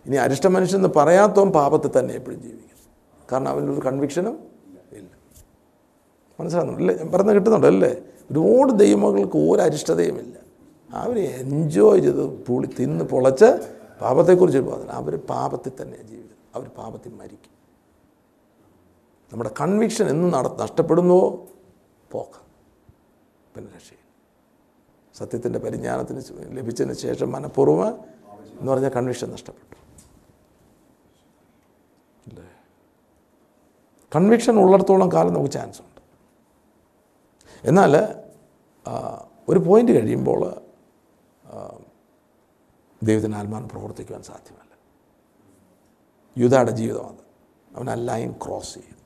ഇനി 0.07 0.17
അരിഷ്ട 0.17 0.47
മനുഷ്യൻ 0.47 0.79
എന്ന് 0.79 0.89
പറയാത്തവൻ 0.97 1.51
പാപത്തിൽ 1.51 1.99
തന്നെ 1.99 2.15
എപ്പോഴും 2.15 2.43
ജീവിക്കും. 2.43 2.77
കാരണം 3.33 3.49
അവനൊരു 3.49 3.81
കൺവിക്ഷനും 3.81 4.39
ഇല്ല. 4.93 5.09
മനസ്സിലാകുന്നുണ്ട്? 6.41 6.93
അല്ലേ 6.93 7.11
പറഞ്ഞ് 7.11 7.35
കിട്ടുന്നുണ്ട്? 7.35 7.67
അല്ലേ 7.67 7.97
ഒരുപാട് 8.31 8.79
ദൈവമകൾക്ക് 8.79 9.37
ഒരു 9.37 9.61
അരിഷ്ടതയുമില്ല 9.61 10.37
അവർ 10.93 11.19
എൻജോയ് 11.19 12.01
ചെയ്ത് 12.01 12.27
പുളി 12.27 12.69
തിന്ന് 12.79 13.05
പൊളച്ച് 13.05 13.78
പാപത്തെക്കുറിച്ച് 14.01 14.59
ബോധന 14.59 14.91
അവർ 14.91 15.17
പാപത്തിൽ 15.17 15.73
തന്നെ 15.83 16.03
ജീവിതം. 16.03 16.37
അവർ 16.55 16.69
പാപത്തിൽ 16.69 17.15
മരിക്കും. 17.15 17.53
നമ്മുടെ 19.33 19.51
കൺവിക്ഷൻ 19.61 20.09
എന്ന് 20.09 20.35
നട 20.35 20.47
നഷ്ടപ്പെടുന്നുവോ 20.47 21.47
പോക്ക. 22.11 22.37
പിന്നെ 23.57 23.73
രക്ഷയില്ല. 23.75 24.07
സത്യത്തിന്റെ 25.19 25.59
പരിജ്ഞാനത്തിന് 25.59 26.23
ലഭിച്ചതിന് 26.57 26.93
ശേഷം 26.93 27.33
മനഃപൂർവം 27.33 27.89
എന്ന് 28.61 28.73
പറഞ്ഞാൽ 28.73 28.91
കൺവിക്ഷൻ 28.91 29.33
നഷ്ടപ്പെട്ടു. 29.33 29.77
അല്ലേ? 32.31 32.49
കൺവിക്ഷൻ 34.17 34.59
ഉള്ളിടത്തോളം 34.59 35.13
കാലം 35.13 35.33
നമുക്ക് 35.33 35.51
ചാൻസ് 35.51 35.81
ഉണ്ട്. 35.81 36.01
എന്നാൽ 37.69 37.93
ഒരു 39.49 39.59
പോയിന്റ് 39.59 39.93
കഴിയുമ്പോൾ 39.93 40.41
ദൈവത്തിന് 43.03 43.37
ആത്മാവിന് 43.37 43.69
പ്രവർത്തിക്കുവാൻ 43.69 44.23
സാധ്യമല്ല. 44.23 44.79
യുധയുടെ 46.39 46.71
ജീവിതം 46.71 47.09
അത്. 47.09 47.29
അവൻ 47.77 47.91
ആ 47.91 47.95
ലൈൻ 47.95 48.33
ക്രോസ് 48.33 48.75
ചെയ്യും. 48.75 48.99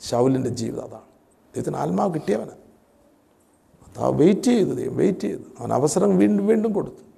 ശൗലിന്റെ 0.00 0.50
ജീവിതം 0.50 0.82
അതാണ്. 0.82 1.02
ദൈവത്തിന് 1.54 1.76
ആത്മാവ് 1.76 2.14
കിട്ടിയവന്. 2.14 2.50
അതാ 2.50 4.08
വെയിറ്റ് 4.08 4.40
ചെയ്തു 4.40 4.70
ദൈവം 4.70 4.96
വെയിറ്റ് 4.96 5.20
ചെയ്തു. 5.20 5.42
അവൻ 5.58 5.72
അവസരം 5.72 6.18
വീണ്ടും 6.18 6.46
വീണ്ടും 6.46 6.72
കൊടുത്തു. 6.72 7.08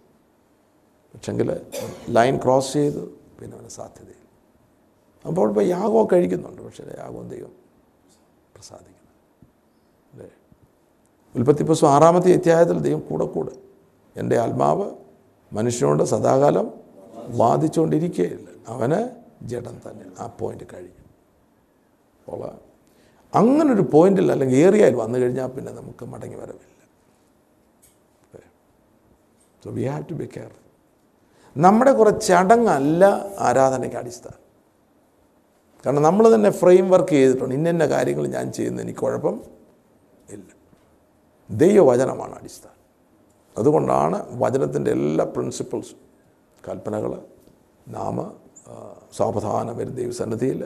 പക്ഷെങ്കിൽ 1.14 1.60
ലൈൻ 2.08 2.36
ക്രോസ് 2.36 2.72
ചെയ്തു 2.72 3.10
പിന്നെ 3.40 3.56
അവന് 3.56 3.68
സാധ്യതയില്ല. 3.68 4.20
അപ്പോൾ 5.26 5.48
ഇപ്പോൾ 5.48 5.64
യാഗവും 5.64 6.08
കഴിക്കുന്നുണ്ട്. 6.12 6.62
പക്ഷേ 6.62 6.84
യാഗവും 6.98 7.28
ദൈവം 7.28 7.52
പ്രസാദിക്കുന്നു 8.54 9.12
അല്ലേ? 10.12 10.30
ഉൽപ്പത്തി 11.34 11.62
പുസ്തകം 11.62 11.90
ആറാമത്തെ 11.90 12.32
അധ്യായത്തിൽ 12.32 12.78
ദൈവം 12.78 13.00
കൂടെ 13.00 13.26
കൂടെ 13.26 13.52
എന്റെ 14.16 14.38
ആത്മാവ് 14.38 15.09
മനുഷ്യനോട് 15.52 16.02
സദാകാലം 16.02 16.72
വാദിച്ചുകൊണ്ടിരിക്കുകയില്ല. 17.36 18.48
അവന് 18.68 19.10
ജഡം 19.42 19.80
തന്നെ. 19.88 20.04
ആ 20.18 20.26
പോയിന്റ് 20.26 20.64
കഴിഞ്ഞു. 20.74 21.00
അപ്പോൾ 22.24 22.50
അങ്ങനൊരു 23.34 23.82
പോയിന്റിൽ 23.82 24.32
അല്ലെങ്കിൽ 24.32 24.56
ഏറിയയിൽ 24.56 24.94
വന്നു 24.94 25.18
കഴിഞ്ഞാൽ 25.18 25.46
പിന്നെ 25.46 25.72
നമുക്ക് 25.72 26.04
മടങ്ങി 26.04 26.36
വരവില്ല. 26.36 26.70
So 29.64 29.70
we 29.70 29.84
have 29.84 30.04
to 30.10 30.14
be 30.14 30.28
care 30.36 30.50
നമ്മുടെ 31.56 31.92
കുറേ 31.92 32.10
ചടങ്ങല്ല 32.10 33.04
ആരാധനയ്ക്ക് 33.38 33.96
അടിസ്ഥാനം. 33.96 34.40
കാരണം 35.86 36.02
നമ്മൾ 36.02 36.34
തന്നെ 36.34 36.50
ഫ്രെയിം 36.50 36.90
വർക്ക് 36.90 37.08
ചെയ്തിട്ടുണ്ട് 37.08 37.54
ഇന്ന 37.54 37.86
കാര്യങ്ങൾ 37.86 38.26
ഞാൻ 38.26 38.52
ചെയ്യുന്ന 38.52 38.82
എനിക്ക് 38.82 38.98
കുഴപ്പം 38.98 39.40
ഇല്ല. 40.30 40.52
ദൈവവചനമാണ് 41.50 42.34
അടിസ്ഥാനം. 42.38 42.79
അതുകൊണ്ടാണ് 43.56 44.18
വചനത്തിന്റെ 44.42 44.90
എല്ലാ 44.98 45.24
പ്രിൻസിപ്പിൾസും 45.34 45.98
കൽപ്പനകൾ 46.68 47.12
നാം 47.96 48.16
സാവധാന 49.18 49.70
വരും 49.78 49.94
ദൈവസന്നിധിയിൽ 50.00 50.60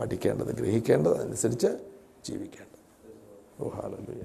പഠിക്കേണ്ടത് 0.00 0.50
ഗ്രഹിക്കേണ്ടത് 0.60 1.14
അതനുസരിച്ച് 1.20 1.70
ജീവിക്കേണ്ടത്. 2.28 2.80
ഓ 3.60 3.68
ഹാലലുയ 3.76 4.24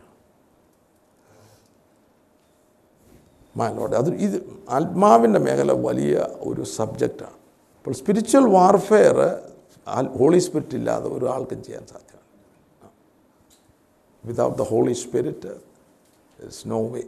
മാലോടെ 3.60 3.96
അത് 4.02 4.10
ഇത് 4.26 4.38
ആത്മാവിന്റെ 4.78 5.40
മേഖല 5.48 5.72
വലിയ 5.88 6.16
ഒരു 6.50 6.64
സബ്ജക്റ്റാണ് 6.78 7.38
അപ്പോൾ 7.78 7.94
സ്പിരിച്വൽ 8.00 8.46
വാർഫെയർ 8.58 9.18
ഹോളി 10.20 10.40
സ്പിരിറ്റ് 10.46 10.76
ഇല്ലാതെ 10.80 11.08
ഒരാൾക്കും 11.18 11.60
ചെയ്യാൻ 11.68 11.84
സാധ്യമല്ല. 11.94 12.14
Without 14.24 14.58
the 14.62 14.66
holy 14.74 14.96
spirit 15.04 15.54
it's 16.44 16.64
no 16.74 16.80
way 16.94 17.02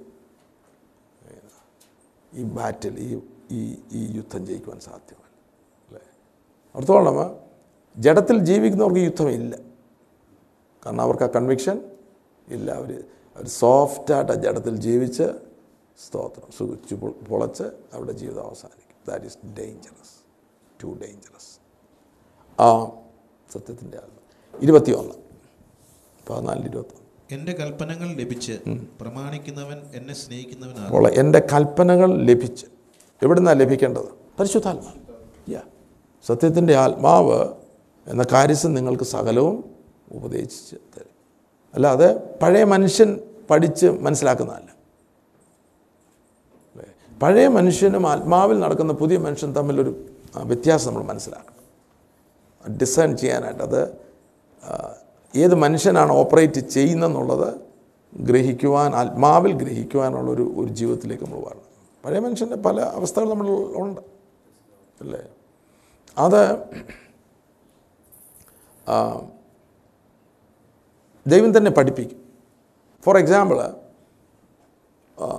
ഈ 2.34 2.44
ബാറ്റിൽ 2.44 3.00
ഈ 3.00 3.10
ഈ 3.52 3.62
ഈ 3.92 4.18
യുദ്ധം 4.18 4.46
ജയിക്കുവാൻ 4.46 4.80
സാധ്യമല്ല 4.80 5.36
അല്ലേ? 5.88 6.02
അർത്ഥത്തോളം 6.76 7.18
ജഡത്തിൽ 7.98 8.38
ജീവിക്കുന്നവർക്ക് 8.40 9.00
യുദ്ധമില്ല 9.00 9.56
കാരണം 10.86 11.02
അവർക്ക് 11.02 11.24
ആ 11.24 11.28
കൺവിക്ഷൻ 11.28 11.78
ഇല്ല. 12.48 12.72
അവർ 12.72 12.92
അവർ 13.36 13.48
സോഫ്റ്റായിട്ട് 13.48 14.32
ആ 14.32 14.36
ജഡത്തിൽ 14.36 14.76
ജീവിച്ച് 14.78 15.28
സ്തോത്രം 16.00 16.52
സുഖിച്ച് 16.58 16.96
പൊളച്ച് 17.30 17.64
അവരുടെ 17.94 18.12
ജീവിതം 18.12 18.46
അവസാനിക്കും. 18.46 18.98
That 19.08 19.26
is 19.26 19.38
dangerous 19.60 20.16
too 20.84 20.88
dangerous 20.88 21.52
ആ 22.60 22.70
സത്യത്തിന്റെ 23.54 23.98
ആത്മ. 23.98 24.16
ഇരുപത്തിയൊന്ന് 24.64 25.16
പതിനാലിൽ 26.30 26.66
ഇരുപത്തൊന്ന് 26.66 27.09
എന്റെ 27.32 27.54
കൽപ്പനകൾ 27.54 28.08
ലഭിച്ച് 28.08 28.54
പ്രമാണിക്കുന്നവൻ 29.02 29.82
എന്നെ 29.96 30.14
സ്നേഹിക്കുന്നവനാണ് 30.14 31.08
എന്റെ 31.08 31.40
കൽപ്പനകൾ 31.54 32.18
ലഭിച്ച് 32.18 32.66
എവിടുന്നാണ് 33.24 33.60
ലഭിക്കേണ്ടത്? 33.60 34.10
പരിശുദ്ധാത്മാ. 34.40 34.94
യാ 35.50 35.62
സത്യത്തിന്റെ 36.28 36.76
ആത്മാവ് 36.76 37.50
എന്ന 38.08 38.26
കാര്യസ്ഥൻ 38.32 38.74
നിങ്ങൾക്ക് 38.74 39.04
സകലവും 39.04 39.76
ഉപദേശിച്ച് 40.12 40.76
തരും. 40.76 41.14
അല്ലാതെ 41.74 42.38
പഴയ 42.42 42.64
മനുഷ്യൻ 42.64 43.20
പഠിച്ച് 43.50 43.88
മനസ്സിലാക്കുന്നതല്ല? 43.88 44.76
പഴയ 47.22 47.48
മനുഷ്യനും 47.48 48.08
ആത്മാവിൽ 48.08 48.60
നടക്കുന്ന 48.60 48.94
പുതിയ 48.94 49.18
മനുഷ്യൻ 49.18 49.54
തമ്മിലൊരു 49.56 50.06
വ്യത്യാസം 50.36 50.94
നമ്മൾ 50.94 51.04
മനസ്സിലാക്കണം. 51.04 51.60
ഡിസൈൻ 52.78 53.18
ചെയ്യാനായിട്ട് 53.18 53.64
അത് 53.64 54.10
ഏത് 55.36 55.56
മനുഷ്യനാണ് 55.56 56.12
ഓപ്പറേറ്റ് 56.12 56.62
ചെയ്യുന്നതെന്നുള്ളത് 56.76 57.50
ഗ്രഹിക്കുവാൻ 58.14 58.96
ആത്മാവിൽ 58.96 59.52
ഗ്രഹിക്കുവാനുള്ള 59.64 60.32
ഒരു 60.32 60.70
ജീവിതത്തിലേക്ക് 60.70 61.24
നമ്മൾ 61.24 61.40
വരണം 61.40 61.66
പഴയ 62.06 62.20
മനുഷ്യന്റെ 62.20 62.56
പല 62.56 62.80
അവസ്ഥകൾ 62.82 63.30
നമ്മൾ 63.30 63.48
ഉണ്ട്. 63.84 64.02
അല്ലേ? 65.02 65.22
അത് 66.18 66.42
ദൈവം 71.28 71.58
തന്നെ 71.58 71.72
പഠിപ്പിക്കും. 71.72 72.20
ഫോർ 73.06 73.18
എക്സാമ്പിൾ 73.18 73.60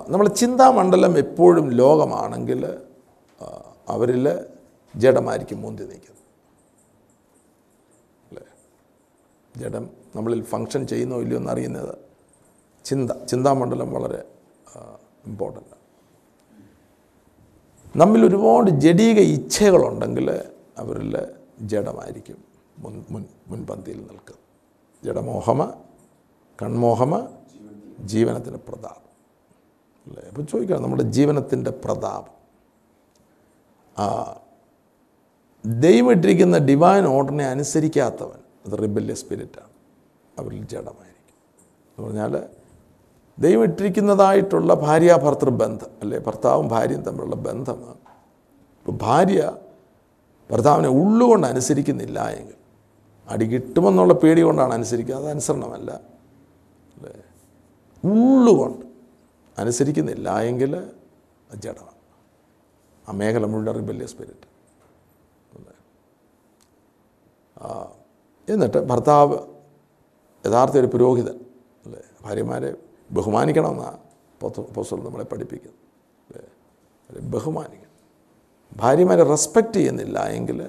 നമ്മൾ 0.09 0.27
ചിന്താമണ്ഡലം 0.27 1.17
എപ്പോഴും 1.17 1.71
ലോകമാണെങ്കിൽ 1.71 2.61
അവരിൽ 3.89 4.25
ജഡമായിരിക്കും 4.95 5.61
മുന്തി 5.61 5.83
നിൽക്കുന്നത് 5.83 6.25
അല്ലേ 8.29 8.45
ജഡം 9.61 9.89
നമ്മളിൽ 10.15 10.41
ഫങ്ഷൻ 10.43 10.87
ചെയ്യുന്നോ 10.87 11.17
ഇല്ലയോ 11.21 11.39
എന്നറിയുന്നത് 11.39 11.97
ചിന്ത 12.85 13.11
ചിന്താമണ്ഡലം 13.11 13.93
വളരെ 13.93 14.23
ഇമ്പോർട്ടന്റ് 15.25 15.81
നമ്മിൽ 17.95 18.25
ഒരുപാട് 18.25 18.69
ജഡീക 18.69 19.19
ഇച്ഛകളുണ്ടെങ്കിൽ 19.19 20.43
അവരിൽ 20.77 21.27
ജഡമായിരിക്കും. 21.61 22.37
മുൻ 22.77 23.05
മുൻ 23.09 23.25
മുൻപന്തിയിൽ 23.47 23.97
നിൽക്കുന്നത് 23.97 24.41
ജഡമോഹമ 25.05 25.73
കൺമോഹമ 26.61 27.27
ജീവനത്തിന്റെ 27.99 28.59
പ്രതാപം. 28.59 29.09
അല്ലേ? 30.07 30.23
അപ്പോൾ 30.27 30.41
ചോദിക്കാം 30.41 30.81
നമ്മുടെ 30.81 31.03
ജീവനത്തിന്റെ 31.03 31.71
പ്രതാപം. 31.71 32.41
ദൈവം 35.79 36.11
ഇട്ടിരിക്കുന്ന 36.11 36.57
ഡിവൈൻ 36.57 37.05
ഓർഡറിനെ 37.05 37.45
അനുസരിക്കാത്തവൻ 37.45 38.40
അത് 38.65 38.79
റിബല്യ 38.79 39.13
സ്പിരിറ്റാണ്. 39.13 39.71
അവരിൽ 40.39 40.65
ജഡമായിരിക്കും. 40.65 41.37
എന്ന് 41.97 42.03
പറഞ്ഞാൽ 42.03 42.49
ദൈവം 43.39 43.63
ഇട്ടിരിക്കുന്നതായിട്ടുള്ള 43.63 44.73
ഭാര്യാഭർത്തൃ 44.73 45.49
ബന്ധം 45.49 45.87
അല്ലെ? 46.01 46.19
ഭർത്താവും 46.19 46.67
ഭാര്യയും 46.67 47.01
തമ്മിലുള്ള 47.01 47.35
ബന്ധമാണ്. 47.35 47.97
ഇപ്പോൾ 48.79 48.91
ഭാര്യ 48.91 49.57
ഭർത്താവിനെ 50.51 50.89
ഉള്ളുകൊണ്ട് 50.89 51.47
അനുസരിക്കുന്നില്ല 51.47 52.29
എങ്കിൽ 52.29 52.53
അടി 53.29 53.45
കിട്ടുമെന്നുള്ള 53.45 54.13
പേടി 54.13 54.41
കൊണ്ടാണ് 54.41 54.73
അനുസരിക്കുക 54.73 55.15
അത് 55.15 55.29
അനുസരണമല്ല 55.29 55.91
അല്ലേ? 56.95 57.23
ഉള്ളുകൊണ്ട് 58.03 58.85
അനുസരിക്കുന്നില്ല 59.57 60.39
എങ്കിൽ 60.39 60.91
ജഡമാണ്. 61.55 61.91
ആ 63.09 63.11
മേഖല 63.11 63.45
മുഴുവൻ 63.45 63.75
റിബല്യ 63.75 64.05
സ്പിരിറ്റ്. 64.05 64.47
എന്നിട്ട് 68.53 68.79
ഭർത്താവ് 68.91 69.35
യഥാർത്ഥ 70.43 70.75
ഒരു 70.81 70.89
പുരോഹിതൻ 70.93 71.37
അല്ലേ? 71.85 72.01
ഭാര്യമാരെ 72.25 72.69
ബഹുമാനിക്കണമെന്നാണ് 73.17 73.99
പോസ്റ്റൽ 74.75 75.01
നമ്മളെ 75.07 75.25
പഠിപ്പിക്കുന്നത് 75.31 75.79
അല്ലേ? 77.09 77.21
ബഹുമാനിക്കണം. 77.35 77.87
ഭാര്യമാരെ 78.81 79.23
റെസ്പെക്റ്റ് 79.33 79.77
ചെയ്യുന്നില്ല 79.79 80.19
എങ്കിൽ 80.37 80.59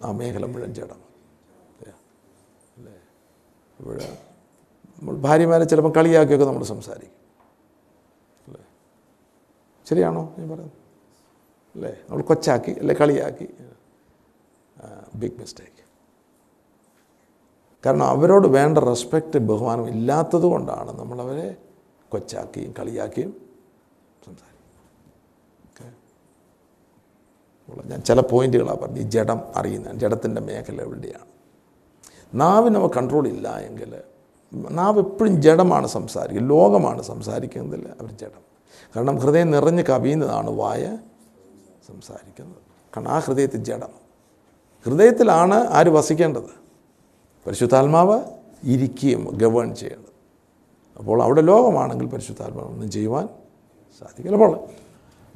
ആ, 0.00 0.10
മേഖല 0.18 0.44
മുഴുവൻ 0.52 0.72
ചേടാം 0.78 1.00
അല്ലേ? 2.76 2.96
അപ്പോൾ 3.78 3.96
നമ്മൾ 4.98 5.14
ഭാര്യമാരെ 5.26 5.64
ചിലപ്പോൾ 5.72 5.92
കളിയാക്കിയൊക്കെ 5.98 6.46
നമ്മൾ 6.50 6.64
സംസാരിക്കും 6.72 7.14
അല്ലേ? 8.46 8.62
ശരിയാണോ 9.86 10.22
ഞാൻ 10.38 10.48
പറയുന്നത്? 10.52 10.76
അല്ലേ? 11.74 11.92
നമ്മൾ 12.08 12.22
കൊച്ചാക്കി 12.30 12.74
അല്ലെ? 12.82 12.96
കളിയാക്കി. 13.02 13.48
ബിഗ് 15.20 15.38
മിസ്റ്റേക്ക് 15.40 15.84
കാരണം 17.86 18.04
അവരോട് 18.04 18.48
വേണ്ട 18.48 18.78
റെസ്പെക്റ്റ് 18.78 19.38
ബഹുമാനം 19.38 19.88
ഇല്ലാത്തത് 19.88 20.42
കൊണ്ടാണ് 20.42 21.00
നമ്മളവരെ 21.00 21.56
കൊച്ചാക്കിയും 22.08 22.74
കളിയാക്കിയും 22.78 23.36
സംസാരിക്കും 24.26 24.68
ഞാൻ 27.90 28.00
ചില 28.00 28.20
പോയിന്റുകളാണ് 28.20 28.78
പറഞ്ഞു 28.78 29.00
ഈ 29.00 29.02
ജഡം 29.02 29.40
അറിയുന്ന 29.56 29.92
ജഡത്തിന്റെ 29.92 30.40
മേഖല 30.40 30.82
എവിടെയാണ്? 30.82 31.26
നാവിന് 32.34 32.74
നമുക്ക് 32.74 32.94
കൺട്രോൾ 32.94 33.28
ഇല്ല 33.28 33.58
എങ്കിൽ 33.58 34.02
നാവ് 34.70 34.98
എപ്പോഴും 34.98 35.42
ജഡമാണ് 35.42 35.86
സംസാരിക്കുക. 35.86 36.46
ലോകമാണ് 36.46 37.02
സംസാരിക്കുന്നതിൽ 37.02 37.88
അവർ 38.00 38.10
ജഡം. 38.12 38.44
കാരണം 38.96 39.16
ഹൃദയം 39.16 39.50
നിറഞ്ഞ് 39.50 39.82
കവിയുന്നതാണ് 39.82 40.50
വായ 40.50 40.98
സംസാരിക്കുന്നത്. 41.88 42.62
കാരണം 42.96 43.08
ആ 43.08 43.18
ഹൃദയത്തിൽ 43.18 43.64
ജഡം. 43.64 43.92
ഹൃദയത്തിലാണ് 44.86 45.54
ആര് 45.54 45.86
വസിക്കേണ്ടത്? 45.86 46.67
പരിശുദ്ധാത്മാവ് 47.48 48.16
ഇരിക്കുകയും 48.64 49.38
ഗവേൺ 49.38 49.74
ചെയ്യണം 49.74 50.08
അപ്പോൾ 50.98 51.22
അവിടെ 51.22 51.40
ലോകമാണെങ്കിൽ 51.40 52.06
പരിശുദ്ധാത്മാവ് 52.06 52.68
ഒന്നും 52.68 52.90
ചെയ്യുവാൻ 52.90 53.26
സാധിക്കില്ല. 54.00 54.36
അപ്പോൾ 54.36 54.60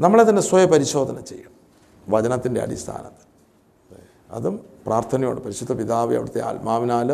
നമ്മളെ 0.00 0.28
തന്നെ 0.28 0.42
സ്വയ 0.42 0.64
പരിശോധന 0.64 1.20
ചെയ്യണം. 1.20 1.54
വചനത്തിന്റെ 2.08 2.60
അടിസ്ഥാനത്തിൽ. 2.60 3.26
അതും 4.30 4.66
പ്രാർത്ഥനയോട് 4.86 5.40
പരിശുദ്ധ 5.40 5.72
പിതാവ് 5.72 6.14
അവിടുത്തെ 6.14 6.40
ആത്മാവിനാൽ 6.40 7.12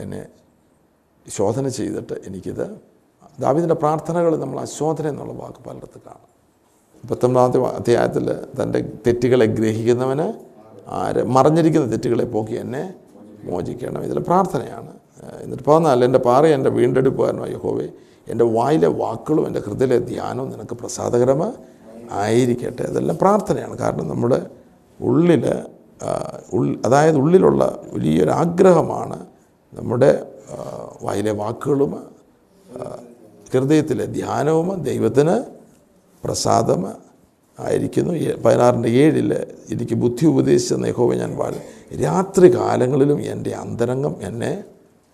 എന്നെ 0.00 0.26
ശോധന 1.28 1.68
ചെയ്തിട്ട് 1.68 2.12
എനിക്കിത് 2.12 2.80
ദാവിദിന്റെ 3.40 3.74
പ്രാർത്ഥനകൾ 3.74 4.36
നമ്മൾ 4.36 4.60
അശോധന 4.60 5.08
എന്നുള്ള 5.08 5.32
വാക്ക് 5.32 5.58
പലയിടത്ത് 5.64 6.00
കാണാം. 6.06 6.36
പത്തൊമ്പതാമത്തെ 7.08 7.64
അധ്യായത്തിൽ 7.64 8.26
തന്റെ 8.62 8.92
തെറ്റുകളെ 9.06 9.46
ഗ്രഹിക്കുന്നവന് 9.46 10.55
ആര് 10.88 11.24
മറഞ്ഞിരിക്കുന്ന 11.24 11.90
തെറ്റുകളെ 11.90 12.24
പോക്കി 12.24 12.52
എന്നെ 12.52 12.94
മോചിക്കണം. 13.44 14.02
ഇതിൽ 14.02 14.18
പ്രാർത്ഥനയാണ്. 14.18 14.92
എന്നിട്ട് 15.40 15.64
പതിനാല് 15.64 16.04
എന്റെ 16.04 16.18
പാറ 16.18 16.46
എന്റെ 16.46 16.70
വീണ്ടെടുപ്പുകാരനോ 16.70 17.46
യഹോവേ 17.46 17.88
എന്റെ 18.28 18.44
വായിലെ 18.44 18.88
വാക്കുകളും 18.88 19.46
എന്റെ 19.46 19.60
ഹൃദയത്തിലെ 19.60 19.98
ധ്യാനവും 19.98 20.50
നിനക്ക് 20.50 20.74
പ്രസാദകരമ 20.74 21.52
ആയിരിക്കട്ടെ. 22.12 22.82
അതെല്ലാം 22.82 23.18
പ്രാർത്ഥനയാണ്. 23.20 23.78
കാരണം 23.78 24.08
നമ്മുടെ 24.08 24.46
ഉള്ളിൽ 25.00 25.44
അതായത് 26.86 27.16
ഉള്ളിലുള്ള 27.16 27.78
വലിയൊരു 27.92 28.30
ആഗ്രഹമാണ് 28.30 29.26
നമ്മുടെ 29.74 30.10
വായിലെ 31.02 31.32
വാക്കുകളും 31.32 31.92
ഹൃദയത്തിലെ 33.54 34.06
ധ്യാനവും 34.06 34.82
ദൈവത്തിന് 34.82 35.44
പ്രസാദം 36.24 37.05
ആയിരിക്കുന്നു. 37.58 38.12
പതിനാറിന്റെ 38.42 38.88
ഏഴിൽ 38.88 39.34
എനിക്ക് 39.70 39.94
ബുദ്ധി 39.94 40.26
ഉപദേശിച്ച 40.26 40.72
യഹോവ 40.86 41.14
ഞാൻ 41.14 41.36
വാഴും. 41.36 41.60
രാത്രി 42.02 42.54
കാലങ്ങളിലും 42.56 43.20
എന്റെ 43.20 43.50
അന്തരംഗം 43.50 44.16
എന്നെ 44.22 44.64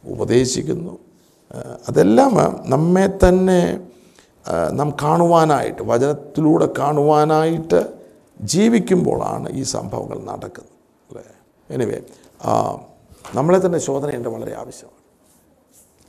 ഉപദേശിക്കുന്നു. 0.04 0.98
അതെല്ലാം 1.88 2.62
നമ്മെ 2.66 3.06
തന്നെ 3.06 3.80
നാം 4.72 4.90
കാണുവാനായിട്ട് 5.02 5.82
വചനത്തിലൂടെ 5.82 6.68
കാണുവാനായിട്ട് 6.78 7.88
ജീവിക്കുമ്പോഴാണ് 8.42 9.48
ഈ 9.50 9.62
സംഭവങ്ങൾ 9.62 10.18
നടക്കുന്നത്. 10.18 10.72
അല്ലേ? 11.10 11.24
എനിവേ 11.70 12.00
നമ്മളെ 13.34 13.66
തന്നെ 13.66 13.78
ശോധന 13.78 14.06
ചെയ്യേണ്ട 14.06 14.26
വളരെ 14.26 14.54
ആവശ്യമാണ്. 14.56 15.02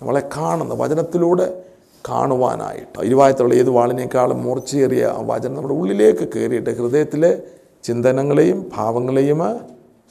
നമ്മളെ 0.01 0.29
കാണുന്ന 0.37 0.73
വചനത്തിലൂടെ 0.73 1.63
കാണുവാനായിട്ട്. 2.09 3.01
ഇരുവായത്തുള്ള 3.01 3.53
ഏത് 3.53 3.69
വാളിനേക്കാളും 3.69 4.43
മൂർച്ചയേറിയ 4.43 5.13
വചനം 5.17 5.53
നമ്മുടെ 5.53 5.73
ഉള്ളിലേക്ക് 5.73 6.27
കയറിയിട്ട് 6.35 6.69
ഹൃദയത്തിലെ 6.69 7.41
ചിന്തനങ്ങളെയും 7.83 8.71
ഭാവങ്ങളെയും 8.75 9.59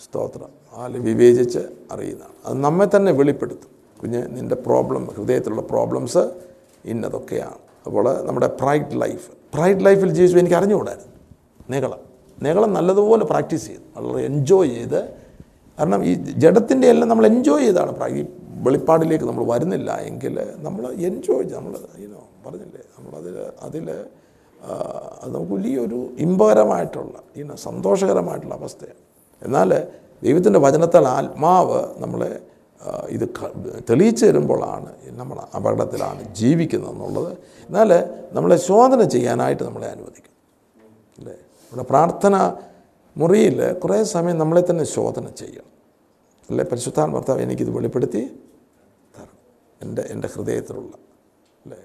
സ്തോത്രം. 0.04 0.62
അതിൽ 0.76 0.98
വിവേചിച്ച് 0.98 1.58
അറിയുന്നതാണ്. 1.92 2.32
അത് 2.46 2.64
നമ്മെ 2.64 2.86
തന്നെ 2.96 3.12
വെളിപ്പെടുത്തും. 3.12 3.72
കുഞ്ഞ് 4.02 4.22
നിന്റെ 4.30 4.54
പ്രോബ്ലം 4.54 5.06
ഹൃദയത്തിലുള്ള 5.06 5.62
പ്രോബ്ലംസ് 5.62 6.32
ഇന്നതൊക്കെയാണ്. 6.84 7.54
അപ്പോൾ 7.86 8.22
നമ്മുടെ 8.22 8.46
പ്രൈഡ് 8.46 9.00
ലൈഫ് 9.00 9.30
പ്രൈഡ് 9.54 9.84
ലൈഫിൽ 9.84 10.10
ജീവിച്ചു 10.10 10.38
എനിക്ക് 10.38 10.54
അറിഞ്ഞുകൂടായിരുന്നു. 10.54 11.12
നികളം 11.70 11.98
നികളം 12.42 12.74
നല്ലതുപോലെ 12.74 13.24
പ്രാക്ടീസ് 13.24 13.66
ചെയ്തു. 13.66 14.00
വളരെ 14.00 14.24
എൻജോയ് 14.24 14.70
ചെയ്ത്. 14.70 15.04
കാരണം 15.78 16.04
ഈ 16.04 16.14
ജഡത്തിന്റെ 16.14 16.88
എല്ലാം 16.88 17.08
നമ്മൾ 17.08 17.26
എൻജോയ് 17.26 17.64
ചെയ്താണ് 17.64 17.92
പ്രാ- 17.92 18.10
ഈ 18.10 18.24
വെളിപ്പാടിലേക്ക് 18.62 19.24
നമ്മൾ 19.24 19.44
വരുന്നില്ല 19.44 19.92
എങ്കിൽ 19.92 20.48
നമ്മൾ 20.56 20.92
എൻജോയ് 20.92 21.54
നമ്മൾ 21.54 21.74
ഈനോ 21.98 22.20
പറഞ്ഞില്ലേ? 22.46 22.82
നമ്മളതിൽ 22.98 23.36
അതിൽ 23.62 23.90
അത് 25.22 25.34
നമുക്ക് 25.34 25.52
വലിയൊരു 25.52 26.10
ഇമ്പകരമായിട്ടുള്ള 26.18 27.14
ഈനോ 27.36 27.54
സന്തോഷകരമായിട്ടുള്ള 27.56 28.54
അവസ്ഥയാണ്. 28.54 29.00
എന്നാൽ 29.42 29.86
ദൈവത്തിന്റെ 30.22 30.58
വചനത്താൽ 30.58 31.06
ആത്മാവ് 31.06 31.84
നമ്മളെ 31.98 32.40
ഇത് 33.08 33.28
തെളിയിച്ചു 33.90 34.26
തരുമ്പോഴാണ് 34.26 34.92
നമ്മൾ 35.06 35.38
അപകടത്തിലാണ് 35.56 36.34
ജീവിക്കുന്നത് 36.34 36.90
എന്നുള്ളത്. 36.90 37.32
എന്നാൽ 37.66 37.90
നമ്മളെ 38.32 38.56
ശോധന 38.56 39.02
ചെയ്യാനായിട്ട് 39.02 39.62
നമ്മളെ 39.62 39.88
അനുവദിക്കും. 39.88 40.32
അല്ലേ? 41.18 41.32
നമ്മുടെ 41.32 41.88
പ്രാർത്ഥന 41.88 42.54
മുറിയിൽ 43.16 43.72
കുറേ 43.72 44.04
സമയം 44.04 44.38
നമ്മളെ 44.38 44.64
തന്നെ 44.70 44.84
ശോധന 44.84 45.28
ചെയ്യണം. 45.28 45.70
അല്ലേ? 46.50 46.64
പരിശുദ്ധാൻ 46.64 47.12
ഭർത്താവ് 47.12 47.40
എനിക്കിത് 47.40 47.70
വെളിപ്പെടുത്തി. 47.70 48.40
എന്റെ 49.82 50.02
എന്റെ 50.10 50.28
ഹൃദയത്തിലുള്ള 50.34 50.94
അല്ലേ? 51.64 51.82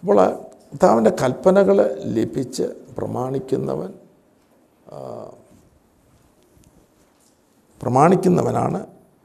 അപ്പോൾ 0.00 0.16
കർത്താവിന്റെ 0.72 1.12
കൽപ്പനകൾ 1.22 1.76
ലഭിച്ച് 2.04 2.62
പ്രമാണിക്കുന്നവൻ 2.98 3.92
പ്രമാണിക്കുന്നവനാണ് 7.82 8.80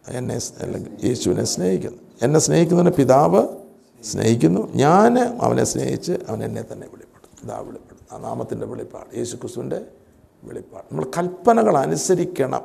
എന്നെ 0.08 0.38
അല്ലെങ്കിൽ 0.60 0.98
യേശുവിനെ 1.04 1.44
സ്നേഹിക്കുന്നത്. 1.44 2.00
എന്നെ 2.22 2.40
സ്നേഹിക്കുന്നവന്റെ 2.40 2.96
പിതാവ് 2.98 3.42
സ്നേഹിക്കുന്നു. 4.04 4.62
ഞാൻ 4.74 5.20
അവനെ 5.20 5.64
സ്നേഹിച്ച് 5.64 6.12
അവൻ 6.28 6.40
എന്നെ 6.44 6.64
തന്നെ 6.72 6.88
വെളിപ്പെടും 6.88 7.32
ഇതാ 7.44 7.58
വെളിപ്പെടും 7.60 8.06
ആ 8.12 8.18
നാമത്തിന്റെ 8.18 8.66
വെളിപ്പാട്. 8.66 9.18
യേശു 9.18 9.36
ക്രിസ്തുവിന്റെ 9.36 9.82
വെളിപ്പാട്. 10.44 10.86
നമ്മൾ 10.92 11.06
കൽപ്പനകൾ 11.18 11.78
അനുസരിക്കണം. 11.78 12.64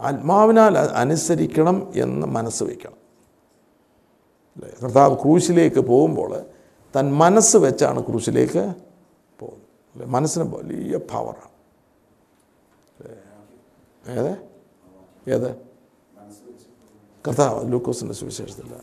ആത്മാവിനാൽ 0.00 0.78
അനുസരിക്കണം 0.78 1.76
എന്ന് 1.96 2.26
മനസ്സ് 2.26 2.62
വയ്ക്കണം. 2.62 2.97
കർത്താവ് 4.66 5.16
ക്രൂശിലേക്ക് 5.16 5.80
പോകുമ്പോൾ 5.80 6.44
തൻ 6.96 7.14
മനസ്സ് 7.14 7.56
വെച്ചാണ് 7.56 8.06
ക്രൂശിലേക്ക് 8.06 8.74
പോകുന്നത്. 9.38 9.68
അല്ലേ? 9.92 10.06
മനസ്സിന് 10.06 10.44
വലിയ 10.44 10.96
പവറാണ് 10.96 11.58
ഏത്? 14.10 14.36
ഏത്? 15.30 15.56
കർത്താവ് 17.26 17.72
ലൂക്കോസിന്റെ 17.72 18.14
സുവിശേഷത്തിൽ 18.14 18.74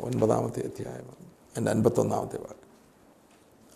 ഒൻപതാമത്തെ 0.00 0.60
അധ്യായം 0.60 1.10
എന്റെ 1.56 1.70
അൻപത്തൊന്നാമത്തെ 1.70 2.36
വാക്ക്. 2.36 2.64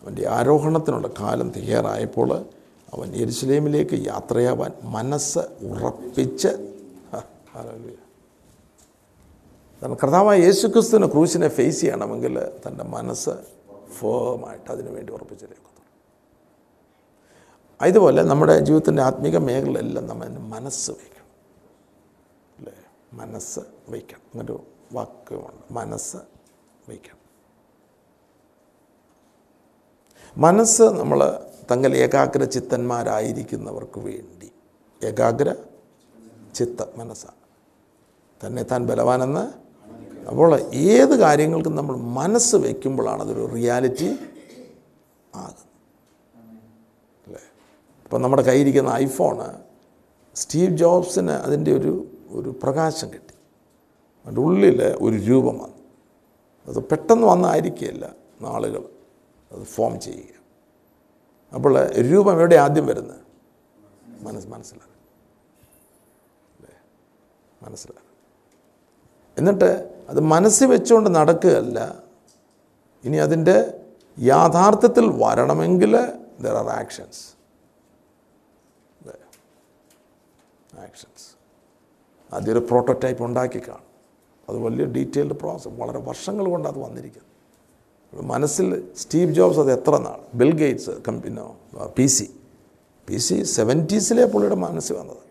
അവന്റെ 0.03 0.29
ആരോഹണത്തിനുള്ള 0.29 1.09
കാലം 1.21 1.51
തയ്യാറായപ്പോൾ 1.51 2.45
അവൻ 2.93 3.15
എരുസലേമിലേക്ക് 3.15 4.07
യാത്രയാവാൻ 4.07 4.73
മനസ്സ് 4.83 5.39
ഉറപ്പിച്ച് 5.39 6.49
ആരോഗ്യ. 7.55 8.08
കാരണം 9.83 9.95
കർത്താവായ 9.95 10.39
യേശുക്രിസ്തുവിന് 10.39 11.11
ക്രൂശിനെ 11.11 11.49
ഫേസ് 11.49 11.81
ചെയ്യണമെങ്കിൽ 11.81 12.45
തന്റെ 12.67 12.85
മനസ്സ് 12.85 13.31
ഫേമായിട്ട് 13.89 14.71
അതിനു 14.71 14.91
വേണ്ടി 14.91 15.13
ഉറപ്പിച്ചിരിക്കുന്നു. 15.13 15.69
അതുപോലെ 17.81 18.23
നമ്മുടെ 18.23 18.59
ജീവിതത്തിന്റെ 18.59 19.03
ആത്മീക 19.03 19.37
മേഖലയിലെല്ലാം 19.37 20.07
നമ്മൾ 20.07 20.29
മനസ്സ് 20.29 20.91
വയ്ക്കണം. 20.91 21.27
അല്ലേ? 22.59 22.73
മനസ്സ് 23.13 23.61
വയ്ക്കണം. 23.89 24.19
അങ്ങനൊരു 24.19 24.63
വാക്യമുണ്ട് 24.93 25.73
മനസ്സ് 25.73 26.17
വയ്ക്കണം. 26.89 27.19
മനസ്സ് 30.37 30.83
നമ്മൾ 30.83 31.41
തങ്ങൾ 31.71 31.95
ഏകാഗ്ര 31.95 32.45
ചിത്തന്മാരായിരിക്കുന്നവർക്ക് 32.45 33.99
വേണ്ടി. 33.99 34.53
ഏകാഗ്ര 35.05 35.55
ചിത്ത 36.55 36.85
മനസ്സാണ്. 36.97 37.39
തന്നെ 38.47 38.63
താൻ 38.63 38.87
ബലവാനെന്ന് 38.87 39.68
അപ്പോൾ 40.29 40.61
ഏത് 40.75 41.19
കാര്യങ്ങൾക്കും 41.19 41.77
നമ്മൾ 41.77 41.97
മനസ്സ് 41.97 42.57
വയ്ക്കുമ്പോഴാണ് 42.57 43.23
അതൊരു 43.23 43.53
റിയാലിറ്റി 43.55 44.17
ആകുന്നത്. 45.35 45.65
അല്ലേ? 47.27 47.41
ഇപ്പം 48.05 48.23
നമ്മുടെ 48.23 48.43
കയ്യിരിക്കുന്ന 48.43 48.89
ഐഫോണ് 48.91 49.63
സ്റ്റീവ് 50.35 50.77
ജോബ്സിന് 50.77 51.31
അതിന്റെ 51.31 51.73
ഒരു 51.73 52.07
ഒരു 52.29 52.61
പ്രകാശം 52.63 53.13
കിട്ടി. 53.13 53.35
അതിന്റെ 54.25 54.41
ഉള്ളിൽ 54.41 54.83
ഒരു 54.83 55.17
രൂപം 55.17 55.59
വന്നു. 55.59 55.79
അത് 56.69 56.89
പെട്ടെന്ന് 56.89 57.27
വന്നായിരിക്കുകയില്ല 57.27 58.15
നാളുകൾ. 58.41 58.85
അത് 59.53 59.63
ഫോം 59.63 60.01
ചെയ്യുക. 60.01 60.39
അപ്പോൾ 61.55 61.91
രൂപം 61.93 62.33
എവിടെ 62.33 62.57
ആദ്യം 62.57 62.87
വരുന്നത്? 62.87 63.21
മനസ്സ് 64.23 64.49
മനസ്സിലാകും 64.49 64.95
അല്ലേ? 66.59 66.75
മനസ്സിലാകും 67.63 68.08
എന്നിട്ട് 69.39 69.71
അത് 70.09 70.21
മനസ്സിൽ 70.35 70.67
വെച്ചുകൊണ്ട് 70.67 71.11
നടക്കുകയല്ല. 71.19 71.79
ഇനി 73.05 73.17
അതിന്റെ 73.17 73.57
യാഥാർത്ഥ്യത്തിൽ 74.19 75.07
വരണമെങ്കിൽ 75.23 75.93
ദർ 76.45 76.55
ആർ 76.63 76.69
ആക്ഷൻസ് 76.81 77.23
ആക്ഷൻസ് 80.87 81.27
ആദ്യം 82.35 82.53
ഒരു 82.53 82.63
പ്രോട്ടോടൈപ്പ് 82.71 83.23
ഉണ്ടാക്കി 83.25 83.61
കാണും. 83.69 83.87
അത് 84.49 84.57
വലിയ 84.67 84.85
ഡീറ്റെയിൽഡ് 84.97 85.37
പ്രോസസ് 85.43 85.69
വളരെ 85.81 86.01
വർഷങ്ങൾ 86.09 86.45
കൊണ്ട് 86.51 86.69
അത് 86.69 86.79
വന്നിരിക്കുന്നു. 86.79 87.27
മനസ്സിൽ 88.13 88.69
സ്റ്റീവ് 88.97 89.35
ജോബ്സ് 89.35 89.61
അത് 89.61 89.73
എത്ര 89.73 89.95
നാൾ? 90.07 90.21
ബിൽ 90.35 90.53
ഗേറ്റ്സ് 90.61 90.91
കമ്പനോ 91.09 91.47
പി 91.97 92.07
സി 92.17 92.27
പി 93.09 93.17
സി 93.27 93.37
സെവന്റീസിലെ 93.57 94.25
പുള്ളിയുടെ 94.33 94.59
മനസ്സിൽ 94.67 94.95
വന്നത്. 94.95 95.23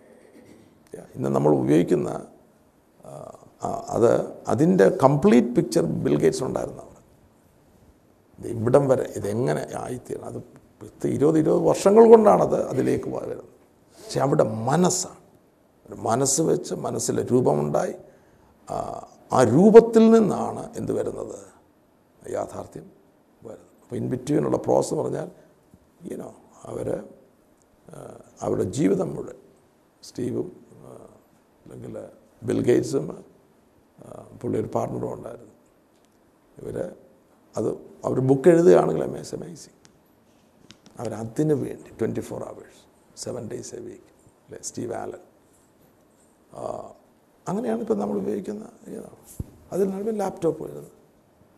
ഇന്ന് 1.16 1.30
നമ്മൾ 1.30 1.52
ഉപയോഗിക്കുന്ന 1.56 2.10
അത് 3.64 4.40
അതിന്റെ 4.48 4.90
കംപ്ലീറ്റ് 5.04 5.48
പിക്ചർ 5.48 5.82
ബിൽ 5.82 6.22
ഗേറ്റ്സ് 6.22 6.44
ഉണ്ടായിരുന്നു 6.44 6.84
അവിടെ. 6.84 7.02
ഇവിടം 8.40 8.88
വരെ 8.88 9.14
ഇതെങ്ങനെ 9.16 9.68
ആയിത്തീരണം? 9.78 10.26
അത് 10.26 10.40
പത്ത് 10.82 11.08
ഇരുപത് 11.08 11.40
ഇരുപത് 11.40 11.60
വർഷങ്ങൾ 11.60 12.10
കൊണ്ടാണത് 12.10 12.70
അതിലേക്ക് 12.70 13.10
വരുന്നത്. 13.10 13.46
പക്ഷെ 14.00 14.20
അവിടെ 14.20 14.44
മനസ്സാണ്. 14.44 15.16
മനസ്സ് 15.98 16.42
വെച്ച് 16.42 16.74
മനസ്സിലെ 16.74 17.24
രൂപമുണ്ടായി. 17.32 17.94
ആ, 19.32 19.44
രൂപത്തിൽ 19.44 20.12
നിന്നാണ് 20.12 20.78
എന്ത് 20.78 20.92
വരുന്നത്? 20.92 21.40
യാഥാർത്ഥ്യം 22.32 22.92
വരുന്നത്. 23.42 23.68
അപ്പോൾ 23.84 23.96
ഇൻ 23.96 24.10
ബിറ്റ്വീനുള്ള 24.10 24.58
പ്രോസസ് 24.58 24.94
പറഞ്ഞാൽ 24.94 25.28
ഈനോ 26.14 26.36
അവർ 26.64 27.04
അവരുടെ 28.42 28.64
ജീവിതം 28.64 29.16
മുഴുവൻ 29.16 29.36
സ്റ്റീവും 30.04 30.48
അല്ലെങ്കിൽ 31.66 32.08
ബിൽ 32.44 32.64
ഗേറ്റ്സും 32.64 33.12
ആ, 33.12 33.22
പുള്ളി 34.42 34.58
ഒരു 34.64 34.70
പാർട്ട്ണറും 34.76 35.12
ഉണ്ടായിരുന്നു. 35.18 35.54
ഇവർ 36.62 36.78
അത് 37.56 37.70
അവർ 38.08 38.18
ബുക്ക് 38.30 38.50
എഴുതുകയാണെങ്കിൽ 38.54 39.04
എസ് 39.24 39.36
അമേസിങ് 39.38 39.76
അവരതിന് 41.02 41.56
വേണ്ടി 41.64 41.90
twenty 42.00 42.24
four 42.30 42.42
hours 42.52 42.82
seven 43.24 43.44
days 43.52 43.74
a 43.80 43.82
week 43.88 44.12
അല്ലേ 44.46 44.60
സ്റ്റീവ് 44.70 44.94
ആലൻ 45.02 45.24
അങ്ങനെയാണ് 47.50 47.82
ഇപ്പം 47.86 47.98
നമ്മൾ 48.02 48.18
ഉപയോഗിക്കുന്ന 48.22 48.66
അതിൽ 49.74 49.86
പിന്നെ 50.08 50.14
ലാപ്ടോപ്പ് 50.22 50.62
വരുന്നത്. 50.66 50.92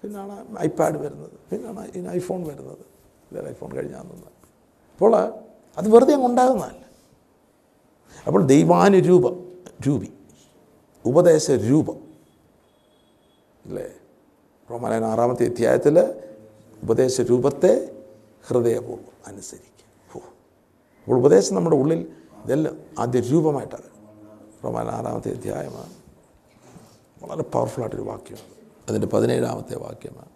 പിന്നാണ് 0.02 0.36
ഐപാഡ് 0.68 0.98
വരുന്നത്. 1.06 1.36
പിന്നാണ് 1.50 1.82
ഇനി 1.98 2.08
ഐഫോൺ 2.20 2.42
വരുന്നത്. 2.50 2.84
ഇല്ല 3.30 3.48
ഐഫോൺ 3.54 3.70
കഴിഞ്ഞാൽ 3.78 4.04
നിന്ന് 4.12 4.32
അപ്പോൾ 4.94 5.14
അത് 5.80 5.88
വെറുതെ 5.94 6.14
അങ്ങ് 6.18 6.28
ഉണ്ടാകുന്നതല്ല. 6.30 6.84
അപ്പോൾ 8.28 8.42
ദൈവാനുരൂപ 8.52 9.26
രൂപി 9.88 10.10
ഉപദേശ 11.06 11.46
രൂപം 11.70 11.98
അല്ലേ 13.70 13.90
റോമാലയൻ 14.72 15.06
ആറാമത്തെ 15.06 15.46
അധ്യായത്തിൽ 15.46 16.00
ഉപദേശ 16.84 17.22
രൂപത്തെ 17.22 18.04
ഹൃദയപൂർവം 18.48 19.06
അനുസരിക്കുക. 19.28 20.18
ഓ 20.18 20.20
അപ്പോൾ 21.04 21.18
ഉപദേശം 21.18 21.56
നമ്മുടെ 21.56 21.76
ഉള്ളിൽ 21.76 22.12
ഇതെല്ലാം 22.46 22.78
ആദ്യ 23.00 23.20
രൂപമായിട്ടാണ് 23.20 23.84
റോമാലയൻ 24.64 24.96
ആറാമത്തെ 24.96 25.32
അധ്യായമാണ്. 25.32 25.94
വളരെ 27.24 27.44
പവർഫുള്ളായിട്ടൊരു 27.44 28.02
വാക്യമാണ് 28.02 28.54
അതിന്റെ 28.90 29.08
പതിനേഴാമത്തെ 29.08 29.78
വാക്യമാണ്. 29.78 30.30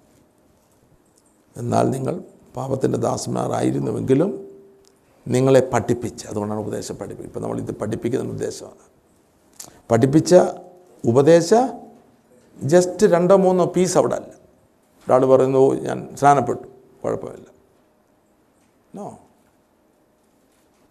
എന്നാൽ 1.58 1.90
നിങ്ങൾ 1.90 2.22
പാപത്തിന്റെ 2.56 2.98
ദാസന്മാരായിരുന്നുവെങ്കിലും 2.98 4.60
നിങ്ങളെ 5.28 5.70
പഠിപ്പിച്ച് 5.74 6.28
അതുകൊണ്ടാണ് 6.28 6.62
ഉപദേശം 6.62 6.96
പഠിപ്പിക്കുക 6.96 7.26
ഇപ്പം 7.26 7.42
നമ്മളിത് 7.42 7.72
പഠിപ്പിക്കുന്ന 7.72 8.30
ഉദ്ദേശമാണ്. 8.30 8.94
പഠിപ്പിച്ച 9.92 10.36
ഉപദേശ 11.06 11.54
ജസ്റ്റ് 12.62 13.08
രണ്ടോ 13.08 13.36
മൂന്നോ 13.36 13.66
പീസ് 13.66 13.98
അവിടെ 13.98 14.16
അല്ല. 14.16 14.28
ഒരാൾ 15.08 15.26
പറയുന്നു 15.26 15.60
"ഓ, 15.60 15.74
ഞാൻ 15.74 16.16
സ്നാനപ്പെട്ടു. 16.16 16.68
കുഴപ്പമില്ല. 17.04 17.46
നോ 18.96 19.20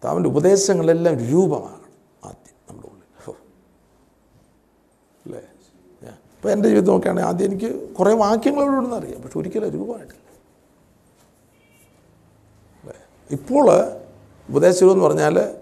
അവന്റെ 0.03 0.29
ഉപദേശങ്ങളെല്ലാം 0.29 1.15
രൂപമാകണം 1.15 1.91
ആദ്യം 2.25 2.55
നമ്മുടെ 2.69 2.87
ഉള്ളിൽ. 2.87 3.31
അല്ലേ? 5.25 5.39
ഇപ്പോൾ 6.09 6.51
എന്റെ 6.51 6.69
ജീവിതം 6.69 6.87
നോക്കുകയാണെങ്കിൽ 6.87 7.27
ആദ്യം 7.27 7.45
എനിക്ക് 7.45 7.95
കുറേ 7.95 8.13
വാക്യങ്ങൾ 8.13 8.59
വാക്യങ്ങളോടൊന്നും 8.59 8.97
അറിയാം. 8.97 9.21
പക്ഷെ 9.21 9.39
ഒരിക്കലും 9.39 9.69
രൂപമായിട്ടില്ല. 9.69 10.39
അല്ലേ? 12.81 12.95
ഇപ്പോൾ 13.31 13.71
ഉപദേശം 14.49 14.91
എന്ന് 14.91 15.05
പറഞ്ഞാൽ 15.05 15.55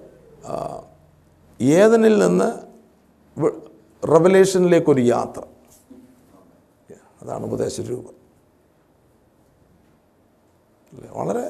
ഏതനിൽ 1.62 2.28
നിന്ന് 2.28 2.52
റവലേഷനിലേക്കൊരു 4.08 5.02
യാത്ര. 5.02 5.42
അതാണ് 7.22 7.44
ഉപദേശ 7.50 7.76
രൂപം 7.92 8.16
വളരെ 11.20 11.44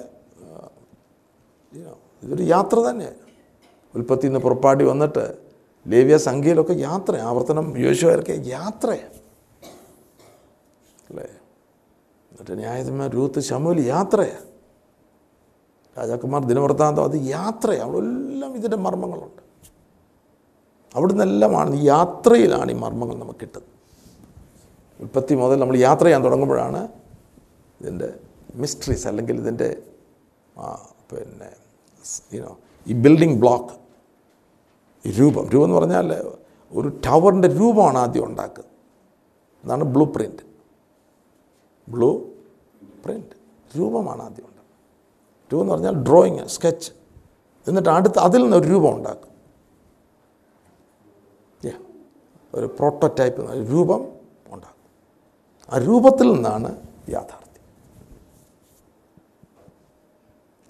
ഇതൊരു 2.24 2.43
യാത്ര 2.53 2.78
തന്നെ. 2.88 3.09
ഉൽപ്പത്തി 3.95 4.26
നിന്ന് 4.28 4.39
പുറപ്പാടി 4.45 4.84
വന്നിട്ട് 4.89 5.24
ലേവ്യ 5.86 6.17
സംഖ്യയിലൊക്കെ 6.28 6.76
യാത്ര 6.88 7.13
ആവർത്തനം 7.30 7.67
യോശുവായിരിക്കെ 7.86 8.36
യാത്രയാണ് 8.57 9.17
അല്ലേ? 11.09 11.28
എന്നിട്ട് 12.32 12.53
ന്യായത്തിന്മാർ 12.61 13.09
രൂത്ത് 13.17 13.39
ശമൂൽ 13.49 13.80
യാത്രയാണ് 13.93 14.47
രാജാക്കന്മാർ 15.97 16.41
ദിനവൃത്താന്തം 16.51 17.05
അത് 17.09 17.17
യാത്രയാണ് 17.38 17.88
അവിടെ 17.88 18.05
എല്ലാം 18.05 18.51
ഇതിന്റെ 18.59 18.80
മർമ്മങ്ങളുണ്ട്. 18.86 19.41
അവിടുന്ന് 20.95 21.26
എല്ലാമാണ് 21.30 21.74
ഈ 21.80 21.84
യാത്രയിലാണ് 21.93 22.69
ഈ 22.76 22.78
മർമ്മങ്ങൾ 22.86 23.17
നമുക്ക് 23.24 23.41
കിട്ടുന്നത്. 23.43 23.70
ഉൽപ്പത്തി 25.02 25.36
മുതൽ 25.36 25.60
നമ്മൾ 25.60 25.78
യാത്ര 25.78 26.04
ചെയ്യാൻ 26.04 26.24
തുടങ്ങുമ്പോഴാണ് 26.24 26.82
ഇതിന്റെ 27.80 28.10
മിസ്റ്ററീസ് 28.56 29.08
അല്ലെങ്കിൽ 29.08 29.36
ഇതിന്റെ 29.36 29.70
പിന്നെ 31.12 31.49
യുനോ 32.34 32.52
ഈ 32.88 32.93
ബിൽഡിംഗ് 32.93 33.39
ബ്ലോക്ക് 33.39 33.74
രൂപം. 35.06 35.49
രൂപം 35.49 35.64
എന്ന് 35.64 35.78
പറഞ്ഞാൽ 35.78 36.08
ഒരു 36.72 36.89
ടവറിന്റെ 37.06 37.47
രൂപമാണ് 37.60 37.97
ആദ്യം 37.97 38.26
ഉണ്ടാക്കുന്നത് 38.26 38.70
അതാണ് 39.64 39.84
ബ്ലൂ 39.84 40.06
പ്രിന്റ് 40.06 40.43
ബ്ലൂ 41.88 42.10
പ്രിന്റ് 43.06 43.36
രൂപമാണ് 43.78 44.22
ആദ്യം 44.22 44.47
ഉണ്ടാക്കുന്നത് 44.47 44.78
രൂപം 45.52 45.64
എന്ന് 45.64 45.74
പറഞ്ഞാൽ 45.74 45.95
ഡ്രോയിങ് 46.04 46.47
സ്കെച്ച് 46.47 46.91
എന്നിട്ട് 47.68 47.89
അടുത്ത് 47.89 48.20
അതിൽ 48.20 48.41
നിന്ന് 48.43 48.58
ഒരു 48.58 48.68
രൂപം 48.68 48.95
ഉണ്ടാക്കും. 48.95 49.28
ഒരു 52.54 52.66
പ്രോട്ടോടൈപ്പ് 52.80 53.41
രൂപം 53.72 54.02
ആ 55.72 55.78
രൂപത്തിൽ 55.88 56.28
നിന്നാണ് 56.34 56.69
യാഥാർത്ഥ്യം. 57.09 57.47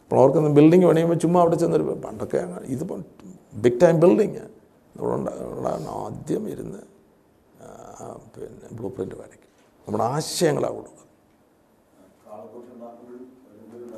അപ്പോൾ 0.03 0.19
അവർക്കൊന്ന് 0.19 0.49
ബിൽഡിംഗ് 0.57 0.87
പണിയുമ്പോൾ 0.87 1.17
ചുമ്മാ 1.23 1.39
അവിടെ 1.41 1.57
ചെന്നൊരു 1.61 1.85
പണ്ടൊക്കെ 2.05 2.41
ഇത് 2.75 2.83
ബിഗ് 3.63 3.79
ടൈം 3.83 3.99
ബിൽഡിങ് 3.99 4.41
നമ്മളുണ്ടാകുന്ന 4.95 5.89
ആദ്യം 6.03 6.43
ഇരുന്ന് 6.53 6.81
പിന്നെ 8.35 8.67
ബ്ലൂ 8.77 8.89
പ്രിന്റ് 8.95 9.15
വരയ്ക്കും. 9.15 9.51
നമ്മുടെ 9.87 10.03
ആശയങ്ങളാണ് 10.03 10.75
കൊടുക്കുക. 10.75 10.99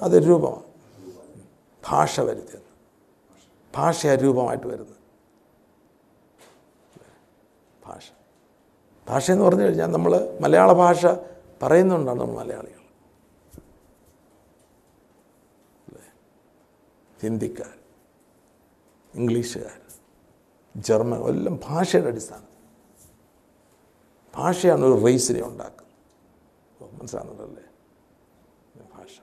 അതൊരു 0.03 0.25
രൂപമാണ്. 0.25 0.63
ഭാഷ 1.89 2.19
വരുത്തിയത്. 2.27 2.69
ഭാഷ 3.75 4.07
അരൂപമായിട്ട് 4.07 4.67
വരുന്നത് 4.67 4.99
ഭാഷ 7.85 8.05
ഭാഷ 9.07 9.31
എന്ന് 9.31 9.45
പറഞ്ഞു 9.45 9.63
കഴിഞ്ഞാൽ 9.63 9.85
നമ്മൾ 9.85 10.37
മലയാള 10.41 10.73
ഭാഷ 10.73 11.05
പറയുന്നുണ്ടാണ് 11.61 12.19
നമ്മൾ 12.19 12.35
മലയാളികൾ? 12.35 12.79
ഹിന്ദിക്കാർ 17.21 17.73
ഇംഗ്ലീഷുകാർ 19.15 19.79
ജർമ്മൻ 20.75 21.27
എല്ലാം 21.27 21.59
ഭാഷയുടെ 21.63 22.07
അടിസ്ഥാനം. 22.07 22.47
ഭാഷയാണ് 24.35 24.85
ഒരു 24.85 25.05
റേസിനെ 25.05 25.41
ഉണ്ടാക്കുന്നത്. 25.43 26.93
മനസ്സിലാകുന്നുണ്ടല്ലേ 26.93 27.63
ഭാഷ. 28.93 29.15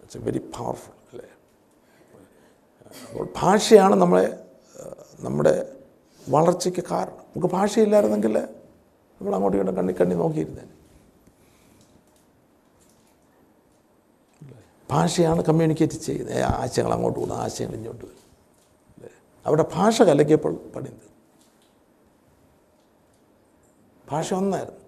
ഇറ്റ്സ് 0.00 0.16
എ 0.16 0.20
വെരി 0.20 0.38
പവർഫുൾ 0.38 0.92
അല്ലേ? 1.12 1.28
അപ്പോൾ 3.10 3.28
ഭാഷയാണ് 3.42 3.94
നമ്മളെ 3.94 4.50
നമ്മുടെ 5.20 5.81
വളർച്ചയ്ക്ക് 6.28 6.84
കാരണം. 6.90 7.16
നമുക്ക് 7.16 7.54
ഭാഷയില്ലായിരുന്നെങ്കിൽ 7.54 8.38
നമ്മൾ 8.38 9.34
അങ്ങോട്ടും 9.34 9.58
ഇങ്ങോട്ടും 9.58 9.84
കണ്ണി 9.84 10.00
കണ്ണി 10.00 10.14
നോക്കിയിരുന്നേ. 10.14 10.64
ഭാഷയാണ് 14.90 15.44
കമ്മ്യൂണിക്കേറ്റ് 15.44 15.94
ചെയ്യുന്നത്. 15.94 16.42
ആശയങ്ങൾ 16.42 16.92
അങ്ങോട്ട് 16.92 17.20
കൂടും 17.20 17.34
ആശയങ്ങൾ 17.34 17.74
ഇങ്ങോട്ട് 17.74 18.04
വരും. 18.04 18.22
അവിടെ 19.46 19.64
ഭാഷ 19.74 20.02
കലക്കിയപ്പോൾ 20.02 20.56
പണിത് 20.76 21.12
ഭാഷ 24.10 24.34
ഒന്നായിരുന്നു. 24.34 24.80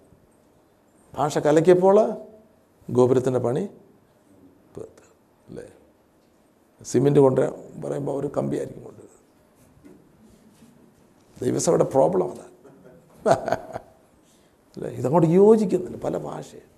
ഭാഷ 1.13 1.37
കലക്കിയപ്പോൾ 1.37 2.13
ഗോപുരത്തിന്റെ 2.89 3.39
പണി 3.39 3.69
അല്ലേ? 5.49 5.63
സിമെന്റ് 6.83 7.19
കൊണ്ട് 7.19 7.41
പറയുമ്പോൾ 7.81 8.19
ഒരു 8.19 8.27
കമ്പിയായിരിക്കും 8.37 8.83
കൊണ്ടുവരുന്നത് 11.35 11.53
ദൈവസഭയുടെ 11.53 11.83
പ്രോബ്ലം 11.83 12.31
അതാണ് 12.31 12.53
അല്ലേ? 14.77 14.89
ഇതങ്ങോട്ട് 14.89 15.27
യോജിക്കുന്നില്ല. 15.27 15.97
പല 15.97 16.17
ഭാഷയും. 16.17 16.69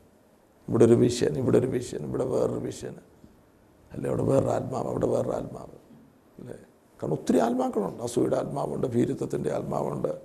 ഇവിടെ 0.67 0.85
ഒരു 0.85 0.93
വിഷൻ 0.93 1.37
ഇവിടെ 1.37 1.57
ഒരു 1.57 1.67
വിഷൻ 1.67 1.99
ഇവിടെ 2.07 2.25
വേറൊരു 2.25 2.59
വിഷൻ 2.59 2.95
അല്ലേ? 3.91 4.09
അവിടെ 4.09 4.23
വേറൊരു 4.23 4.51
ആത്മാവ് 4.51 4.87
അവിടെ 4.87 5.07
വേറൊരു 5.07 5.35
ആത്മാവ്. 5.35 5.77
അല്ലേ? 6.39 6.57
കാരണം 6.99 7.13
ഒത്തിരി 7.13 7.37
ആത്മാക്കളുണ്ട്. 7.37 8.03
അസൂയുടെ 8.03 8.35
ആത്മാവുണ്ട് 8.35 8.87
ഭീരുത്വത്തിന്റെ 8.87 9.53
ആത്മാവുണ്ട്? 9.53 10.21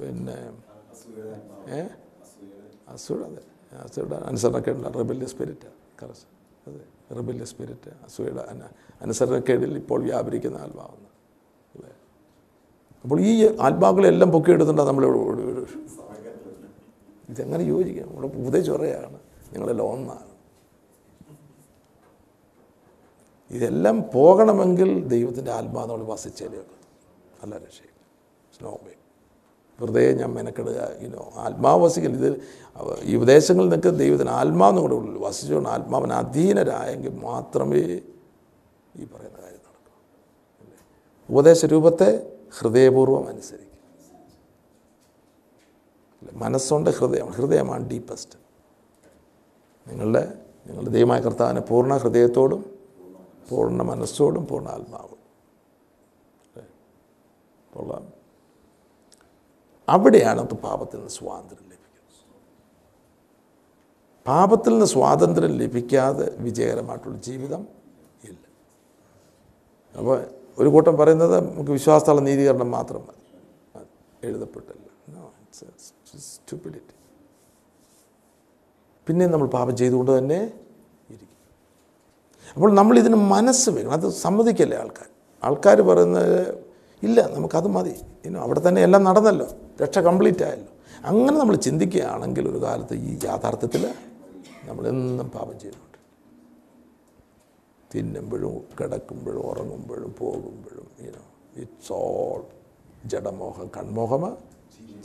പിന്നെ 0.00 0.38
ഏ? 1.74 1.80
അസൂയുടെ 2.88 3.24
അതെ. 3.24 3.42
അസൂയുടെ 3.78 4.14
അനുസരണക്കേടില്ല. 4.14 4.88
റെബല്യ 4.88 5.26
സ്പിരിറ്റ് 5.26 5.68
കറസ് 6.02 6.26
അതെ. 6.68 7.14
റെബല്യ 7.16 7.44
സ്പിരിറ്റ് 7.44 7.90
അസൂയുടെ 8.04 8.40
അന 8.40 8.62
അനുസരണക്കേടിൽ 9.02 9.76
ഇപ്പോൾ 9.76 10.02
വ്യാപരിക്കുന്ന 10.02 10.58
അല്ലേ 10.58 11.09
അപ്പോൾ 13.04 13.20
ഈ 13.20 13.30
ആത്മാക്കളെല്ലാം 13.66 14.30
പൊക്കിയെടുത്തിട്ട് 14.30 14.80
നമ്മൾ 14.80 15.04
ഇതെങ്ങനെ 17.30 17.62
യോജിക്കാം? 17.62 18.08
നമ്മുടെ 18.08 18.28
ഉപദേശിച്ചൊറയാണ് 18.42 19.18
നിങ്ങളെല്ലാം 19.52 19.88
ഒന്നാണ്. 19.92 20.26
ഇതെല്ലാം 23.50 23.96
പോകണമെങ്കിൽ 24.14 24.90
ദൈവത്തിന്റെ 25.08 25.52
ആത്മാവ് 25.52 25.88
നമ്മൾ 25.90 26.04
വസിച്ചേലേ 26.12 26.60
നല്ല 27.42 27.54
രക്ഷയില്ല 27.54 27.66
രക്ഷയും 27.66 27.96
സ്നോ 28.56 28.72
വേ 28.84 28.94
വെറുതെ 29.78 30.12
ഞാൻ 30.12 30.30
മെനക്കെടുക. 30.34 30.80
ഇനോ 31.06 31.32
ആത്മാവ് 31.36 31.84
വസിക്കൽ. 31.84 32.12
ഇത് 32.20 32.28
ഈ 33.02 33.16
ഉപദേശങ്ങളിൽ 33.16 33.70
നിൽക്കുന്ന 33.70 33.98
ദൈവത്തിന് 33.98 34.30
ആത്മാവ് 34.30 34.76
നമ്മുടെ 34.76 34.94
ഉള്ളിൽ 34.94 35.16
വസിച്ചുകൊണ്ട് 35.26 35.68
ആത്മാവിന് 35.68 36.12
അധീനരായെങ്കിൽ 36.12 37.14
മാത്രമേ 37.24 37.80
ഈ 39.00 39.04
പറയുന്ന 39.12 39.38
കാര്യം 39.44 39.62
നടക്കൂ. 39.66 39.92
ഉപദേശ 41.28 41.64
രൂപത്തെ 41.64 42.29
ഹൃദയപൂർവം 42.58 43.28
അനുസരിക്കുക? 43.28 43.70
മനസ്സുണ്ട് 46.32 46.90
ഹൃദയം. 46.90 47.26
ഹൃദയമാണ് 47.26 47.90
ഡീപ്പസ്റ്റ് 47.90 48.38
നിങ്ങളുടെ 49.88 50.44
നിങ്ങളുടെ 50.66 50.90
ദൈവമായ 50.90 51.20
കർത്താവിനെ 51.20 51.60
പൂർണ 51.60 51.96
ഹൃദയത്തോടും 51.96 52.78
പൂർണ 53.48 53.82
മനസ്സോടും 53.82 54.46
പൂർണ 54.46 54.68
ആത്മാവും. 54.68 55.20
കൊള്ളാം. 57.74 58.12
അവിടെയാണ് 59.88 60.42
പാപത്തിൽ 60.42 60.96
നിന്ന് 60.96 61.10
സ്വാതന്ത്ര്യം 61.10 61.64
ലഭിക്കുന്നത്. 61.64 61.80
പാപത്തിൽ 64.26 64.70
നിന്ന് 64.70 64.86
സ്വാതന്ത്ര്യം 64.86 65.50
ലഭിക്കാതെ 65.50 66.36
വിജയകരമായിട്ടുള്ള 66.38 67.18
ജീവിതം 67.18 67.68
ഇല്ല. 68.24 68.46
അപ്പോൾ 69.98 70.39
ഒരു 70.60 70.68
കൂട്ടം 70.74 70.94
പറയുന്നത് 71.00 71.34
നമുക്ക് 71.48 71.72
വിശ്വാസത്തുള്ള 71.78 72.22
നീതീകരണം 72.28 72.70
മാത്രം 72.76 73.02
മതി. 73.08 73.20
എഴുതപ്പെട്ടില്ല. 74.28 74.86
പിന്നെ 79.06 79.24
നമ്മൾ 79.32 79.48
പാപം 79.56 79.74
ചെയ്തുകൊണ്ട് 79.80 80.10
തന്നെ 80.18 80.40
ഇരിക്കും. 81.12 81.36
അപ്പോൾ 82.54 82.70
നമ്മൾ 82.78 82.94
ഇതിന് 83.02 83.18
മനസ്സ് 83.34 83.68
വെക്കണം 83.76 83.94
അത് 83.98 84.06
സമ്മതിക്കല്ലേ 84.24 84.76
ആൾക്കാർ? 84.82 85.08
ആൾക്കാർ 85.42 85.78
പറയുന്നത് 85.90 86.36
ഇല്ല 87.02 87.18
നമുക്കത് 87.34 87.68
മതി. 87.76 87.94
ഇനി 88.26 88.38
അവിടെ 88.46 88.60
തന്നെ 88.68 88.80
എല്ലാം 88.86 89.02
നടന്നല്ലോ. 89.08 89.46
രക്ഷ 89.82 89.98
കംപ്ലീറ്റ് 90.08 90.44
ആയല്ലോ. 90.48 90.70
അങ്ങനെ 91.08 91.36
നമ്മൾ 91.42 91.56
ചിന്തിക്കുകയാണെങ്കിൽ 91.66 92.44
ഒരു 92.52 92.58
കാലത്ത് 92.64 92.94
ഈ 93.10 93.12
യാഥാർത്ഥ്യത്തിൽ 93.28 93.84
നമ്മളെന്നും 94.68 95.28
പാപം 95.36 95.56
ചെയ്തുകൊണ്ട് 95.62 95.89
തിന്നുമ്പോഴും 97.90 98.54
കിടക്കുമ്പോഴും 98.78 99.42
ഉറങ്ങുമ്പോഴും 99.50 100.10
പോകുമ്പോഴും 100.20 100.86
ഇനോ 101.04 101.22
ഇറ്റ്സ് 101.62 101.92
ഓൾ 101.98 102.42
ജഡമോഹം 103.12 103.66
കൺമോഹമ 103.76 104.24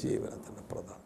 ജീവനത്തിന്റെ 0.02 0.64
പ്രധാനം. 0.72 1.02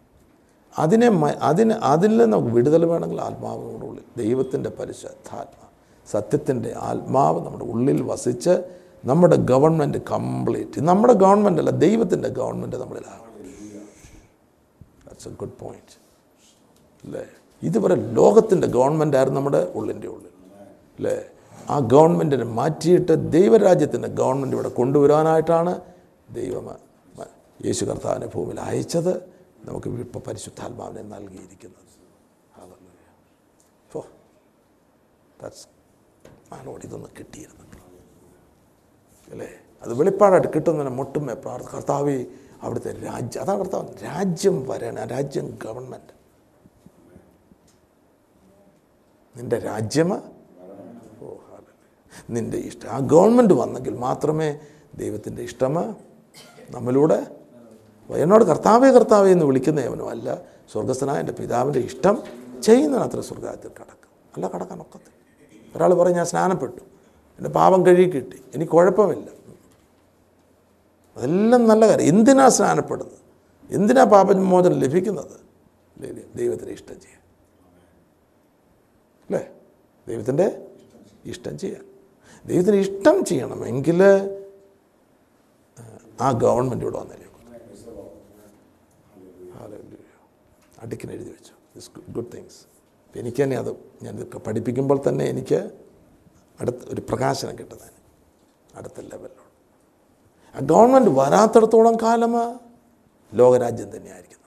അതിനെ 0.75 1.07
അതിന് 1.49 1.75
അതിൽ 1.91 2.11
നിന്ന് 2.11 2.27
നമുക്ക് 2.33 2.51
വിടുതൽ 2.57 2.83
വേണമെങ്കിൽ 2.91 3.21
ആത്മാവിനോട് 3.27 3.85
ഉള്ളിൽ 3.89 4.05
ദൈവത്തിന്റെ 4.19 4.69
പരിശുദ്ധാത്മ 4.77 5.55
സത്യത്തിന്റെ 6.07 6.69
ആത്മാവ് 6.87 7.39
നമ്മുടെ 7.45 7.65
ഉള്ളിൽ 7.73 7.99
വസിച്ച് 8.09 8.53
നമ്മുടെ 9.03 9.37
ഗവൺമെന്റ് 9.51 9.99
കംപ്ലീറ്റ് 10.09 10.79
നമ്മുടെ 10.87 11.13
ഗവൺമെന്റ് 11.21 11.61
അല്ല 11.63 11.73
ദൈവത്തിന്റെ 11.83 12.29
ഗവൺമെന്റ് 12.39 12.77
നമ്മളിലാണ് 12.81 13.25
ദാറ്റ്സ് 15.03 15.29
എ 15.29 15.39
ഗുഡ് 15.41 15.57
പോയിന്റ് 15.61 15.95
അല്ലേ 17.03 17.23
ഇതുവരെ 17.61 17.95
ലോകത്തിന്റെ 18.17 18.67
ഗവൺമെന്റ് 18.75 19.17
ആയിരുന്നു 19.17 19.39
നമ്മുടെ 19.39 19.61
ഉള്ളിന്റെ 19.75 20.07
ഉള്ളിൽ. 20.07 20.33
അല്ലേ 20.97 21.15
ആ 21.69 21.79
ഗവൺമെന്റിനെ 21.79 22.43
മാറ്റിയിട്ട് 22.43 23.31
ദൈവരാജ്യത്തിന്റെ 23.31 24.07
ഗവൺമെന്റ് 24.07 24.55
ഇവിടെ 24.55 24.69
കൊണ്ടുവരാനായിട്ടാണ് 24.69 25.81
ദൈവം 26.31 26.89
യേശു 27.65 27.85
കർത്താവിനെ 27.85 28.27
ഭൂമിയിൽ 28.27 28.59
അയച്ചത്. 28.59 29.17
നമുക്ക് 29.65 29.87
ഇപ്പോൾ 29.87 30.19
പരിശുദ്ധാത്മാവിനെ 30.19 31.01
നൽകിയിരിക്കുന്നത്. 31.01 31.79
ഓ 33.97 34.01
ദാറ്റ്സ് 35.41 35.67
മാനോട് 36.51 36.85
ഇതൊന്ന് 36.85 37.07
കിട്ടിയിരുന്നു 37.19 37.59
അല്ലേ? 39.31 39.49
അത് 39.81 39.93
വെളിപ്പാടായിട്ട് 39.93 40.47
കിട്ടുന്നതിന് 40.47 40.93
മുട്ടുമേ 40.95 41.33
പ്രാർത്ഥ 41.33 41.69
കർത്താവ് 41.69 42.25
അവിടുത്തെ 42.61 42.91
രാജ്യം 43.03 43.41
അതാണ് 43.41 43.59
കർത്താവ് 43.59 43.87
രാജ്യം 44.03 44.67
വരണം 44.67 45.07
രാജ്യം 45.07 45.59
ഗവൺമെന്റ്. 45.65 46.13
നിന്റെ 49.37 49.59
രാജ്യം. 49.59 50.38
നിന്റെ 52.29 52.57
ഇഷ്ടം. 52.57 52.89
ആ 52.89 52.99
ഗവൺമെന്റ് 52.99 53.53
വന്നെങ്കിൽ 53.53 53.95
മാത്രമേ 53.95 54.59
ദൈവത്തിന്റെ 54.95 55.41
ഇഷ്ടം 55.41 55.95
നമ്മളിലൂടെ 56.69 57.35
എന്നോട് 58.09 58.43
കർത്താവേ 58.43 58.91
കർത്താവേ 58.91 59.31
എന്ന് 59.31 59.45
വിളിക്കുന്ന 59.45 59.79
യവനോ 59.79 60.09
അല്ല. 60.09 60.41
സ്വർഗസ്ഥനായ 60.71 61.19
എന്റെ 61.19 61.31
പിതാവിന്റെ 61.31 61.79
ഇഷ്ടം 61.79 62.23
ചെയ്യുന്നതിന് 62.63 63.09
അത്ര 63.09 63.19
സ്വർഗത്തിൽ 63.19 63.67
കടക്കും. 63.67 64.09
അല്ല 64.35 64.47
കടക്കാൻ 64.47 64.81
ഒക്കത്തില്ല. 64.81 65.09
ഒരാൾ 65.75 65.93
പറയും 65.93 66.15
ഞാൻ 66.15 66.25
സ്നാനപ്പെട്ടു. 66.25 66.81
എന്റെ 67.37 67.49
പാപം 67.49 67.85
കഴുകി 67.85 68.09
കിട്ടി. 68.09 68.41
എനിക്ക് 68.55 68.71
കുഴപ്പമില്ല. 68.71 69.27
അതെല്ലാം 71.17 71.67
നല്ല 71.67 71.87
കാര്യം. 71.87 72.05
എന്തിനാ 72.05 72.49
സ്നാനപ്പെടുന്നത്? 72.49 73.19
എന്തിനാ 73.71 74.03
പാപമോചനം 74.03 74.79
ലഭിക്കുന്നത്? 74.79 75.49
ദൈവത്തിന്റെ 76.35 76.73
ഇഷ്ടം 76.73 77.01
ചെയ്യാൻ. 77.01 77.21
അല്ലേ? 79.29 79.49
ദൈവത്തിന്റെ 80.07 80.67
ഇഷ്ടം 81.25 81.57
ചെയ്യാൻ. 81.57 81.88
ദൈവത്തിന് 82.45 82.77
ഇഷ്ടം 82.77 83.25
ചെയ്യണമെങ്കിൽ 83.25 83.99
ആ 86.19 86.29
ഗവൺമെന്റ് 86.43 86.85
ഇവിടെ 86.85 86.97
വന്നു 86.97 87.15
അടുക്കിന് 90.77 91.11
എഴുതി 91.11 91.29
വെച്ചു. 91.29 91.53
ഇറ്റ്സ് 91.75 91.89
ഗുഡ് 92.11 92.31
തിങ്സ് 92.33 92.59
എനിക്ക് 93.13 93.43
തന്നെ 93.43 93.57
അത് 93.57 93.69
ഞാൻ 94.01 94.13
പഠിപ്പിക്കുമ്പോൾ 94.45 94.99
തന്നെ 95.07 95.25
എനിക്ക് 95.25 95.59
അടുത്ത 96.59 96.81
ഒരു 96.93 97.01
പ്രകാശനം 97.01 97.55
കിട്ടുന്നതിന് 97.59 97.99
അടുത്ത 98.75 98.99
ലെവലിലുള്ള 99.01 99.45
ആ 100.55 100.59
ഗവൺമെന്റ് 100.71 101.11
വരാത്തിടത്തോളം 101.19 101.95
കാലം 102.03 102.33
ലോകരാജ്യം 103.31 103.89
തന്നെയായിരിക്കും 103.95 104.37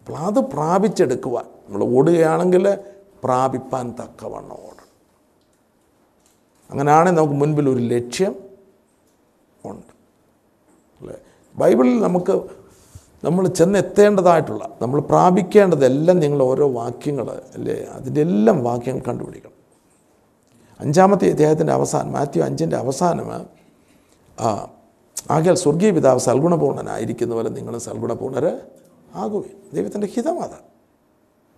അപ്പോൾ 0.00 0.16
അത് 0.20 0.40
പ്രാപിച്ചെടുക്കുവാൻ. 0.52 1.46
നമ്മൾ 1.64 1.82
ഓടുകയാണെങ്കിൽ 1.96 2.64
പ്രാപിപ്പാൻ 3.24 3.94
തക്കവണ്ണം 4.02 4.52
ഓടണം 4.52 4.88
അങ്ങനെയാണെങ്കിൽ 6.70 7.20
നമുക്ക് 7.20 7.34
മുൻപിൽ 7.34 7.68
ഒരു 7.68 7.78
ലക്ഷ്യം 7.78 8.34
ഉണ്ട്. 9.64 9.92
അല്ലേ? 11.00 11.16
ബൈബിളിൽ 11.54 12.00
നമുക്ക് 12.02 12.42
നമ്മൾ 13.24 13.48
ചെന്നെത്തേണ്ടതായിട്ടുള്ള 13.48 14.78
നമ്മൾ 14.82 15.00
പ്രാപിക്കേണ്ടതെല്ലാം 15.00 16.20
നിങ്ങൾ 16.20 16.42
ഓരോ 16.42 16.72
വാക്യങ്ങൾ 16.72 17.30
അല്ലേ? 17.30 17.74
അതിന്റെ 17.74 18.20
എല്ലാം 18.20 18.64
വാക്യങ്ങൾ 18.64 19.02
കണ്ടുപിടിക്കണം. 19.08 19.56
അഞ്ചാമത്തെ 20.80 21.30
അദ്ദേഹത്തിന്റെ 21.30 21.72
അവസാനം 21.72 22.12
മാത്യു 22.12 22.42
അഞ്ചിന്റെ 22.42 22.76
അവസാനം 22.76 23.26
ആകയാൽ 25.30 25.54
സ്വർഗീയ 25.54 25.90
പിതാവ് 25.90 26.20
സൽഗുണപൂർണനായിരിക്കുന്ന 26.20 27.34
പോലെ 27.34 27.50
നിങ്ങൾ 27.50 27.78
സൽഗുണപൂർണർ 27.78 28.60
ആകുവേ 29.14 29.50
ദൈവത്തിന്റെ 29.74 30.06
ഹിതം 30.06 30.38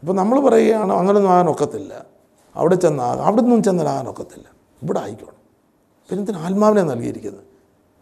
ഇപ്പോൾ 0.02 0.12
നമ്മൾ 0.12 0.40
പറയുകയാണ് 0.40 0.92
അങ്ങനൊന്നും 0.92 1.32
ആകാൻ 1.32 1.50
ഒക്കത്തില്ല. 1.50 1.92
അവിടെ 2.56 2.74
ചെന്നാകാം 2.74 3.24
അവിടെ 3.26 3.42
നിന്നും 3.42 3.62
ചെന്നാൽ 3.62 3.88
ആകാൻ 3.88 4.08
ഒക്കത്തില്ല. 4.08 4.46
ഇവിടെ 4.82 5.00
ആയിക്കോണം. 5.00 5.40
പിന്നെ 6.10 6.22
ഇതിന് 6.22 6.38
ആത്മാവിനെ 6.38 6.82
നൽകിയിരിക്കുന്നത്? 6.82 7.44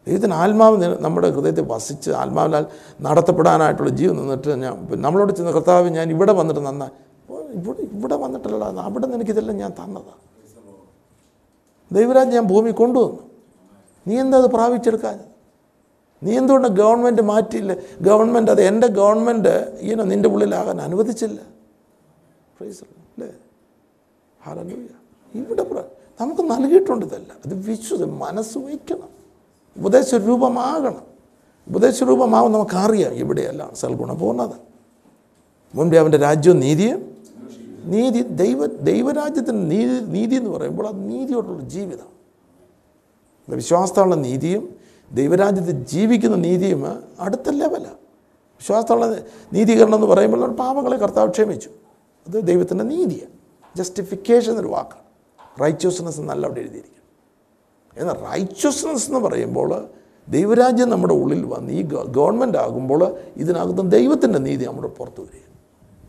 ദൈവത്തിന് 0.06 0.34
ആത്മാവ് 0.34 0.98
നമ്മുടെ 1.06 1.30
ഹൃദയത്തെ 1.30 1.62
വസിച്ച് 1.72 2.10
ആത്മാവിനാൽ 2.10 2.66
നടത്തപ്പെടാനായിട്ടുള്ള 3.06 3.90
ജീവൻ 3.90 4.16
നിന്നിട്ട് 4.16 4.48
ഞാൻ 4.48 4.72
നമ്മളോട് 5.06 5.32
ചെന്ന 5.32 5.50
കർത്താവ് 5.50 5.88
ഞാൻ 5.88 6.10
ഇവിടെ 6.10 6.32
വന്നിട്ട് 6.32 6.66
നന്നാ. 6.66 6.88
ഇവിടെ 7.58 7.82
ഇവിടെ 7.82 8.16
വന്നിട്ടല്ല 8.16 8.64
അവിടെ 8.64 9.04
നിന്ന് 9.04 9.16
എനിക്കിതെല്ലാം 9.16 9.56
ഞാൻ 9.56 9.70
തന്നതാണ് 9.70 10.22
ദൈവരാജ് 11.92 12.30
ഞാൻ 12.30 12.46
ഭൂമി 12.46 12.70
കൊണ്ടുവന്നു. 12.70 13.22
നീ 14.06 14.20
എന്താ 14.20 14.38
അത് 14.38 14.50
പ്രാപിച്ചെടുക്കാൻ? 14.50 15.16
നീ 16.22 16.36
എന്തുകൊണ്ട് 16.38 16.68
ഗവൺമെന്റ് 16.68 17.22
മാറ്റിയില്ല? 17.22 17.72
ഗവൺമെന്റ് 18.00 18.50
അത് 18.50 18.62
എന്റെ 18.62 18.86
ഗവൺമെന്റ് 18.86 19.54
ഈനോ 19.80 20.04
നിന്റെ 20.04 20.28
ഉള്ളിലാകാൻ 20.28 20.80
അനുവദിച്ചില്ല. 20.80 21.40
അല്ലേ? 22.60 23.28
ഹല്ലേലൂയ 24.40 24.88
ഇവിടെ 25.34 25.64
നമുക്ക് 26.20 26.42
നൽകിയിട്ടുണ്ട് 26.42 27.06
ഇതല്ല. 27.06 27.32
അത് 27.44 27.54
വിശ്വസ 27.54 28.02
മനസ്സ് 28.02 28.58
വയ്ക്കണം 28.58 29.08
ഉപദേശ 29.76 30.14
രൂപമാകണം 30.14 31.04
ഉപദേശ 31.68 32.04
രൂപമാവും 32.04 32.52
നമുക്കറിയാം 32.52 33.12
ഇവിടെയല്ല 33.12 33.70
സൽഗുണപൂർണത 33.74 34.52
മുൻപേ 35.74 35.98
അവന്റെ 35.98 36.18
രാജ്യവും 36.18 36.60
നീതിയും 36.60 37.16
നീതി 37.84 38.22
ദൈവ 38.22 38.66
ദൈവരാജ്യത്തിന്റെ 38.66 39.76
നീതി 39.76 40.00
നീതി 40.00 40.34
എന്ന് 40.34 40.50
പറയുമ്പോൾ 40.50 40.88
അത് 40.88 41.10
നീതിയോടുള്ള 41.10 41.62
ജീവിതം. 41.62 42.08
വിശ്വാസത്തുള്ള 43.48 44.14
നീതിയും 44.14 44.76
ദൈവരാജ്യത്തിൽ 45.12 45.84
ജീവിക്കുന്ന 45.84 46.36
നീതിയും 46.36 46.86
അടുത്ത 47.20 47.50
ലെവലാണ് 47.50 47.98
വിശ്വാസത്തുള്ള 48.60 49.24
നീതീകരണം 49.52 49.94
എന്ന് 49.94 50.06
പറയുമ്പോൾ 50.06 50.52
പാപങ്ങളെ 50.52 50.96
കർത്താവ് 50.96 51.30
ക്ഷമിച്ചു. 51.30 51.70
അത് 52.28 52.46
ദൈവത്തിന്റെ 52.46 52.84
നീതിയാണ്. 52.84 53.32
ജസ്റ്റിഫിക്കേഷൻ 53.76 54.50
എന്നൊരു 54.50 54.68
വാക്കാണ്. 54.68 55.00
റൈറ്റ്യസ്നെസ് 55.62 56.20
എന്നല്ല 56.20 56.46
അവിടെ 56.46 56.60
എഴുതിയിരിക്കുന്നത് 56.60 57.00
എന്നാൽ 58.00 58.30
റൈറ്റ്യസ്നെസ് 58.30 59.08
എന്ന് 59.08 59.20
പറയുമ്പോൾ 59.20 59.88
ദൈവരാജ്യം 60.28 60.90
നമ്മുടെ 60.90 61.14
ഉള്ളിൽ 61.14 61.44
വന്ന് 61.44 61.72
ഈ 61.72 61.82
ഗവൺമെന്റ് 62.08 62.58
ആകുമ്പോൾ 62.58 63.18
ഇതിനകത്തും 63.36 63.88
ദൈവത്തിന്റെ 63.88 64.38
നീതി 64.38 64.64
നമ്മുടെ 64.64 64.88
പുറത്തു 64.88 65.22
വരിക 65.22 65.40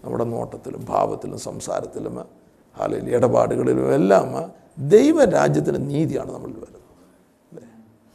നമ്മുടെ 0.03 0.23
നോട്ടത്തിലും 0.23 0.85
ഭാവത്തിലും 0.89 1.39
സംസാരത്തിലും 1.39 2.19
അല്ലെങ്കിൽ 2.77 3.15
ഇടപാടുകളിലും 3.15 3.93
എല്ലാം 3.93 4.51
ദൈവരാജ്യത്തിന്റെ 4.89 5.79
നീതിയാണ് 5.79 6.33
നമ്മളിൽ 6.33 6.53
വരുന്നത്. 6.53 6.81
അല്ലേ? 7.51 7.63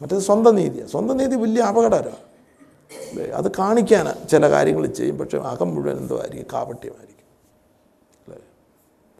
മറ്റേത് 0.02 0.20
സ്വന്തം 0.20 0.54
നീതിയാണ്. 0.54 0.90
സ്വന്തം 0.90 1.16
നീതി 1.16 1.36
വലിയ 1.36 1.62
അപകടകരമാണ്. 1.62 2.16
അല്ലേ? 3.10 3.26
അത് 3.26 3.52
കാണിക്കാൻ 3.58 4.28
ചില 4.28 4.50
കാര്യങ്ങൾ 4.50 4.86
ചെയ്യും. 4.86 5.18
പക്ഷേ 5.18 5.38
അകം 5.38 5.74
മുഴുവൻ 5.74 5.96
എന്തോ 5.96 6.18
ആയിരിക്കും? 6.18 6.46
കാപട്യമായിരിക്കും. 6.52 7.15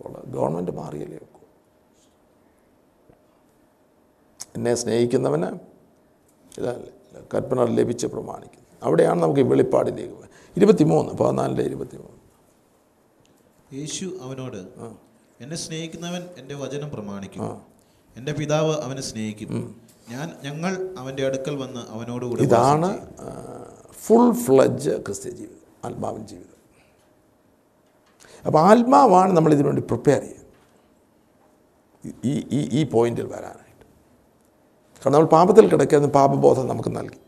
അപ്പോൾ 0.07 0.25
ഗവൺമെന്റ് 0.35 0.73
മാറിയല്ലേ 0.81 1.19
ഒക്കൂ 1.27 1.41
എന്നെ 4.57 4.75
സ്നേഹിക്കുന്നവന് 4.83 5.49
ഇതല്ലേ 6.59 6.93
കൽപ്പന 7.35 7.65
ലഭിച്ച് 7.79 8.07
പ്രമാണിക്കുന്നു 8.13 8.69
അവിടെയാണ് 8.83 9.19
നമുക്ക് 9.23 9.41
ഈ 9.45 9.47
വെളിപ്പാടിലേക്ക്. 9.53 10.15
ഇരുപത്തിമൂന്ന് 10.59 11.13
പതിനാലിന്റെ 11.21 11.65
ഇരുപത്തിമൂന്ന്. 11.71 12.21
യേശു 13.79 14.07
അവനോട് 14.25 14.61
എന്നെ 15.43 15.57
സ്നേഹിക്കുന്നവൻ 15.57 16.23
എന്റെ 16.41 16.55
വചനം 16.63 16.89
പ്രമാണിക്കും. 16.91 17.43
എന്റെ 18.17 18.33
പിതാവ് 18.33 18.75
അവനെ 18.87 19.03
സ്നേഹിക്കും. 19.11 19.51
ഞാൻ 20.11 20.27
ഞങ്ങൾ 20.45 20.73
അവന്റെ 20.99 21.23
അടുക്കൽ 21.27 21.55
വന്ന് 21.63 21.83
അവനോട് 21.95 22.25
ഇതാണ് 22.43 22.91
ഫുൾ 24.05 24.29
ഫ്ലജ് 24.45 24.95
ക്രിസ്ത്യ 25.07 25.31
ജീവിതം 25.31 25.65
ആത്മാവിൻ 25.87 26.23
ജീവിതം. 26.33 26.56
അപ്പോൾ 28.47 28.61
ആത്മാവാണ് 28.71 29.37
നമ്മൾ 29.37 29.53
ഇതിനുവേണ്ടി 29.55 29.83
പ്രിപ്പയർ 29.91 30.21
ചെയ്യുന്നത് 30.21 30.45
ഈ 32.33 32.35
ഈ 32.59 32.61
ഈ 32.79 32.81
പോയിന്റിൽ 32.95 33.27
വരാനായിട്ട്. 33.35 33.85
കാരണം 35.03 35.15
നമ്മൾ 35.15 35.29
പാപത്തിൽ 35.37 35.65
കിടക്കുന്ന 35.73 36.09
പാപബോധം 36.19 36.67
നമുക്ക് 36.69 36.91
നൽകി. 36.97 37.21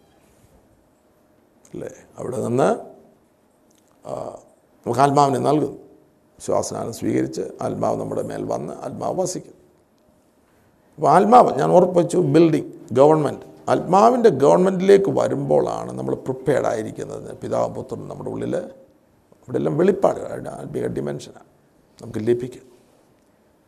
അല്ലേ? 1.73 1.91
അവിടെ 2.19 2.39
നിന്ന് 2.47 2.69
നമുക്ക് 4.87 5.01
ആത്മാവിനെ 5.01 5.39
നൽകുന്നു. 5.39 5.79
ശ്വാസനാനം 6.39 6.93
സ്വീകരിച്ച് 6.93 7.45
ആത്മാവ് 7.63 7.97
നമ്മുടെ 8.01 8.23
മേൽ 8.23 8.43
വന്ന് 8.55 8.73
ആത്മാവ് 8.87 9.17
വസിക്കും. 9.21 9.55
അപ്പോൾ 10.99 11.09
ആത്മാവ് 11.17 11.51
ഞാൻ 11.61 11.71
ഉറപ്പിച്ചു 11.71 12.19
ബിൽഡിംഗ് 12.35 12.73
ഗവൺമെന്റ് 12.93 13.45
ആത്മാവിന്റെ 13.73 14.31
ഗവൺമെന്റിലേക്ക് 14.43 15.11
വരുമ്പോഴാണ് 15.11 15.91
നമ്മൾ 15.99 16.15
പ്രിപ്പയർഡ് 16.27 16.67
ആയിരിക്കുന്നത് 16.67 17.29
പിതാവും 17.43 17.73
പുത്രനും 17.75 18.09
നമ്മുടെ 18.09 18.31
ഉള്ളിൽ 18.31 18.55
അവിടെ 19.49 19.59
എല്ലാം 19.59 19.75
വെളിപ്പാട് 19.81 20.19
ആത്മീക 20.61 20.87
ഡിമെൻഷനാണ് 20.97 21.47
നമുക്ക് 21.99 22.21
ലഭിക്കും. 22.29 22.65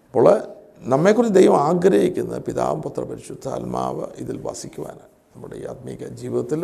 അപ്പോൾ 0.06 0.26
നമ്മെക്കുറിച്ച് 0.92 1.34
ദൈവം 1.38 1.56
ആഗ്രഹിക്കുന്നത് 1.68 2.40
പിതാവ് 2.48 2.82
പുത്ര 2.84 3.02
പരിശുദ്ധ 3.10 3.48
ആത്മാവ് 3.48 4.04
ഇതിൽ 4.22 4.36
വസിക്കുവാനാണ്. 4.46 5.08
നമ്മുടെ 5.34 5.56
ഈ 5.60 5.64
ആത്മീക 5.72 6.08
ജീവിതത്തിൽ 6.20 6.60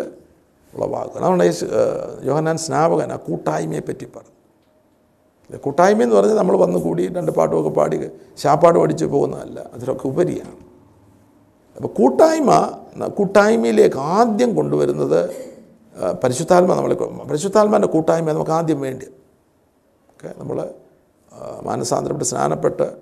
ഉളവാകുക. 0.75 1.17
അതുകൊണ്ട് 1.19 1.45
യോഹനാൻ 2.29 2.57
സ്നാപകൻ 2.65 3.13
ആ 3.13 3.19
കൂട്ടായ്മയെ 3.29 3.83
പറ്റി 3.89 4.07
പറഞ്ഞു. 4.17 4.35
കൂട്ടായ്മ 5.67 6.03
എന്ന് 6.03 6.17
പറഞ്ഞാൽ 6.17 6.39
നമ്മൾ 6.43 6.57
വന്ന് 6.65 6.79
കൂടി 6.87 7.03
രണ്ട് 7.17 7.33
പാട്ടുമൊക്കെ 7.39 7.73
പാടി 7.81 7.97
ശാപ്പാട് 8.43 8.79
പഠിച്ച് 8.79 9.05
പോകുന്നതല്ല 9.05 9.59
അതിലൊക്കെ 9.75 10.07
ഉപരിയാണ്. 10.13 10.57
അപ്പോൾ 11.77 11.91
കൂട്ടായ്മ 12.01 12.51
കൂട്ടായ്മയിലേക്ക് 13.19 13.97
ആദ്യം 13.97 14.51
കൊണ്ടുവരുന്നത് 14.55 15.21
പരിശുദ്ധാത്മ 16.25 16.75
നമ്മൾ 16.75 16.95
പരിശുദ്ധാത്മാന്റെ 17.25 17.89
കൂട്ടായ്മ 17.89 18.33
നമുക്ക് 18.33 18.51
ആദ്യം 18.51 18.81
വേണ്ടി. 18.81 19.07
ഓക്കെ 20.11 20.35
നമ്മൾ 20.39 20.75
മാനസാന്തരപ്പെട്ട് 21.63 22.25
സ്നാനപ്പെട്ട് 22.25 22.97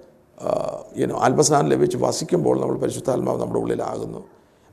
ഈനോ 0.97 1.16
ആത്മസ്നാനം 1.18 1.68
ലഭിച്ച് 1.68 1.97
വസിക്കുമ്പോൾ 1.97 2.61
നമ്മൾ 2.61 2.78
പരിശുദ്ധാത്മാവ് 2.78 3.40
നമ്മുടെ 3.40 3.61
ഉള്ളിലാകുന്നു. 3.61 4.24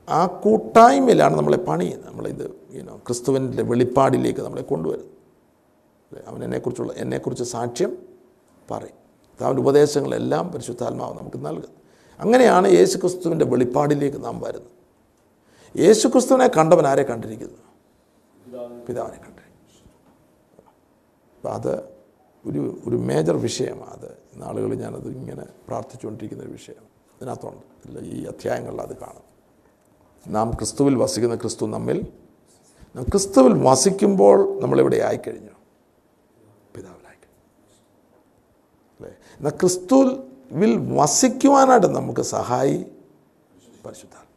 ആ 0.08 0.26
കൂട്ടായ്മയിലാണ് 0.26 1.36
നമ്മളെ 1.36 1.56
പണി 1.56 1.96
നമ്മളിത് 2.06 2.46
ഈനോ 2.72 2.96
ക്രിസ്തുവിന്റെ 2.96 3.62
വെളിപ്പാടിലേക്ക് 3.62 4.40
നമ്മളെ 4.40 4.62
കൊണ്ടുവരുന്നത്. 4.62 5.10
അവൻ 6.26 6.44
എന്നെക്കുറിച്ചുള്ള 6.44 6.92
എന്നെക്കുറിച്ച് 6.96 7.44
സാക്ഷ്യം 7.44 7.96
പറയും. 8.70 8.98
അവന്റെ 9.40 9.62
ഉപദേശങ്ങളെല്ലാം 9.62 10.48
പരിശുദ്ധാത്മാവ് 10.48 11.18
നമുക്ക് 11.18 11.46
നൽകും 11.46 11.72
അങ്ങനെയാണ് 12.20 12.68
യേശു 12.68 12.98
ക്രിസ്തുവിന്റെ 12.98 13.44
വെളിപ്പാടിലേക്ക് 13.44 14.24
നാം 14.24 14.40
വരുന്നത്. 14.40 14.70
യേശു 15.76 16.08
ക്രിസ്തുവിനെ 16.08 16.48
കണ്ടവൻ 16.48 16.86
ആരെ 16.86 17.02
കണ്ടിരിക്കുന്നു? 17.02 17.58
പിതാവിനെ 18.86 19.18
കണ്ടു 19.18 19.42
അപ്പം 21.36 21.52
അത് 21.52 21.72
ഒരു 22.44 22.82
ഒരു 22.88 22.96
മേജർ 22.96 23.36
വിഷയമാണ് 23.36 23.90
അത്. 23.90 24.10
നാളുകളിൽ 24.34 24.74
ഞാനത് 24.82 25.08
ഇങ്ങനെ 25.08 25.44
പ്രാർത്ഥിച്ചുകൊണ്ടിരിക്കുന്ന 25.68 26.44
ഒരു 26.44 26.52
വിഷയം 26.52 26.84
ഇതിനകത്തുണ്ട് 27.16 27.64
ഇല്ല 27.86 27.98
ഈ 27.98 28.24
അധ്യായങ്ങളിൽ 28.24 28.80
അത് 28.80 28.96
കാണും. 28.96 29.26
നാം 30.28 30.50
ക്രിസ്തുവിൽ 30.50 30.96
വസിക്കുന്ന 30.96 31.36
ക്രിസ്തു 31.36 31.66
നമ്മിൽ 31.66 31.98
ക്രിസ്തുവിൽ 33.02 33.52
വസിക്കുമ്പോൾ 33.68 34.60
നമ്മളിവിടെ 34.60 34.96
ആയിക്കഴിഞ്ഞു. 34.96 35.54
പിതാവിലായി 36.74 37.18
അല്ലേ? 39.00 39.10
എന്നാൽ 39.36 39.50
ക്രിസ്തുവിൽ 39.50 40.92
വസിക്കുവാനായിട്ട് 40.96 41.86
നമുക്ക് 41.86 42.20
സഹായി 42.20 42.76
പരിശുദ്ധാത്മ 43.84 44.28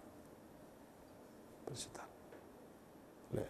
പരിശുദ്ധ 1.67 1.99
അല്ലേ 3.31 3.45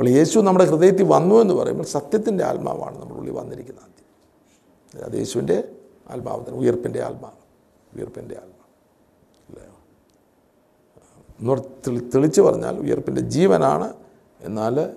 അപ്പോൾ 0.00 0.10
യേശു 0.10 0.38
നമ്മുടെ 0.38 0.64
ഹൃദയത്തിൽ 0.64 1.02
വന്നു 1.02 1.34
എന്ന് 1.34 1.54
പറയുമ്പോൾ 1.54 1.84
സത്യത്തിന്റെ 1.84 2.44
ആത്മാവാണ് 2.44 3.00
നമ്മുടെ 3.00 3.20
ഉള്ളിൽ 3.20 3.34
വന്നിരിക്കുന്നത് 3.34 3.84
ആദ്യം. 3.84 5.04
അത് 5.04 5.18
യേശുവിന്റെ 5.18 5.64
ആത്മാവ് 6.10 6.46
തന്നെ 6.46 6.60
ഉയർപ്പിന്റെ 6.60 7.02
ആത്മാവ് 7.02 7.34
ഉയർപ്പിന്റെ 7.98 8.34
ആത്മാവ്. 8.34 8.72
അല്ലേ? 9.48 9.66
തെളിച്ച് 12.14 12.40
പറഞ്ഞാൽ 12.40 12.78
ഉയർപ്പിന്റെ 12.78 13.20
ജീവനാണ് 13.20 13.94
എന്നാൽ 14.40 14.94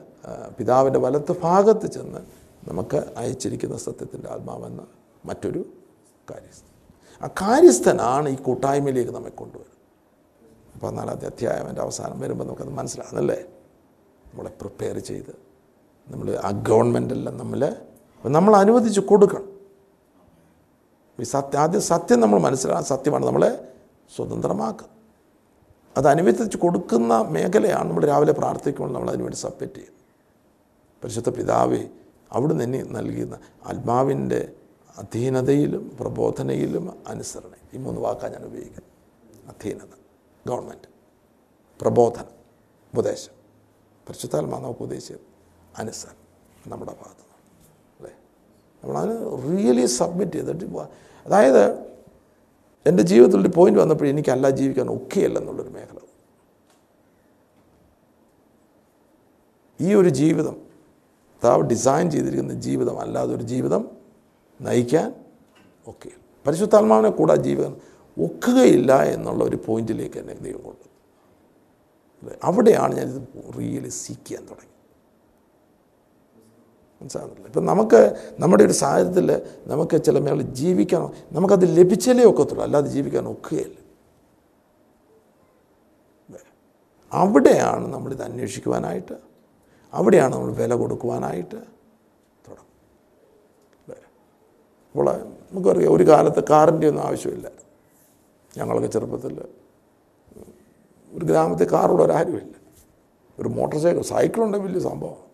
പിതാവിന്റെ 0.58 1.00
വലത്ത് 1.00 1.42
ഭാഗത്ത് 1.42 1.88
ചെന്ന് 1.88 2.20
നമുക്ക് 2.70 3.14
അയച്ചിരിക്കുന്ന 3.18 3.78
സത്യത്തിന്റെ 3.78 4.30
ആത്മാവെന്ന 4.30 4.88
മറ്റൊരു 5.26 5.66
കാര്യസ്ഥൻ. 6.32 6.70
ആ 7.26 7.28
കാര്യസ്ഥനാണ് 7.28 8.30
ഈ 8.30 8.36
കൂട്ടായ്മയിലേക്ക് 8.36 9.12
നമ്മെ 9.12 9.30
കൊണ്ടുവരുന്നത്. 9.30 9.78
പതിനാലാമത്തെ 10.82 11.26
അധ്യായം 11.26 11.70
എന്റെ 11.70 11.82
അവസാനം 11.82 12.20
വരുമ്പോൾ 12.20 12.44
നമുക്കത് 12.44 12.70
മനസ്സിലാകുന്നല്ലേ 12.70 13.53
നമ്മളെ 14.34 14.50
പ്രിപ്പയർ 14.62 15.00
ചെയ്ത്. 15.00 15.34
നമ്മൾ 16.08 16.36
ആ 16.44 16.52
ഗവൺമെന്റെല്ലാം 16.52 17.38
നമ്മൾ 17.38 17.76
നമ്മൾ 18.26 18.56
അനുവദിച്ച് 18.56 19.00
കൊടുക്കണം. 19.00 19.50
ഈ 21.20 21.24
സത്യം 21.24 21.60
ആദ്യം 21.60 21.82
സത്യം 21.82 22.20
നമ്മൾ 22.20 22.40
മനസ്സിലാക്കാൻ 22.40 22.86
സത്യമാണ് 22.86 23.26
നമ്മളെ 23.26 23.74
സ്വതന്ത്രമാക്കുക. 24.16 24.88
അത് 25.98 26.08
അനുവദിച്ച് 26.08 26.58
കൊടുക്കുന്ന 26.58 27.14
മേഖലയാണ് 27.14 27.88
നമ്മൾ 27.90 28.06
രാവിലെ 28.06 28.34
പ്രാർത്ഥിക്കുമ്പോൾ 28.34 28.94
നമ്മൾ 28.94 29.10
അതിനുവേണ്ടി 29.10 29.38
സബ്മിറ്റ് 29.38 29.74
ചെയ്യുന്നത് 29.74 30.02
പരിശുദ്ധ 31.04 31.30
പിതാവ് 31.30 31.88
അവിടെ 32.32 32.54
നിന്ന് 32.54 32.96
നൽകുന്ന 32.96 33.40
ആത്മാവിന്റെ 33.66 34.52
അധീനതയിലും 34.98 35.98
പ്രബോധനയിലും 36.00 37.04
അനുസരണ. 37.08 37.52
ഈ 37.74 37.78
മൂന്ന് 37.78 38.02
വാക്കാണ് 38.02 38.34
ഞാൻ 38.34 38.46
ഉപയോഗിക്കുന്നത്. 38.46 38.92
അധീനത 39.50 39.94
ഗവൺമെന്റ് 40.48 40.90
പ്രബോധനം 41.82 42.34
ഉപദേശം. 42.94 43.43
പരിശുദ്ധാത്മാ 44.08 44.60
നമുക്ക് 44.60 44.82
ഉപദേശിച്ചത് 44.82 45.26
അനുസരണം 45.78 46.20
നമ്മുടെ 46.66 46.94
ഭാഗത്ത്. 46.94 47.24
അല്ലേ 48.00 48.14
നമ്മളതിന് 48.84 49.16
റിയലി 49.46 49.86
സബ്മിറ്റ് 49.98 50.32
ചെയ്തിട്ട് 50.32 50.66
അതായത് 51.26 51.64
എന്റെ 52.86 53.04
ജീവിതത്തിൽ 53.04 53.40
ഒരു 53.42 53.50
പോയിന്റ് 53.50 53.80
വന്നപ്പോൾ 53.80 54.08
എനിക്കല്ല 54.08 54.50
ജീവിക്കാൻ 54.52 54.90
ഒക്കെ 54.96 55.20
എന്നുള്ളൊരു 55.30 55.70
മേഖല 55.70 56.00
ഈ 59.80 59.94
ഒരു 59.94 60.10
ജീവിതം 60.10 60.56
താവ് 61.42 61.64
ഡിസൈൻ 61.64 62.12
ചെയ്തിരിക്കുന്ന 62.12 62.54
ജീവിതം 62.60 63.00
അല്ലാതെ 63.00 63.36
ഒരു 63.36 63.44
ജീവിതം 63.44 63.84
നയിക്കാൻ 64.60 65.08
ഒക്കെ 65.88 66.12
പരിശുദ്ധാത്മാവിനെ 66.46 67.10
കൂടാ 67.10 67.36
ജീവിതം 67.36 67.74
ഒക്കുകയില്ല 68.18 68.92
എന്നുള്ള 69.06 69.44
ഒരു 69.44 69.58
പോയിന്റിലേക്ക് 69.66 70.18
എന്നെ 70.18 70.34
ദൈവം 70.34 70.62
കൊണ്ടു? 70.62 70.86
അവിടെയാണ് 72.44 72.96
ഞാനിത് 72.96 73.28
റിയലി 73.60 73.90
സീക്ക് 73.90 74.28
ചെയ്യാൻ 74.28 74.46
തുടങ്ങി 74.46 74.72
മനസ്സിലാകുന്നില്ല 77.02 77.48
ഇപ്പം 77.48 77.66
നമുക്ക് 77.66 78.18
നമ്മുടെ 78.40 78.64
ഒരു 78.64 78.74
സാഹചര്യത്തിൽ 78.74 79.42
നമുക്ക് 79.68 80.04
ചില 80.04 80.20
മേഖല 80.20 80.42
ജീവിക്കാൻ 80.42 81.02
നമുക്കത് 81.32 81.78
ലഭിച്ചാലേ 81.78 82.24
ഒക്കത്തുള്ളൂ. 82.24 82.64
അല്ലാതെ 82.64 82.90
ജീവിക്കാൻ 82.90 83.28
ഒക്കുകയില്ല. 83.28 83.78
അവിടെയാണ് 87.12 87.94
നമ്മളിത് 87.94 88.24
അന്വേഷിക്കുവാനായിട്ട് 88.24 89.16
അവിടെയാണ് 89.94 90.34
നമ്മൾ 90.36 90.54
വില 90.54 90.74
കൊടുക്കുവാനായിട്ട് 90.74 91.56
തുടങ്ങും? 92.48 92.70
അപ്പോൾ 94.92 95.08
നമുക്കറിയാം 95.20 95.94
ഒരു 95.94 96.08
കാലത്ത് 96.08 96.44
കാറിന്റെ 96.50 96.88
ഒന്നും 96.88 97.04
ആവശ്യമില്ല. 97.04 97.52
ഞങ്ങളൊക്കെ 98.58 98.88
ചെറുപ്പത്തിൽ 98.88 99.48
ഒരു 101.14 101.26
ഗ്രാമത്തിൽ 101.26 101.72
കാറുള്ള 101.72 102.04
ഒരാരുമില്ല. 102.04 102.54
ഒരു 103.40 103.50
മോട്ടോർ 103.50 103.82
സൈക്കിൾ 103.82 104.02
സൈക്കിൾ 104.02 104.22
സൈക്കിളുണ്ടെങ്കിൽ 104.22 104.68
വലിയ 104.68 104.80
സംഭവം. 104.80 105.34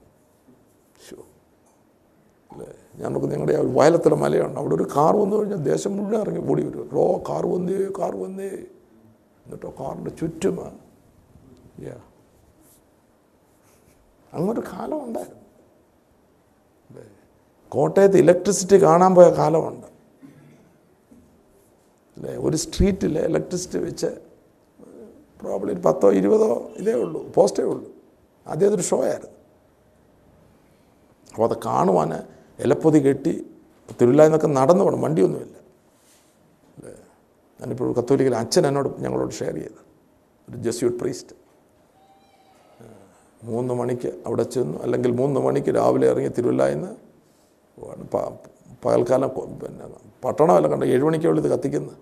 അല്ലേ? 2.51 2.67
ഞങ്ങൾക്ക് 2.95 3.31
നിങ്ങളുടെ 3.31 3.53
ആ 3.53 3.61
വയലത്തിലെ 3.73 4.15
മലയുണ്ട്. 4.15 4.59
അവിടെ 4.59 4.75
ഒരു 4.75 4.83
കാർ 4.83 5.17
വന്നു 5.17 5.35
കഴിഞ്ഞാൽ 5.35 5.57
ദേശം 5.57 5.97
മുഴുവൻ 5.97 6.21
ഇറങ്ങി 6.21 6.51
ഓടി 6.51 6.63
വരും. 6.63 6.89
റോ 6.93 7.23
കാർ 7.29 7.45
വന്നേ 7.45 7.91
കാർ 7.99 8.15
വന്നേ. 8.15 8.47
എന്നിട്ടോ 9.45 9.73
കാറിന്റെ 9.79 10.09
ചുറ്റും 10.09 10.79
യാ. 11.79 11.99
അങ്ങനൊരു 14.33 14.59
കാലം 14.59 15.03
ഉണ്ടായിരുന്നു? 15.03 15.39
കോട്ടയത്ത് 17.69 18.17
ഇലക്ട്രിസിറ്റി 18.17 18.83
കാണാൻ 18.83 19.15
പോയ 19.15 19.29
കാലമുണ്ട്. 19.29 19.87
അല്ലേ? 22.17 22.35
ഒരു 22.35 22.57
സ്ട്രീറ്റിൽ 22.57 23.19
ഇലക്ട്രിസിറ്റി 23.19 23.77
വെച്ച് 23.77 24.28
പ്രോബ്ലി 25.41 25.73
പത്തോ 25.85 26.07
ഇരുപതോ 26.19 26.49
ഇതേ 26.81 26.93
ഉള്ളൂ 27.03 27.19
പോസ്റ്റേ 27.35 27.63
ഉള്ളൂ. 27.73 27.87
ആദ്യം 28.51 28.67
അതൊരു 28.69 28.85
ഷോ 28.89 28.97
ആയിരുന്നു. 29.09 29.35
അപ്പോൾ 31.33 31.45
അത് 31.49 31.55
കാണുവാൻ 31.67 32.11
ഇലപ്പൊതി 32.65 32.99
കെട്ടി 33.07 33.33
തിരുവില്ലായിൽ 33.99 34.29
എന്നൊക്കെ 34.29 34.49
നടന്നു 34.59 34.83
പോകണം 34.85 35.01
വണ്ടിയൊന്നുമില്ല. 35.05 35.55
ഞാനിപ്പോൾ 37.59 37.87
കത്തോലിക്കൽ 37.99 38.35
അച്ഛൻ 38.41 38.63
എന്നോട് 38.69 38.89
ഞങ്ങളോട് 39.03 39.33
ഷെയർ 39.39 39.55
ചെയ്ത് 39.61 39.81
ഒരു 40.47 40.57
ജസ്യൂട്ട് 40.65 40.97
പ്രീസ്റ്റ് 41.01 41.33
മൂന്ന് 43.49 43.73
മണിക്ക് 43.79 44.09
അവിടെ 44.27 44.45
ചെന്നു 44.53 44.77
അല്ലെങ്കിൽ 44.85 45.11
മൂന്ന് 45.21 45.39
മണിക്ക് 45.45 45.71
രാവിലെ 45.79 46.05
ഇറങ്ങി 46.11 46.31
തിരുവല്ലായിന്ന് 46.37 46.91
പകൽക്കാലം 48.85 49.29
പിന്നെ 49.61 49.85
പട്ടണമല്ല 50.23 50.67
കണ്ട 50.73 50.83
ഏഴ് 50.93 51.03
മണിക്കുള്ളിൽ 51.07 51.41
ഇത് 51.43 51.49
കത്തിക്കുന്നത്. 51.53 51.97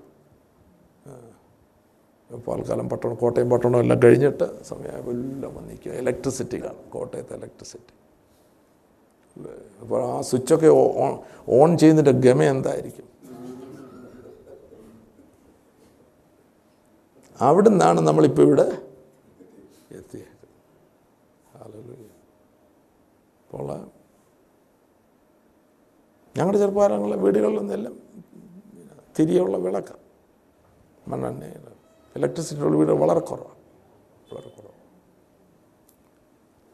പാൽക്കാലം 2.47 2.87
പട്ടണം 2.91 3.15
കോട്ടയം 3.21 3.49
പട്ടണം 3.49 3.79
എല്ലാം 3.83 3.99
കഴിഞ്ഞിട്ട് 4.05 4.47
സമയമായപ്പോൾ 4.69 5.13
എല്ലാം 5.17 5.51
വന്നിരിക്കുക. 5.57 5.91
ഇലക്ട്രിസിറ്റി 6.01 6.57
കാണും 6.63 6.85
കോട്ടയത്തെ 6.95 7.33
ഇലക്ട്രിസിറ്റി 7.39 7.93
അപ്പോൾ 9.81 9.99
ആ 10.11 10.21
സ്വിച്ചൊക്കെ 10.29 10.69
ഓൺ 11.57 11.69
ചെയ്യുന്നതിന്റെ 11.81 12.13
ഗമ 12.25 12.41
എന്തായിരിക്കും? 12.53 13.07
അവിടെ 17.47 17.69
നിന്നാണ് 17.69 17.99
നമ്മളിപ്പോൾ 18.07 18.45
ഇവിടെ 18.47 18.67
എത്തിയത്. 19.97 20.33
അപ്പോൾ 23.43 23.69
ഞങ്ങളുടെ 26.37 26.57
ചെറുപ്പകാലങ്ങളിലെ 26.61 27.17
വീടുകളിലൊന്നെല്ലാം 27.25 27.95
തിരിയുള്ള 29.19 29.57
വിളക്ക് 29.57 29.95
മണ്ണെണ്ണ 31.11 31.43
ഇലക്ട്രിസിറ്റിയുള്ള 32.17 32.77
വീട് 32.77 32.91
വളരെ 32.91 33.19
കുറവാണ് 33.19 33.57
വളരെ 34.33 34.49
കുറവ്. 34.49 34.75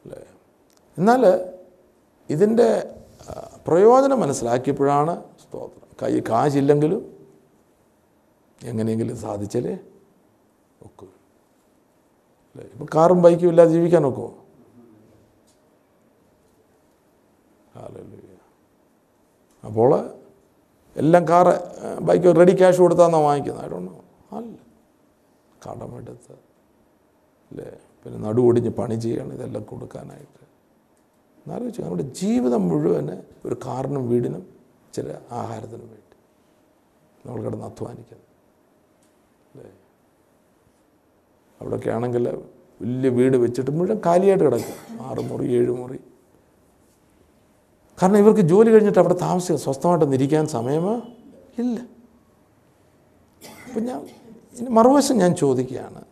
അല്ലേ? 0.03 0.19
എന്നാൽ 0.97 1.21
ഇതിന്റെ 2.29 2.67
പ്രയോജനം 3.67 4.19
മനസ്സിലാക്കിയപ്പോഴാണ് 4.19 5.23
സ്തോത്രം. 5.41 5.87
കൈ 6.03 6.19
കാശില്ലെങ്കിലും 6.29 7.01
എങ്ങനെയെങ്കിലും 8.63 9.17
സാധിച്ചാലേ 9.17 9.79
ഒക്കൂ. 10.83 11.07
അല്ലേ? 12.53 12.65
ഇപ്പം 12.65 12.87
കാറും 12.95 13.21
ബൈക്കും 13.21 13.49
ഇല്ലാതെ 13.49 13.71
ജീവിക്കാൻ 13.71 14.05
ഒക്കുമോ. 14.05 14.31
അപ്പോൾ 19.63 19.91
എല്ലാം 20.95 21.27
കാറ് 21.27 21.53
ബൈക്ക് 22.01 22.35
റെഡി 22.35 22.53
ക്യാഷ് 22.57 22.79
കൊടുത്താന്നോ 22.79 23.19
വാങ്ങിക്കുന്നത് 23.23 23.63
അല്ല 23.65 24.02
കടമെടുത്ത് 25.63 26.33
അല്ലേ? 27.51 27.69
പിന്നെ 28.01 28.17
നടുവൊടിഞ്ഞ് 28.27 28.71
പണി 28.79 28.95
ചെയ്യണം 28.95 29.33
ഇതെല്ലാം 29.33 29.63
കൊടുക്കാനായിട്ട്. 29.63 30.39
എന്നാലോചിച്ച് 31.37 31.81
നമ്മുടെ 31.81 32.05
ജീവിതം 32.19 32.63
മുഴുവൻ 32.69 33.07
ഒരു 33.45 33.55
കാറിനും 33.65 34.03
വീടിനും 34.09 34.43
ചില 34.95 35.07
ആഹാരത്തിനും 35.39 35.87
വേണ്ടി 35.93 36.17
നമ്മൾ 37.25 37.39
കിടന്ന് 37.45 37.65
അധ്വാനിക്കുന്നു 37.65 38.25
അല്ലേ? 39.51 39.69
അവിടെയൊക്കെ 41.61 41.89
ആണെങ്കിൽ 41.89 42.25
വലിയ 42.81 43.09
വീട് 43.17 43.37
വെച്ചിട്ട് 43.43 43.71
മുഴുവൻ 43.71 43.99
കാലിയായിട്ട് 44.05 44.45
കിടക്കും 44.45 44.77
ആറ് 45.07 45.21
മുറി 45.29 45.45
ഏഴ് 45.57 45.73
മുറി. 45.81 45.99
കാരണം 47.97 48.17
ഇവർക്ക് 48.17 48.43
ജോലി 48.51 48.69
കഴിഞ്ഞിട്ട് 48.69 48.99
അവിടെ 48.99 49.13
താമസിക്കാം 49.13 49.61
സ്വസ്ഥമായിട്ടൊന്നിരിക്കാൻ 49.65 50.47
സമയമോ? 50.47 50.95
ഇല്ല. 51.61 51.77
അപ്പം 53.67 53.83
ഞാൻ 53.89 53.99
മറുവശം 54.61 55.17
ഞാൻ 55.17 55.35
ചോദിക്കുകയാണ്. 55.35 56.05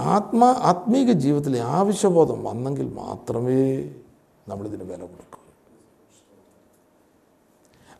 ആത്മാ 0.00 0.48
ആത്മീക 0.52 1.12
ജീവിതത്തിലെ 1.12 1.60
ആവശ്യബോധം 1.60 2.44
വന്നെങ്കിൽ 2.44 2.94
മാത്രമേ 2.94 3.94
നമ്മളിതിന് 4.48 4.84
വില 4.84 5.00
കൊടുക്കൂ. 5.00 5.40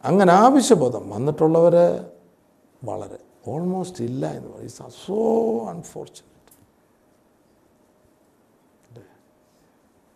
അങ്ങനെ 0.05 0.33
ആവശ്യബോധം 0.33 1.11
വന്നിട്ടുള്ളവർ 1.11 1.77
വളരെ 2.85 3.19
ഓൾമോസ്റ്റ് 3.49 4.05
ഇല്ല 4.05 4.27
എന്ന് 4.31 4.49
പറയും. 4.53 4.91
സോ 5.07 5.17
അൺഫോർച്ചുനേറ്റ് 5.69 6.35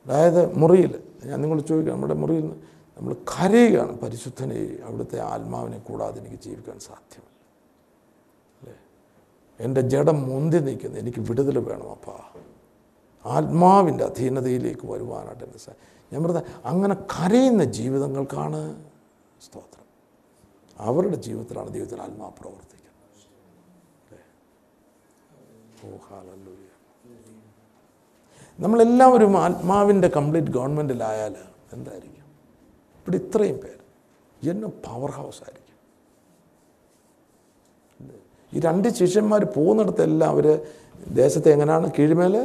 അതായത് 0.06 0.56
മുറിയിൽ 0.56 1.02
ഞാൻ 1.24 1.40
നിങ്ങൾ 1.42 1.60
ചോദിക്കാം 1.60 1.94
നമ്മുടെ 1.94 2.14
മുറിയിൽ 2.14 2.60
നമ്മൾ 2.98 3.14
കരയുകയാണ് 3.14 3.98
പരിശുദ്ധനെ 3.98 4.84
അവിടുത്തെ 4.84 5.20
ആത്മാവിനെ 5.20 5.78
കൂടാതെ 5.78 6.20
എനിക്ക് 6.20 6.42
ജീവിക്കാൻ 6.42 6.78
സാധ്യമല്ല. 6.80 7.37
എന്റെ 9.60 9.80
ജഡം 9.80 10.22
മുന്തി 10.22 10.56
നിൽക്കുന്നു. 10.56 10.98
എനിക്ക് 10.98 11.18
വിടുതൽ 11.18 11.58
വേണം 11.58 11.90
അപ്പാ. 11.90 12.18
ആത്മാവിന്റെ 13.26 14.04
അധീനതയിലേക്ക് 14.04 14.86
വരുവാനായിട്ട് 14.86 15.44
എന്നെ 15.44 15.74
ഞാൻ 16.12 16.22
പറഞ്ഞ 16.22 16.40
അങ്ങനെ 16.64 16.94
കരയുന്ന 16.94 17.64
ജീവിതങ്ങൾക്കാണ് 17.64 18.90
സ്തോത്രം. 19.42 19.84
അവരുടെ 20.78 21.16
ജീവിതത്തിലാണ് 21.16 21.74
ദൈവത്തിൽ 21.74 22.02
ആത്മാ 22.02 22.28
പ്രവർത്തിക്കുന്നത്. 22.28 22.78
നമ്മളെല്ലാവരും 28.60 29.38
ആത്മാവിന്റെ 29.38 30.08
കംപ്ലീറ്റ് 30.08 30.52
ഗവൺമെന്റിലായാൽ 30.52 31.36
എന്തായിരിക്കും? 31.72 32.24
ഇവിടെ 32.98 33.16
ഇത്രയും 33.16 33.58
പേര്. 33.58 33.78
എന്നെ 34.50 34.68
പവർ 34.68 35.10
ഹൗസ് 35.10 35.42
ആയിരിക്കും. 35.42 35.67
ഈ 38.54 38.60
രണ്ട് 38.60 38.88
ശിഷ്യന്മാർ 38.88 39.44
പോകുന്നിടത്തെല്ലാം 39.44 40.30
അവർ 40.30 40.66
ദേശത്തെ 41.08 41.52
എങ്ങനെയാണ്? 41.52 41.92
കീഴ്മേലെ? 41.98 42.44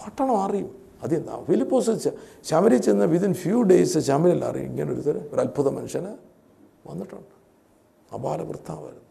പട്ടണം 0.00 0.36
അറിയും. 0.42 0.88
അതെന്താ 1.02 1.44
ഫിലിപ്പോസ് 1.44 2.08
ശബരി 2.44 2.76
ചെന്ന് 2.76 3.04
വിതിൻ 3.04 3.34
ഫ്യൂ 3.34 3.62
ഡേയ്സ് 3.62 3.98
ശമരിൽ 3.98 4.44
അറിയും. 4.44 4.66
ഇങ്ങനെ 4.66 4.92
ഒരു 4.92 5.00
ഒരു 5.10 5.40
അത്ഭുത 5.40 5.68
മനുഷ്യന് 5.68 6.16
വന്നിട്ടുണ്ട്. 6.86 7.32
അപാര 8.14 8.42
വൃത്താവായിരുന്നു. 8.42 9.06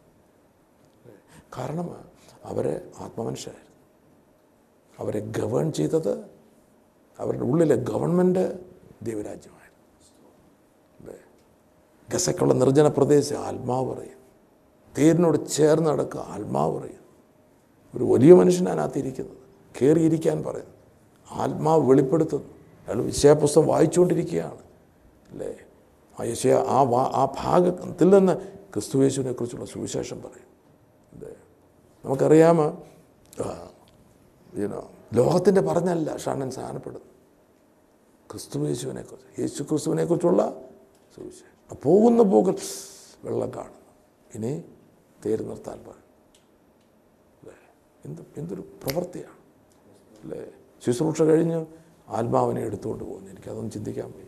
കാരണം 1.57 1.87
അവരെ 2.45 2.81
ആത്മമനുഷ്യരായിരുന്നു. 2.99 3.75
അവരെ 4.99 5.19
ഗവേൺ 5.19 5.71
ചെയ്തത് 5.71 6.13
അവരുടെ 7.19 7.43
ഉള്ളിലെ 7.43 7.75
ഗവൺമെന്റ് 7.75 8.43
ദൈവരാജ്യമായിരുന്നു. 9.03 9.59
ഗസക്കുള്ള 12.13 12.53
നിർജന 12.53 12.87
പ്രദേശം 12.87 13.37
ആത്മാവ് 13.37 13.93
പറയും 13.93 14.18
തേരിനോട് 14.99 15.49
ചേർന്ന് 15.49 15.89
നടക്കുക. 15.89 16.19
ആത്മാവ് 16.19 16.79
പറയും 16.79 17.03
ഒരു 17.95 18.03
വലിയ 18.03 18.33
മനുഷ്യനാണ് 18.33 18.81
അകത്തിരിക്കുന്നത് 18.81 19.37
കയറിയിരിക്കാൻ 19.81 20.43
പറയുന്നു. 20.43 20.73
ആത്മാവ് 21.31 21.89
വെളിപ്പെടുത്തുന്നു. 21.89 22.45
അയാൾ 22.87 23.01
വിഷയപുസ്തകം 23.01 23.67
വായിച്ചുകൊണ്ടിരിക്കുകയാണ്. 23.67 24.57
അല്ലേ? 25.31 25.55
ആ 26.19 26.23
യശയ 26.23 26.53
ആ 26.53 26.81
വാ 26.81 27.03
ആ 27.03 27.33
ഭാഗത്തിൽ 27.39 28.09
നിന്ന് 28.09 28.35
ക്രിസ്തുവേശുവിനെ 28.73 29.31
കുറിച്ചുള്ള 29.31 29.65
സുവിശേഷം 29.65 30.21
പറയും 30.21 30.49
അല്ലേ? 31.13 31.31
നമുക്കറിയാമോ? 32.05 32.83
ലോകത്തിന്റെ 35.13 35.61
പറഞ്ഞല്ല 35.61 36.17
ഷണ്ണൻ 36.17 36.49
ക്രിസ്തു 36.49 36.99
ക്രിസ്തുവേശുവിനെ 38.31 39.01
കുറിച്ച് 39.01 39.41
യേശു 39.41 39.63
ക്രിസ്തുവിനെ 39.63 40.05
കുറിച്ചുള്ള 40.05 40.61
സുവിശേഷം. 41.15 41.77
പോകുന്ന 41.83 42.23
പോകൽ 42.23 42.55
വെള്ളം 43.23 43.51
കാണുന്നു. 43.55 43.79
ഇനി 44.35 44.63
തേര് 45.25 45.49
നിർത്താൻ 45.49 45.79
പറയും 45.79 46.09
അല്ലേ? 47.41 47.55
എന്ത് 48.05 48.21
എന്തൊരു 48.37 48.61
പ്രവൃത്തിയാണ്. 48.61 49.39
അല്ലേ? 50.23 50.51
ശുശ്രൂഷ 50.85 51.21
കഴിഞ്ഞ് 51.21 51.65
ആത്മാവിനെ 52.07 52.61
എടുത്തുകൊണ്ട് 52.61 53.03
പോകുന്നു. 53.03 53.29
എനിക്കതൊന്നും 53.29 53.71
ചിന്തിക്കാൻ 53.71 54.11
വയ്യ. 54.11 54.25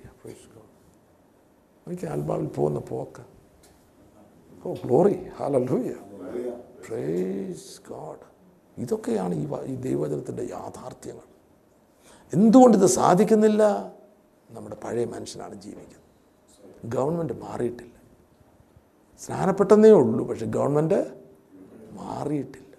എനിക്ക് 1.88 2.08
ആത്മാവിൽ 2.08 2.46
പോകുന്ന 2.46 2.80
പോക്ക്. 2.80 3.26
Oh 4.68 4.74
glory. 4.74 5.28
Hallelujah 5.28 5.92
praise 6.88 7.82
God. 7.90 8.32
ഇതൊക്കെയാണ് 8.78 9.36
ഈ 9.36 9.48
ഈ 9.66 9.76
ദൈവവചനത്തിന്റെ 9.76 10.44
യാഥാർത്ഥ്യങ്ങൾ. 10.44 11.22
എന്തുകൊണ്ട് 12.34 12.78
ഇത് 12.78 12.86
സാധിക്കുന്നില്ല? 12.86 13.94
നമ്മുടെ 14.52 14.76
പഴയ 14.76 15.06
മനുഷ്യനാണ് 15.06 15.62
ജീവിക്കുന്നത്. 15.62 16.02
ഗവൺമെന്റ് 16.86 17.34
മാറിയിട്ടില്ല. 17.34 18.01
സ്നാനപ്പെട്ടെന്നേ 19.24 19.92
ഉള്ളൂ 20.02 20.22
പക്ഷെ 20.30 20.46
ഗവൺമെന്റ് 20.56 21.00
മാറിയിട്ടില്ല. 22.00 22.74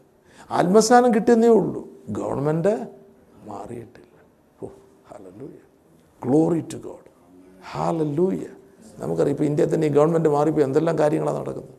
ആത്മസ്നാനം 0.58 1.10
കിട്ടിയെന്നേ 1.16 1.50
ഉള്ളൂ 1.58 1.82
ഗവൺമെന്റ് 2.18 2.72
മാറിയിട്ടില്ല. 3.50 4.16
ഓ 4.62 4.68
hallelujah. 5.10 5.58
Glory 6.24 6.62
to 6.72 6.78
God 6.86 7.08
hallelujah. 7.72 8.46
നമുക്കറിയാം 9.02 9.34
ഇപ്പോൾ 9.34 9.46
ഇന്ത്യയിൽ 9.50 9.70
തന്നെ 9.74 9.86
ഈ 9.90 9.92
ഗവൺമെന്റ് 9.98 10.30
മാറിപ്പോൾ 10.36 10.62
എന്തെല്ലാം 10.68 10.96
കാര്യങ്ങളാണ് 11.02 11.38
നടക്കുന്നത്? 11.40 11.78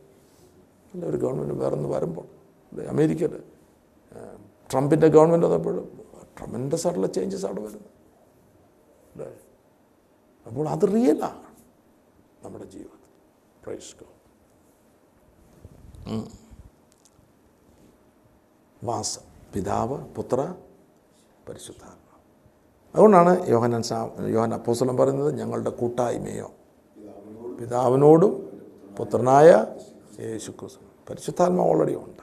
അല്ല 0.92 1.04
ഒരു 1.10 1.18
ഗവൺമെന്റ് 1.24 1.54
വേറൊന്ന് 1.62 1.90
വരുമ്പോൾ 1.94 2.26
അമേരിക്കയിൽ 2.94 3.34
ട്രംപിന്റെ 4.70 5.08
ഗവൺമെന്റ് 5.16 5.46
വന്നപ്പോൾ 5.46 5.76
ട്രമൻഡസ് 6.38 6.84
ആയിട്ടുള്ള 6.86 7.08
ചേഞ്ചസ് 7.16 7.46
അവിടെ 7.48 7.60
വരുന്നത്. 7.66 7.90
അല്ലേ 9.12 9.28
അപ്പോൾ 10.46 10.66
അത് 10.74 10.84
റിയലാണ് 10.94 11.46
നമ്മുടെ 12.44 12.66
ജീവിതം 12.74 13.00
പ്രൈസ് 13.64 13.92
ഗോ 14.00 14.08
വാസം 18.84 19.20
പിതാവ് 19.54 20.04
പുത്ര 20.04 20.54
പരിശുദ്ധാത്മ 21.48 22.18
അതുകൊണ്ടാണ് 22.94 23.48
യോഹനൻ 23.48 23.82
സാ 23.82 24.10
യോഹൻ 24.28 24.54
അപ്പോസ്തലൻ 24.54 24.96
പറയുന്നത് 24.96 25.38
ഞങ്ങളുടെ 25.38 25.70
കൂട്ടായ്മയോ? 25.70 26.52
പിതാവിനോടും 27.60 28.62
പുത്രനായ 28.98 29.66
യേശു 30.20 30.50
ക്രിസ്തു 30.50 30.78
പരിശുദ്ധാത്മ 31.10 31.60
ഓൾറെഡി 31.60 31.94
ഉണ്ട്. 31.94 32.22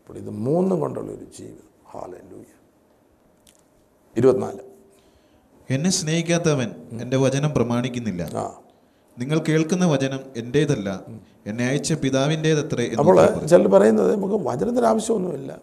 അപ്പോൾ 0.00 0.18
ഇത് 0.18 0.30
മൂന്നും 0.30 0.80
കൊണ്ടുള്ള 0.80 1.12
ഒരു 1.12 1.24
ജീവിതം. 1.24 1.90
ഹാല 1.90 2.10
ലൂയ 2.10 2.44
ഇരുപത്തിനാല്. 4.16 4.58
എന്നെ 5.70 5.90
സ്നേഹിക്കാത്തവൻ 5.90 6.70
എന്റെ 7.02 7.16
വചനം 7.16 7.54
പ്രമാണിക്കുന്നില്ല. 7.54 8.22
ആ. 8.22 8.60
നിങ്ങൾ 9.18 9.38
കേൾക്കുന്ന 9.38 9.86
വചനം 9.86 10.20
എന്റേതല്ല. 10.36 11.02
എന്നെ 11.46 11.68
അയച്ച 11.68 11.92
പിതാവിന്റേതത്രേ 11.92 12.94
അപ്പോൾ. 12.98 13.46
ചിലർ 13.46 13.68
പറയുന്നത് 13.68 14.16
നമുക്ക് 14.16 14.34
വചനത്തിന് 14.34 14.86
ആവശ്യമൊന്നുമില്ല. 14.86 15.60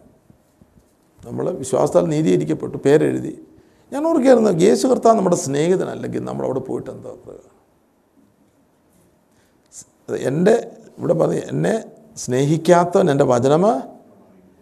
നമ്മൾ 1.24 1.50
വിശ്വാസത്താൽ 1.50 2.02
നീതീകരിക്കപ്പെട്ടു 2.02 2.78
പേരെഴുതി. 2.78 3.46
ഞാൻ 3.92 4.06
ഓർക്കുകയായിരുന്നു 4.06 4.50
യേശു 4.50 4.86
കർത്താവ് 4.86 5.16
നമ്മുടെ 5.16 5.36
സ്നേഹിതനല്ലെങ്കിൽ 5.36 6.24
നമ്മളവിടെ 6.24 6.58
പോയിട്ട് 6.58 6.90
എന്താ 6.90 7.10
എന്റെ 10.16 10.76
ഇവിടെ 10.98 11.14
പറഞ്ഞു 11.14 11.34
എന്നെ 11.34 11.84
സ്നേഹിക്കാത്തവൻ 12.16 13.10
എന്റെ 13.10 13.24
വചനമ? 13.24 13.66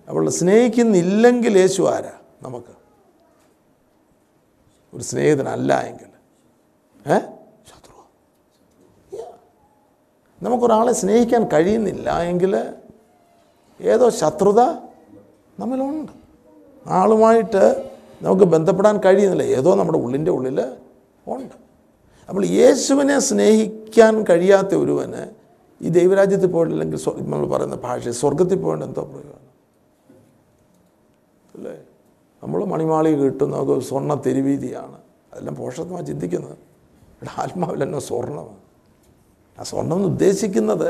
അവൾ 0.09 0.31
സ്നേഹിക്കുന്നില്ലെങ്കിൽ 0.31 1.59
യേശു 1.59 1.83
ആരാ? 1.83 2.13
നമുക്ക്. 2.43 2.83
ഒരു 4.95 5.03
സ്നേഹിതനല്ല 5.03 5.81
എങ്കിൽ. 5.81 6.07
ഏ? 7.13 7.19
നമുക്കൊരാളെ 10.43 10.93
സ്നേഹിക്കാൻ 10.93 11.49
കഴിയുന്നില്ല 11.53 12.23
എങ്കിൽ 12.23 12.65
ഏതോ 13.81 14.11
ശത്രുത 14.11 14.61
നമ്മളുണ്ട് 15.59 16.13
ആളുമായിട്ട് 16.87 17.91
നമുക്ക് 18.23 18.45
ബന്ധപ്പെടാൻ 18.45 18.99
കഴിയുന്നില്ല. 18.99 19.43
ഏതോ 19.43 19.75
നമ്മുടെ 19.75 19.99
ഉള്ളിന്റെ 19.99 20.31
ഉള്ളിൽ 20.31 20.77
ഉണ്ട്. 21.27 21.55
അപ്പോൾ 22.29 22.47
യേശുവിനെ 22.47 23.19
സ്നേഹിക്കാൻ 23.19 24.25
കഴിയാത്ത 24.31 24.75
ഒരുവന് 24.75 25.31
ഈ 25.83 25.89
ദൈവരാജ്യത്തിൽ 25.89 26.47
പോയിട്ടില്ലെങ്കിൽ 26.47 27.01
നമ്മൾ 27.19 27.49
പറയുന്ന 27.49 27.75
ഭാഷ 27.75 28.09
സ്വർഗത്തിൽ 28.09 28.63
പോയിട്ട് 28.63 28.85
എന്തോ 28.85 29.03
പ്രയോജനം. 29.03 29.43
അല്ലേ? 31.55 31.79
നമ്മൾ 32.43 32.65
മണിമാളി 32.65 33.15
കിട്ടും 33.15 33.51
നമുക്ക് 33.51 33.81
സ്വർണ 33.81 34.15
തെരുവീതിയാണ്. 34.15 34.99
അതെല്ലാം 35.33 35.57
പോഷത്വമാണ് 35.57 36.07
ചിന്തിക്കുന്നത്. 36.07 36.53
ഇവിടെ 36.53 37.41
ആത്മാവിൽ 37.41 37.83
തന്നെ 37.83 37.99
സ്വർണമാണ്. 37.99 38.62
ആ 39.59 39.63
സ്വർണം 39.63 39.97
എന്ന് 39.97 40.09
ഉദ്ദേശിക്കുന്നത് 40.09 40.89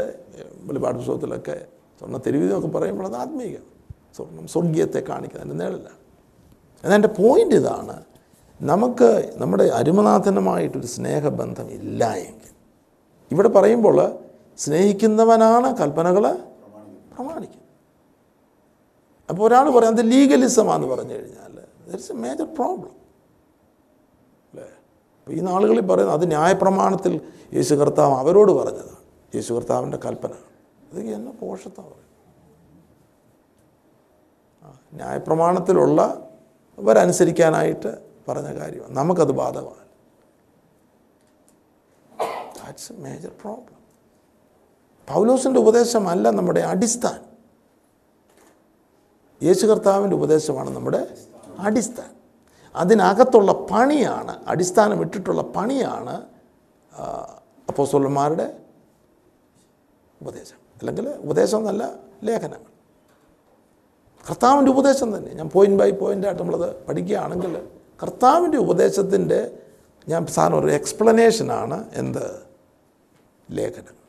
വെളിപാട് 0.69 0.97
പുസ്തകത്തിലൊക്കെ 0.99 1.57
സ്വർണ 1.99 2.17
എന്നൊക്കെ 2.27 2.71
പറയുമ്പോൾ 2.77 3.07
അത് 3.07 3.17
ആത്മീയ 3.17 3.59
സ്വർണം 4.17 4.47
സ്വർഗീയത്തെ 4.55 5.01
കാണിക്കുന്നത് 5.11 5.47
അതിന്റെ 5.47 5.65
നേടല്ല 5.65 5.89
എന്നാൽ 6.85 6.97
എന്റെ 7.01 7.13
പോയിന്റ് 7.21 7.55
ഇതാണ് 7.55 7.97
നമുക്ക് 8.61 9.09
നമ്മുടെ 9.37 9.65
അരുമനാഥനുമായിട്ടൊരു 9.79 10.87
സ്നേഹബന്ധം 10.87 11.69
ഇല്ല 11.79 12.03
എങ്കിൽ. 12.27 12.53
ഇവിടെ 13.31 13.49
പറയുമ്പോൾ 13.49 13.99
സ്നേഹിക്കുന്നവനാണ് 14.59 15.69
കൽപ്പനകൾ 15.81 16.25
പ്രമാണിക്കുന്നത്. 17.15 17.69
അപ്പോൾ 19.29 19.43
ഒരാൾ 19.49 19.67
പറയാം 19.77 19.95
അത് 19.97 20.05
ലീഗലിസമാണെന്ന് 20.13 20.89
പറഞ്ഞു 20.95 21.15
കഴിഞ്ഞാൽ 21.15 21.55
ദറ്റ്സ് 21.91 22.13
എ 22.13 22.17
മേജർ 22.25 22.47
പ്രോബ്ലം 22.59 22.95
അപ്പോൾ 25.23 25.37
ഈ 25.37 25.41
നാളുകളിൽ 25.41 25.81
പറയുന്നത് 25.81 26.17
അത് 26.17 26.29
ന്യായപ്രമാണത്തിൽ 26.29 27.21
യേശു 27.55 27.75
കർത്താവ് 27.75 28.15
അവരോട് 28.15 28.53
പറഞ്ഞതാണ്. 28.53 28.97
യേശു 29.35 29.55
കർത്താവിന്റെ 29.55 29.99
കൽപ്പന. 30.05 30.31
അത് 30.93 31.01
എന്നെ 31.01 31.33
പോഷത്താണ് 31.33 31.89
പറയുന്നത്. 31.89 32.03
ആ, 34.65 34.79
ന്യായപ്രമാണത്തിലുള്ള 34.95 36.31
അവരനുസരിക്കാനായിട്ട് 36.79 38.11
പറഞ്ഞ 38.29 38.59
കാര്യമാണ്. 38.59 38.97
നമുക്കത് 38.97 39.33
ബാധകമാണ്. 39.33 39.83
ദാറ്റ്സ് 42.55 42.93
എ 42.93 42.97
മേജർ 42.97 43.33
പ്രോബ്ലം 43.41 43.83
പൗലോസിന്റെ 45.15 45.61
ഉപദേശമല്ല 45.61 46.31
നമ്മുടെ 46.31 46.61
അടിസ്ഥാനം. 46.61 47.33
യേശു 49.43 49.67
കർത്താവിന്റെ 49.67 50.17
ഉപദേശമാണ് 50.17 50.71
നമ്മുടെ 50.71 51.17
അടിസ്ഥാനം. 51.59 52.22
അതിനകത്തുള്ള 52.75 53.53
പണിയാണ് 53.53 54.45
അടിസ്ഥാനം 54.47 55.01
ഇട്ടിട്ടുള്ള 55.01 55.43
പണിയാണ് 55.43 56.23
അപ്പോസ്തലന്മാരുടെ 57.69 58.59
ഉപദേശം. 60.23 60.57
അല്ലെങ്കിൽ 60.81 61.09
ഉപദേശം 61.09 61.59
എന്നല്ല 61.59 61.95
ലേഖനങ്ങൾ. 62.25 62.73
കർത്താവിന്റെ 64.29 64.71
ഉപദേശം 64.73 65.17
തന്നെ. 65.17 65.35
ഞാൻ 65.35 65.49
പോയിന്റ് 65.49 65.79
ബൈ 65.79 65.91
പോയിന്റായിട്ട് 65.91 66.43
നമ്മളത് 66.43 66.87
പഠിക്കുകയാണെങ്കിൽ 66.87 67.69
കർത്താവിന്റെ 68.03 68.59
ഉപദേശത്തിന്റെ 68.59 69.59
ഞാൻ 70.09 70.27
സാധനം 70.27 70.59
ഒരു 70.61 70.73
എക്സ്പ്ലനേഷനാണ് 70.73 71.91
എന്ത്? 71.95 72.41
ലേഖനം. 73.51 74.03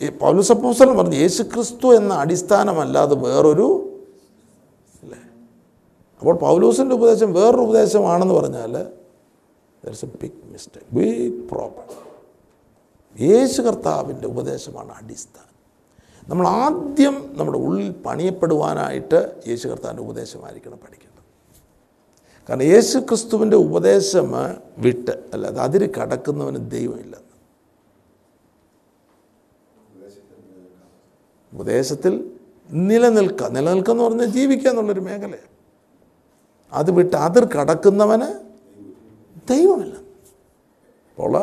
ഈ 0.00 0.10
പൗലുസപ്പോസലം 0.10 0.98
പറഞ്ഞു 0.98 1.16
യേശു 1.16 1.42
ക്രിസ്തു 1.42 1.96
എന്ന 1.96 2.14
അടിസ്ഥാനമല്ലാതെ 2.14 3.14
വേറൊരു 3.14 3.89
അപ്പോൾ 6.20 6.36
പൗലൂസിന്റെ 6.36 6.94
ഉപദേശം 6.94 7.32
വേറൊരു 7.34 7.60
ഉപദേശമാണെന്ന് 7.60 8.34
പറഞ്ഞാൽ 8.34 8.72
there's 9.84 10.04
a 10.04 10.08
big 10.22 10.52
mistake 10.52 10.94
big 10.94 11.48
problem 11.48 11.88
യേശു 13.20 13.62
കർത്താവിന്റെ 13.62 14.26
ഉപദേശമാണ് 14.26 14.92
അടിസ്ഥാനം. 14.92 15.54
നമ്മൾ 16.28 16.46
ആദ്യം 16.48 17.14
നമ്മുടെ 17.38 17.58
ഉള്ളിൽ 17.58 17.90
പണിയപ്പെടുവാനായിട്ട് 18.06 19.42
യേശു 19.48 19.68
കർത്താവിന്റെ 19.68 20.02
ഉപദേശമായിരിക്കണം 20.02 20.78
പഠിക്കുന്നത് 20.78 21.24
കാരണം 22.48 22.62
യേശു 22.62 22.98
ക്രിസ്തുവിന്റെ 22.98 23.56
ഉപദേശം 23.56 24.28
വിട്ട് 24.78 25.10
അല്ലാതെ 25.32 25.60
അതിര് 25.60 25.94
കടക്കുന്നവന് 25.94 26.70
ദൈവമില്ലെന്ന് 26.70 27.36
ഉപദേശത്തിൽ 31.52 32.30
നിലനിൽക്കുക. 32.70 33.46
നിലനിൽക്കുക 33.48 33.92
എന്ന് 33.92 34.04
പറഞ്ഞാൽ 34.04 34.26
ജീവിക്കുക 34.26 34.70
എന്നുള്ളൊരു 34.70 35.00
മേഖലയാണ്. 35.00 35.50
അത് 36.72 36.90
വിട്ട് 36.90 37.16
അതിർ 37.16 37.44
കടക്കുന്നവന് 37.44 38.28
ദൈവമില്ല. 39.50 39.94
അപ്പോൾ 41.10 41.34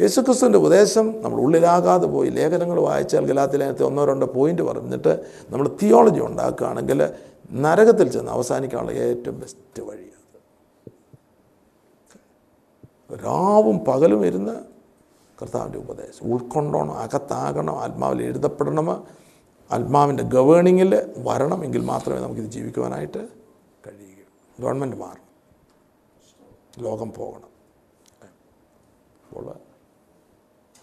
യേശുക്രിസ്തുവിന്റെ 0.00 0.58
ഉപദേശം 0.58 1.22
നമ്മൾ 1.22 1.38
ഉള്ളിലാകാതെ 1.40 2.06
പോയി. 2.06 2.30
ലേഖനങ്ങൾ 2.30 2.80
വായിച്ചാൽ 2.80 3.24
ഗലാത്തിലേനത്തെ 3.26 3.84
ഒന്നോ 3.84 4.04
രണ്ടോ 4.04 4.26
പോയിന്റ് 4.26 4.62
പറഞ്ഞിട്ട് 4.62 5.12
നമ്മൾ 5.50 5.68
തിയോളജി 5.82 6.20
ഉണ്ടാക്കുകയാണെങ്കിൽ 6.20 7.00
നരകത്തിൽ 7.52 8.08
ചെന്ന് 8.08 8.32
അവസാനിക്കാനുള്ള 8.32 8.92
ഏറ്റവും 8.92 9.40
ബെസ്റ്റ് 9.40 9.82
വഴിയാണ് 9.82 10.14
രാവും 13.24 13.84
പകലും 13.84 14.26
ഇരുന്ന് 14.26 14.54
കർത്താവിന്റെ 15.42 15.78
ഉപദേശം. 15.78 16.32
ഉൾക്കൊണ്ടോണം 16.32 16.98
അകത്താകണം 16.98 17.80
ആത്മാവിൽ 17.82 18.22
എഴുതപ്പെടണം 18.22 19.04
ആത്മാവിന്റെ 19.70 20.22
ഗവേണിങ്ങിൽ 20.22 21.12
വരണം 21.16 21.64
എങ്കിൽ 21.64 21.82
മാത്രമേ 21.82 22.20
നമുക്കിത് 22.20 22.44
ജീവിക്കുവാനായിട്ട് 22.44 23.45
ഗവൺമെന്റ് 24.60 24.96
മാറണം 24.96 25.26
ലോകം 26.78 27.12
പോകണം. 27.12 27.48
അപ്പോൾ 29.28 29.54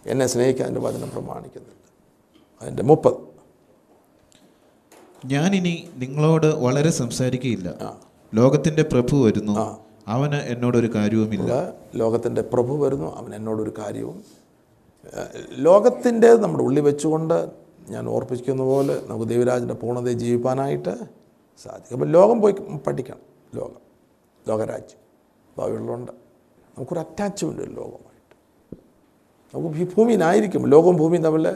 എന്നെ 0.06 0.28
സ്നേഹിക്കാൻ 0.28 0.82
വചനം 0.82 1.12
പ്രമാണിക്കുന്നുണ്ട്. 1.12 1.84
അതിന്റെ 2.62 2.84
മുപ്പത്. 2.84 3.14
ഞാനിനി 5.26 5.90
നിങ്ങളോട് 5.96 6.46
വളരെ 6.46 6.90
സംസാരിക്കുകയില്ല. 6.90 7.98
ലോകത്തിന്റെ 8.34 8.84
പ്രഭു 8.84 9.26
വരുന്നു. 9.26 9.86
അവന് 10.08 10.36
എന്നോടൊരു 10.36 10.96
കാര്യവുമില്ല. 10.96 11.74
ലോകത്തിന്റെ 11.96 12.42
പ്രഭു 12.42 12.86
വരുന്നു. 12.86 13.16
അവൻ 13.16 13.36
എന്നോടൊരു 13.36 13.74
കാര്യവും 13.78 14.24
ലോകത്തിന്റെ 15.50 16.34
നമ്മുടെ 16.34 16.64
ഉള്ളി 16.64 16.82
വെച്ചുകൊണ്ട് 16.82 17.52
ഞാൻ 17.90 18.08
ഓർപ്പിക്കുന്ന 18.08 18.64
പോലെ 18.64 19.02
നമുക്ക് 19.08 19.30
ദേവരാജന്റെ 19.30 19.74
പൂർണതയെ 19.74 20.14
ജീവിപ്പാനായിട്ട് 20.14 20.98
സാധിക്കും. 21.64 21.96
അപ്പം 21.96 22.12
ലോകം 22.12 22.42
പോയി 22.42 22.54
പഠിക്കണം. 22.88 23.33
ലോകം 23.56 23.82
ലോകരാജ്യം. 24.48 25.00
ഭാവിയുള്ളതുകൊണ്ട് 25.58 26.12
നമുക്കൊരു 26.78 27.00
അറ്റാച്ച്മെന്റ് 27.00 27.62
ഒരു 27.62 27.70
ലോകമായിട്ട്. 27.70 28.36
നമുക്ക് 29.56 29.78
ഈ 29.78 29.96
ഭൂമിയിലായിരിക്കും. 29.96 30.68
ലോകവും 30.68 30.96
ഭൂമിയും 30.96 31.24
തമ്മിൽ 31.24 31.48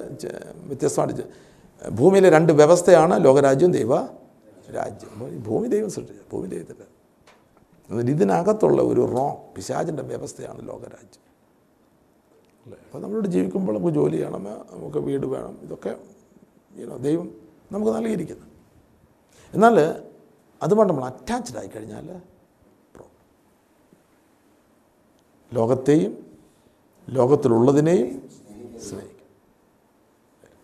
വ്യത്യസ്തമായിട്ട് 0.56 1.48
ഭൂമിയിലെ 1.90 2.30
രണ്ട് 2.30 2.54
വ്യവസ്ഥയാണ് 2.54 3.26
ലോകരാജ്യവും 3.26 3.72
ദൈവ 3.74 3.98
രാജ്യം. 4.76 5.44
ഭൂമി 5.44 5.68
ദൈവം 5.68 5.90
സൃഷ്ടിച്ച 5.90 6.22
ഭൂമി 6.34 6.48
ദൈവത്തിന്റെ. 6.48 6.86
എന്നാൽ 7.90 8.10
ഇതിനകത്തുള്ള 8.10 8.82
ഒരു 8.82 9.12
റോ 9.12 9.40
പിശാചിന്റെ 9.56 10.04
വ്യവസ്ഥയാണ് 10.04 10.68
ലോകരാജ്യം. 10.68 11.28
അപ്പോൾ 12.72 13.00
നമ്മളോട് 13.00 13.28
ജീവിക്കുമ്പോൾ 13.28 13.78
നമുക്ക് 13.78 13.94
ജോലി 13.94 14.12
ചെയ്യണം 14.12 14.44
നമുക്ക് 14.72 14.98
വീട് 14.98 15.26
വേണം 15.26 15.60
ഇതൊക്കെ 15.62 15.96
ദൈവം 16.98 17.32
നമുക്ക് 17.72 17.92
നൽകിയിരിക്കുന്നു 17.92 18.46
എന്നാൽ 19.54 20.07
അതുകൊണ്ട് 20.64 20.94
നമ്മൾ 20.94 21.06
അറ്റാച്ച്ഡ് 21.06 21.58
ആയി 21.58 21.68
കഴിഞ്ഞാൽ. 21.68 22.08
ലോകത്തെയും 25.54 26.14
ലോകത്തിലുള്ളതിനെയും 27.10 28.30
സ്നേഹിക്കും. 28.80 29.28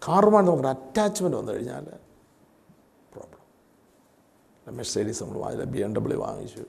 കാറുമായി 0.07 0.45
നമുക്കൊരു 0.45 0.67
അറ്റാച്ച്മെന്റ് 0.67 1.37
വന്നു 1.37 1.51
കഴിഞ്ഞാൽ 1.51 1.85
പ്രോബ്ലം 3.13 4.75
മെഴ്സൈഡീസ് 4.77 5.23
നമ്മൾ 5.23 5.37
വാങ്ങില്ല 5.39 5.65
ബി 5.65 5.79
എം 5.79 5.95
ഡബ്ല്യു 5.95 6.17
വാങ്ങിച്ചു. 6.17 6.63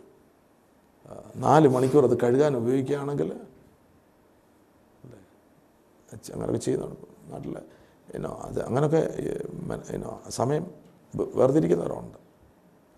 നാല് 1.36 1.68
മണിക്കൂർ 1.68 2.04
അത് 2.04 2.16
കഴുകാൻ 2.20 2.56
ഉപയോഗിക്കുകയാണെങ്കിൽ 2.56 3.30
അങ്ങനെയൊക്കെ 6.32 6.58
ചെയ്യുന്നുണ്ട്. 6.58 7.32
നാട്ടിൽ 7.32 7.54
ഇനോ 8.14 8.30
അത് 8.30 8.60
അങ്ങനെയൊക്കെ 8.66 9.02
സമയം 10.30 10.64
വേർതിരിക്കുന്നവരുണ്ട്. 11.34 12.23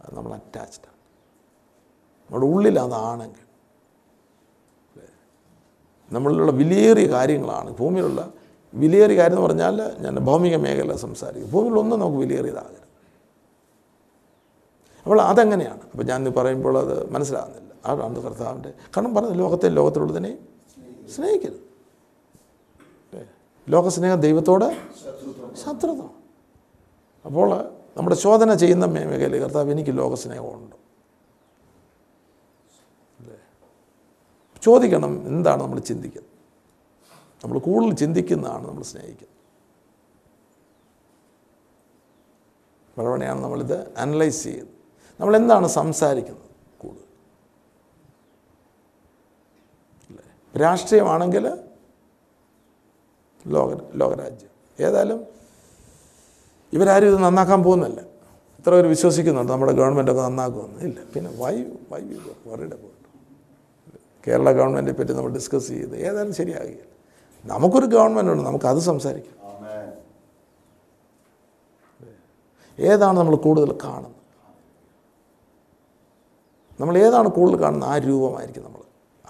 അത് 0.07 0.17
നമ്മൾ 0.17 0.35
അറ്റാച്ച്ഡാണ് 0.35 0.97
നമ്മുടെ 2.25 2.47
ഉള്ളിൽ 2.47 2.81
അതാണെങ്കിൽ? 2.81 3.47
നമ്മളിലുള്ള 6.13 6.53
വിലയേറിയ 6.53 7.07
കാര്യങ്ങളാണ്. 7.11 7.77
ഭൂമിയിലുള്ള 7.77 8.33
വിലയേറിയ 8.75 9.17
കാര്യം 9.19 9.37
എന്ന് 9.37 9.47
പറഞ്ഞാൽ 9.47 9.97
ഞാൻ 9.99 10.19
ഭൗമിക 10.19 10.57
മേഖല 10.57 10.97
സംസാരിക്കും. 10.97 11.53
ഭൂമിയിലൊന്നും 11.53 12.01
നമുക്ക് 12.01 12.19
വിലയേറിയതാകരുത്. 12.19 12.87
അപ്പോൾ 15.03 15.21
അതെങ്ങനെയാണ്? 15.21 15.81
അപ്പോൾ 15.81 16.05
ഞാൻ 16.05 16.33
പറയുമ്പോൾ 16.37 16.79
അത് 16.79 17.11
മനസ്സിലാകുന്നില്ല. 17.11 17.73
അതാണ് 17.87 18.23
കർത്താവിന്റെ? 18.23 18.69
കാരണം 18.69 19.15
പറഞ്ഞ 19.15 19.33
ലോകത്തെ 19.33 19.69
ലോകത്തിലുള്ളതിനെ 19.69 20.39
സ്നേഹിക്കരുത്? 21.15 21.67
ലോകസ്നേഹം 23.69 24.21
ദൈവത്തോട് 24.21 24.65
ശത്രുത 25.65 26.03
അപ്പോൾ 27.25 27.76
നമ്മുടെ 27.97 28.17
ശോധന 28.17 28.55
ചെയ്യുന്ന 28.55 28.85
മേഖലയിൽ 28.85 29.43
കർത്താവ് 29.43 29.71
എനിക്ക് 29.71 29.99
ലോകസ്നേഹമുണ്ട്? 29.99 30.77
ചോദിക്കണം 34.63 35.27
എന്താണ് 35.27 35.63
നമ്മൾ 35.63 35.79
ചിന്തിക്കുന്നത്? 35.81 36.31
നമ്മൾ 37.45 37.59
കൂടുതൽ 37.59 37.95
ചിന്തിക്കുന്നതാണ് 37.95 38.69
നമ്മൾ 38.69 38.83
സ്നേഹിക്കുന്നത്. 38.83 39.37
പലവണയാണ് 42.99 43.41
നമ്മളിത് 43.41 43.99
അനലൈസ് 43.99 44.45
ചെയ്യുന്നത്. 44.45 44.75
നമ്മൾ 45.21 45.37
എന്താണ് 45.37 45.67
സംസാരിക്കുന്നത് 45.67 46.51
കൂടുതൽ? 46.79 47.05
അല്ലേ? 50.11 50.59
രാഷ്ട്രീയമാണെങ്കിൽ 50.61 51.49
ലോക 53.47 53.97
ലോകരാജ്യം. 53.97 54.51
ഏതായാലും 54.81 55.27
ഇവരാരും 56.73 57.07
ഇത് 57.07 57.17
നന്നാക്കാൻ 57.17 57.63
പോകുന്നില്ല 57.63 58.01
ഇത്ര 58.59 58.71
പേര് 58.71 58.87
വിശ്വസിക്കുന്നുണ്ട്. 58.87 59.53
നമ്മുടെ 59.53 59.73
ഗവൺമെന്റ് 59.73 60.11
ഒക്കെ 60.11 60.23
നന്നാക്കുമെന്ന്. 60.23 60.81
ഇല്ല. 60.81 60.99
പിന്നെ 61.15 61.31
വൈ 61.39 61.55
വൈ 61.93 62.01
യു 62.01 62.51
വറിയുടെ 62.51 62.77
അബൌട്ട് 62.77 62.97
കേരള 64.27 64.53
ഗവൺമെന്റിനെ 64.53 64.99
പറ്റി 64.99 65.13
നമ്മൾ 65.13 65.31
ഡിസ്കസ് 65.31 65.69
ചെയ്ത് 65.69 65.97
ഏതായാലും 65.97 66.35
ശരിയാകില്ല. 66.35 66.83
നമുക്കൊരു 67.45 67.87
ഗവൺമെന്റ് 67.87 68.33
ഉണ്ട്. 68.33 68.43
നമുക്കത് 68.43 68.79
സംസാരിക്കാം. 68.79 69.37
ഏതാണ് 72.79 73.19
നമ്മൾ 73.19 73.37
കൂടുതൽ 73.37 73.79
കാണുന്നത്? 73.85 74.13
നമ്മൾ 76.81 76.99
ഏതാണ് 76.99 77.29
കൂടുതൽ 77.29 77.63
കാണുന്നത്? 77.63 77.89
ആ 77.89 77.99
രൂപമായിരിക്കും 77.99 78.65
നമ്മൾ 78.65 78.79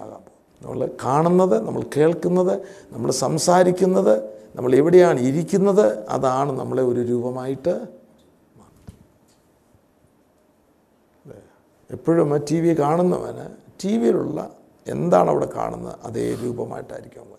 ആകാൻ 0.01 0.21
പോകുന്നത്. 0.21 0.63
നമ്മൾ 0.63 0.91
കാണുന്നത് 1.05 1.67
നമ്മൾ 1.67 1.83
കേൾക്കുന്നത് 1.97 2.61
നമ്മൾ 2.93 3.11
സംസാരിക്കുന്നത് 3.11 4.36
നമ്മൾ 4.57 4.75
എവിടെയാണ് 4.75 5.21
ഇരിക്കുന്നത് 5.21 5.87
അതാണ് 6.09 6.53
നമ്മളെ 6.59 6.83
ഒരു 6.83 7.01
രൂപമായിട്ട് 7.11 7.75
എപ്പോഴും 11.91 12.21
എപ്പോഴും 12.21 12.39
ടി 12.49 12.59
വി 12.61 12.73
കാണുന്നവന് 12.75 13.47
ടി 13.81 13.93
വിയിലുള്ള 13.99 14.39
എന്താണ് 14.87 15.29
അവിടെ 15.31 15.49
കാണുന്നത് 15.57 15.99
അതേ 16.05 16.25
രൂപമായിട്ടായിരിക്കും 16.43 17.23
അവൻ 17.25 17.33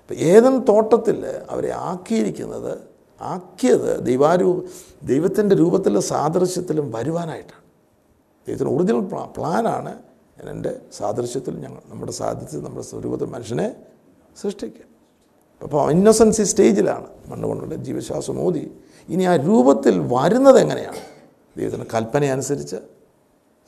ഇപ്പം 0.00 0.16
ഏതൻ 0.28 0.54
തോട്ടത്തിൽ 0.68 1.18
അവരെ 1.50 1.70
ആക്കിയിരിക്കുന്നത് 1.84 2.72
ആക്കിയത് 3.20 3.90
ദൈവാരൂപ 4.06 4.56
ദൈവത്തിന്റെ 5.02 5.54
രൂപത്തിലും 5.54 6.02
സാദൃശ്യത്തിലും 6.08 6.86
വരുവാനായിട്ടാണ്. 6.94 7.62
ദൈവത്തിന്റെ 8.46 8.72
ഒറിജിനൽ 8.74 9.02
പ്ലാ 9.10 9.22
പ്ലാനാണ് 9.36 9.92
എന്റെ 10.50 10.72
സാദൃശ്യത്തിൽ 10.92 11.54
ഞങ്ങൾ 11.56 11.82
നമ്മുടെ 11.90 12.12
സാദൃശ്യത്തിൽ 12.12 12.64
നമ്മുടെ 12.64 12.86
സ്വരൂപത്തിൽ 12.88 13.28
മനുഷ്യനെ 13.28 13.66
സൃഷ്ടിക്കുക 14.36 14.84
അപ്പോൾ 15.62 15.90
ഇന്നസെൻസി 15.90 16.42
സ്റ്റേജിലാണ് 16.42 17.08
മണ്ണുകൊണ്ടുള്ള 17.28 17.74
ജീവശ്വാസം 17.74 18.36
മോദി. 18.36 18.70
ഇനി 19.08 19.24
ആ 19.24 19.36
രൂപത്തിൽ 19.36 19.98
വരുന്നത് 19.98 20.58
എങ്ങനെയാണ്? 20.58 21.00
ദൈവത്തിന്റെ 21.56 21.86
കൽപ്പന 21.94 22.24
അനുസരിച്ച് 22.24 22.76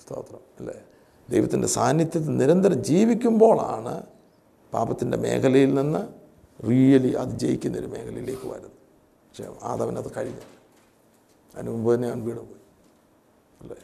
സ്തോത്രം 0.03 0.41
അല്ലേ? 0.61 0.75
ദൈവത്തിന്റെ 1.31 1.69
സാന്നിധ്യത്തിൽ 1.69 2.37
നിരന്തരം 2.37 2.85
ജീവിക്കുമ്പോഴാണ് 2.85 4.07
പാപത്തിന്റെ 4.73 5.17
മേഖലയിൽ 5.17 5.75
നിന്ന് 5.75 6.03
റിയലി 6.69 7.13
അത് 7.13 7.29
ജയിക്കുന്ന 7.29 7.79
ഒരു 7.79 7.87
മേഖലയിലേക്ക് 7.87 8.47
വരുന്നത്. 8.49 8.71
പക്ഷേ 9.29 9.45
ആദവനത് 9.63 10.11
കഴിഞ്ഞു 10.17 10.45
അതിന് 11.55 11.71
മുമ്പ് 11.71 11.95
തന്നെ 11.95 12.09
അവൻ 12.09 12.25
വീണ് 12.25 12.39
പോയി 12.39 12.63
അല്ലേ? 13.61 13.77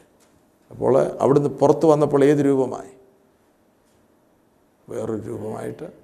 അപ്പോൾ 0.71 0.97
അവിടുന്ന് 0.97 1.49
പുറത്ത് 1.49 1.85
വന്നപ്പോൾ 1.85 2.23
ഏത് 2.23 2.39
രൂപമായി? 2.45 2.91
വേറൊരു 4.89 5.21
രൂപമായിട്ട് 5.21 6.01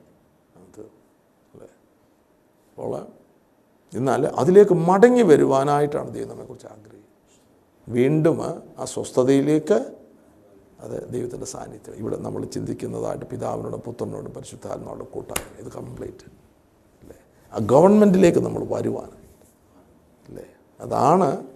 അപ്പോൾ 2.77 3.07
എന്നാൽ 3.97 4.27
അതിലേക്ക് 4.27 4.71
മടങ്ങി 4.71 5.21
വരുവാനായിട്ടാണ് 5.21 6.13
ദൈവം 6.13 6.27
നമ്മെക്കുറിച്ച് 6.27 6.67
ആഗ്രഹിക്കുന്നത്. 6.67 7.03
വീണ്ടും 7.89 8.43
ആ 8.79 8.85
സ്വസ്ഥതയിലേക്ക് 8.85 9.93
അത് 10.79 11.09
ദൈവത്തിന്റെ 11.13 11.45
സാന്നിധ്യം. 11.45 11.95
ഇവിടെ 11.95 12.17
നമ്മൾ 12.17 12.45
ചിന്തിക്കുന്നതായിട്ട് 12.45 13.25
പിതാവിനോടും 13.25 13.79
പുത്രനോടും 13.79 14.33
പരിശുദ്ധാത്മാവോടും 14.33 15.07
കൂട്ടായ്മ. 15.13 15.65
ഇത് 15.65 15.73
കംപ്ലീറ്റ് 15.73 16.29
അല്ലേ? 17.01 17.15
ആ 17.53 17.57
ഗവൺമെന്റിലേക്ക് 17.57 18.39
നമ്മൾ 18.39 18.65
വരുവാൻ. 18.65 19.09
അല്ലേ? 20.29 20.45
അതാണ് 20.79 21.47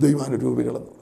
ദൈവാനുരൂപികളെന്നുള്ളത് 0.00 1.00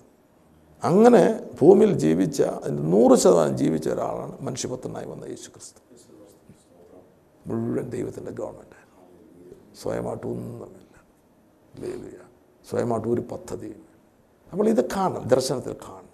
അങ്ങനെ 0.83 1.51
ഭൂമിയിൽ 1.61 1.93
ജീവിച്ച 1.93 2.43
അതിന്റെ 2.43 2.83
നൂറ് 2.83 3.19
ശതമാനം 3.19 3.59
ജീവിച്ച 3.59 3.89
ഒരാളാണ് 3.89 4.39
മനുഷ്യപുത്രനായി 4.41 5.07
വന്ന 5.07 5.25
യേശു 5.25 5.51
ക്രിസ്തു 5.51 5.81
മുഴുവൻ 7.47 7.91
ദൈവത്തിന്റെ 7.91 8.31
ഗവൺമെന്റ് 8.31 8.68
സ്വയമായിട്ട് 9.83 10.27
ഒന്നുമില്ല 10.27 10.89
ലേലുയ 11.81 12.19
സ്വയമായിട്ട് 12.71 13.09
ഒരു 13.09 13.21
പദ്ധതിയും 13.21 13.89
അപ്പോൾ 14.53 14.69
ഇത് 14.69 14.91
കാണണം 14.91 15.29
ദർശനത്തിൽ 15.29 15.73
കാണണം. 15.73 16.09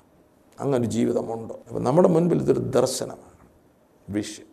അങ്ങനൊരു 0.60 0.90
ജീവിതമുണ്ടോ? 0.90 1.60
അപ്പം 1.68 1.84
നമ്മുടെ 1.84 2.08
മുൻപിൽ 2.08 2.40
ഇതൊരു 2.42 2.58
ദർശനമാണ്. 2.58 3.34
വിഷൻ 4.08 4.44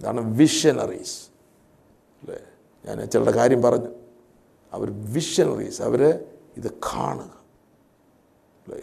ഇതാണ് 0.00 0.36
വിഷനറീസ് 0.36 1.28
അല്ലേ? 2.22 2.38
ഞാൻ 2.86 3.10
ചിലരുടെ 3.10 3.30
കാര്യം 3.30 3.62
പറഞ്ഞു. 3.62 3.88
അവർ 4.72 5.12
വിഷനറീസ് 5.12 5.82
അവർ 5.82 6.24
ഇത് 6.56 6.70
കാണുക. 6.70 7.44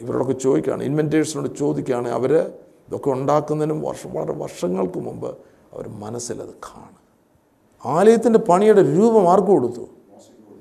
ഇവരോടൊക്കെ 0.02 0.34
ചോദിക്കുകയാണ് 0.34 0.84
ഇൻവെന്റേഴ്സിനോട് 0.84 1.58
ചോദിക്കുകയാണ് 1.58 2.08
അവർ 2.08 2.34
ഇതൊക്കെ 2.88 3.10
ഉണ്ടാക്കുന്നതിനും 3.10 3.82
വർഷം 3.82 4.14
വളരെ 4.14 4.34
വർഷങ്ങൾക്ക് 4.34 5.00
മുമ്പ് 5.00 5.38
അവർ 5.74 5.88
മനസ്സിലത് 5.88 6.54
കാണുക. 6.54 7.01
ആലയത്തിന്റെ 7.86 8.40
പണിയുടെ 8.40 8.82
രൂപം 8.82 9.32
ആർക്ക് 9.32 9.48
കൊടുത്തു? 9.48 9.90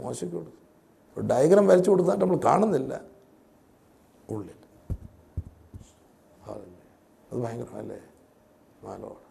മോശയ്ക്ക് 0.01 0.37
കൊടുത്തു. 0.37 1.21
ഒരു 1.21 1.27
ഡയഗ്രാം 1.27 1.67
വരച്ചു 1.67 1.91
കൊടുത്താൽ 1.91 2.17
നമ്മൾ 2.17 2.39
കാണുന്നില്ല. 2.45 3.01
ഉള്ളിൽ. 4.31 4.51
അത് 7.33 7.39
ഭയങ്കരമല്ലേ 7.41 7.97
മാലോട് 8.85 9.31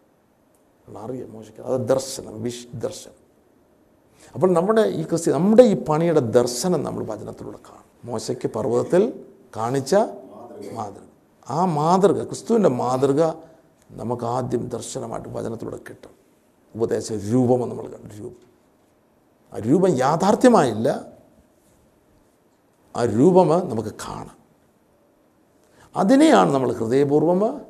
അറിയാം 0.98 1.32
മോശിക്കുക 1.32 1.64
അത് 1.64 1.80
ദർശനം 1.80 2.42
വിഷ് 2.42 2.66
ദർശനം. 2.74 3.14
അപ്പോൾ 4.34 4.52
നമ്മുടെ 4.52 4.82
ഈ 4.82 5.02
ക്രിസ്ത്യ 5.02 5.32
നമ്മുടെ 5.32 5.62
ഈ 5.62 5.84
പണിയുടെ 5.84 6.20
ദർശനം 6.20 6.84
നമ്മൾ 6.84 7.04
വചനത്തിലൂടെ 7.04 7.56
കാണും. 7.56 7.84
മോശയ്ക്ക് 8.04 8.50
പർവതത്തിൽ 8.50 9.24
കാണിച്ച 9.56 9.94
മാതൃക. 10.74 11.02
ആ 11.50 11.64
മാതൃക 11.64 12.24
ക്രിസ്തുവിന്റെ 12.24 12.68
മാതൃക 12.68 13.22
നമുക്ക് 13.90 14.24
ആദ്യം 14.24 14.68
ദർശനമായിട്ട് 14.68 15.28
വചനത്തിലൂടെ 15.28 15.76
കിട്ടും. 15.76 16.19
ഉപദേശ 16.74 17.12
രൂപമെന്ന് 17.12 17.66
നമ്മൾ 17.66 17.82
കണ്ടു. 17.82 18.14
രൂപം. 18.14 18.50
ആ 19.52 19.58
രൂപം 19.58 19.88
യാഥാർത്ഥ്യമായില്ല. 19.88 21.12
ആ 22.96 23.04
രൂപം 23.04 23.68
നമുക്ക് 23.68 23.88
കാണാം. 23.88 24.40
അതിനെയാണ് 25.96 26.50
നമ്മൾ 26.50 26.72
ഹൃദയപൂർവം 26.72 27.60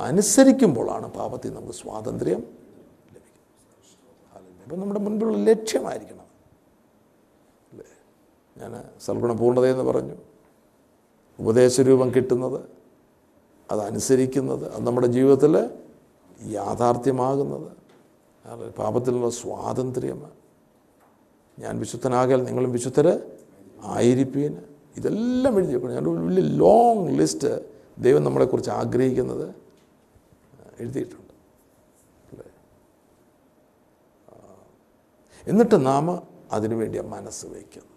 അനുസരിക്കുമ്പോഴാണ് 0.00 1.14
പാപത്തിൽ 1.14 1.54
നമുക്ക് 1.54 1.72
സ്വാതന്ത്ര്യം 1.72 2.38
ലഭിക്കുന്നത്. 2.38 4.64
അപ്പം 4.64 4.80
നമ്മുടെ 4.80 5.00
മുൻപിലുള്ള 5.00 5.38
ലക്ഷ്യമായിരിക്കണം. 5.38 6.24
അല്ലേ? 7.72 7.84
ഞാൻ 8.56 8.84
സൽഗുണ 9.04 9.32
പൂർണതയെന്ന് 9.32 9.84
പറഞ്ഞു. 9.84 10.14
ഉപദേശരൂപം 11.40 12.14
കിട്ടുന്നത് 12.14 12.60
അതനുസരിക്കുന്നത് 13.70 14.72
അത് 14.72 14.86
നമ്മുടെ 14.86 15.06
ജീവിതത്തിൽ 15.06 15.70
യാഥാർത്ഥ്യമാകുന്നത്? 16.46 17.81
പാപത്തിലുള്ള 18.78 19.30
സ്വാതന്ത്ര്യം. 19.30 20.32
ഞാൻ 21.58 21.78
വിശുദ്ധനാകൽ 21.78 22.44
നിങ്ങളും 22.44 22.72
വിശുദ്ധർ 22.72 23.30
ആയിരിപ്പീൻ. 23.82 24.62
ഇതെല്ലാം 24.96 25.58
എഴുതി 25.58 25.74
വെക്കണം. 25.74 25.92
ഞാൻ 25.92 26.26
വലിയ 26.26 26.42
ലോങ് 26.42 27.18
ലിസ്റ്റ് 27.18 27.72
ദൈവം 27.98 28.24
നമ്മളെക്കുറിച്ച് 28.24 28.70
ആഗ്രഹിക്കുന്നത് 28.70 29.54
എഴുതിയിട്ടുണ്ട്. 30.80 31.32
അല്ലേ? 32.32 32.46
എന്നിട്ട് 35.46 35.86
നാം 35.86 36.28
അതിനുവേണ്ടി 36.52 37.00
മനസ്സ് 37.00 37.46
വയ്ക്കുന്നു. 37.46 37.92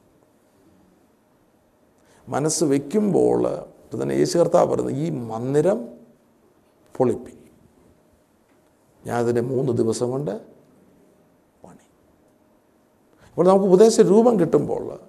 മനസ്സ് 2.30 2.64
വയ്ക്കുമ്പോൾ 2.64 3.48
ഇപ്പം 3.58 4.02
തന്നെ 4.02 4.14
യേശു 4.14 4.38
കർത്താവ് 4.38 4.72
പറയുന്നത് 4.72 4.96
ഈ 4.96 5.10
മന്ദിരം 5.10 5.90
പൊളിപ്പി 6.98 7.45
ഞാൻ 9.06 9.18
അതിനെ 9.18 9.42
മൂന്ന് 9.42 9.72
ദിവസം 9.72 10.12
കൊണ്ട് 10.12 10.32
പണി. 11.64 11.86
അപ്പോൾ 13.30 13.48
നമുക്ക് 13.48 13.66
ഉപദേശ 13.66 14.00
രൂപം 14.00 14.40
കിട്ടുമ്പോൾ 14.40 15.00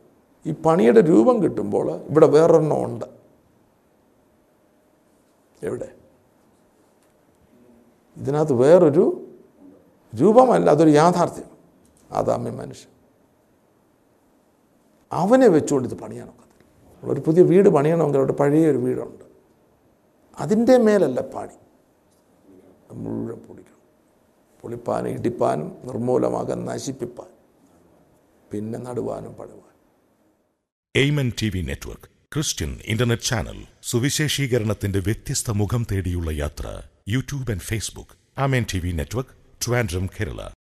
ഈ 0.47 0.53
പണിയുടെ 0.53 1.01
രൂപം 1.01 1.43
കിട്ടുമ്പോൾ 1.43 1.93
ഇവിടെ 1.93 2.27
വേറൊരെണ്ണം 2.27 2.85
ഉണ്ട്. 2.85 3.05
എവിടെ? 5.63 5.95
ഇതിനകത്ത് 8.17 8.53
വേറൊരു 8.53 9.29
രൂപമല്ല 10.21 10.71
അതൊരു 10.71 10.91
യാഥാർത്ഥ്യം. 10.91 11.51
ആദാമ്യ 12.13 12.51
മനുഷ്യൻ. 12.51 12.91
അവനെ 15.13 15.49
വെച്ചുകൊണ്ട് 15.49 15.89
ഇത് 15.89 15.99
പണിയാനൊക്കത്തില്ല 15.99 17.13
ഒരു 17.13 17.21
പുതിയ 17.21 17.43
വീട് 17.43 17.69
പണിയണമെങ്കിൽ 17.69 18.19
അവിടെ 18.19 18.33
പഴയ 18.33 18.71
ഒരു 18.71 18.79
വീടുണ്ട്. 18.79 19.25
അതിന്റെ 20.39 20.79
മേലല്ല 20.79 21.21
പണി. 21.21 21.55
മുഴുവൻ 22.93 23.41
പൊളിക്കണം 23.41 23.76
പൊളിപ്പാനും 24.67 25.11
ഇടിപ്പാനും 25.11 25.79
നിർമൂലമാകാൻ 25.85 26.65
നശിപ്പിപ്പാൻ 26.65 27.29
പിന്നെ 28.53 28.79
നടുവാനും 28.79 29.35
പടുവാൻ. 29.35 29.75
Amen 30.97 31.33
T 31.43 31.51
V 31.55 31.61
network 31.61 32.03
Christian 32.35 32.79
internet 32.85 33.23
channel 33.23 33.65
സുവിശേഷീകരണത്തിന്റെ 33.83 34.99
വ്യത്യസ്ത 34.99 35.51
മുഖം 35.51 35.87
തേടിയുള്ള 35.93 36.31
യാത്ര 36.31 36.83
YouTube 37.09 37.51
and 37.51 37.61
Facebook. 37.61 38.11
Amen 38.39 38.67
T 38.75 38.79
V 38.79 38.93
network 38.93 39.31
Trivandrum 39.67 40.07
Kerala. 40.07 40.49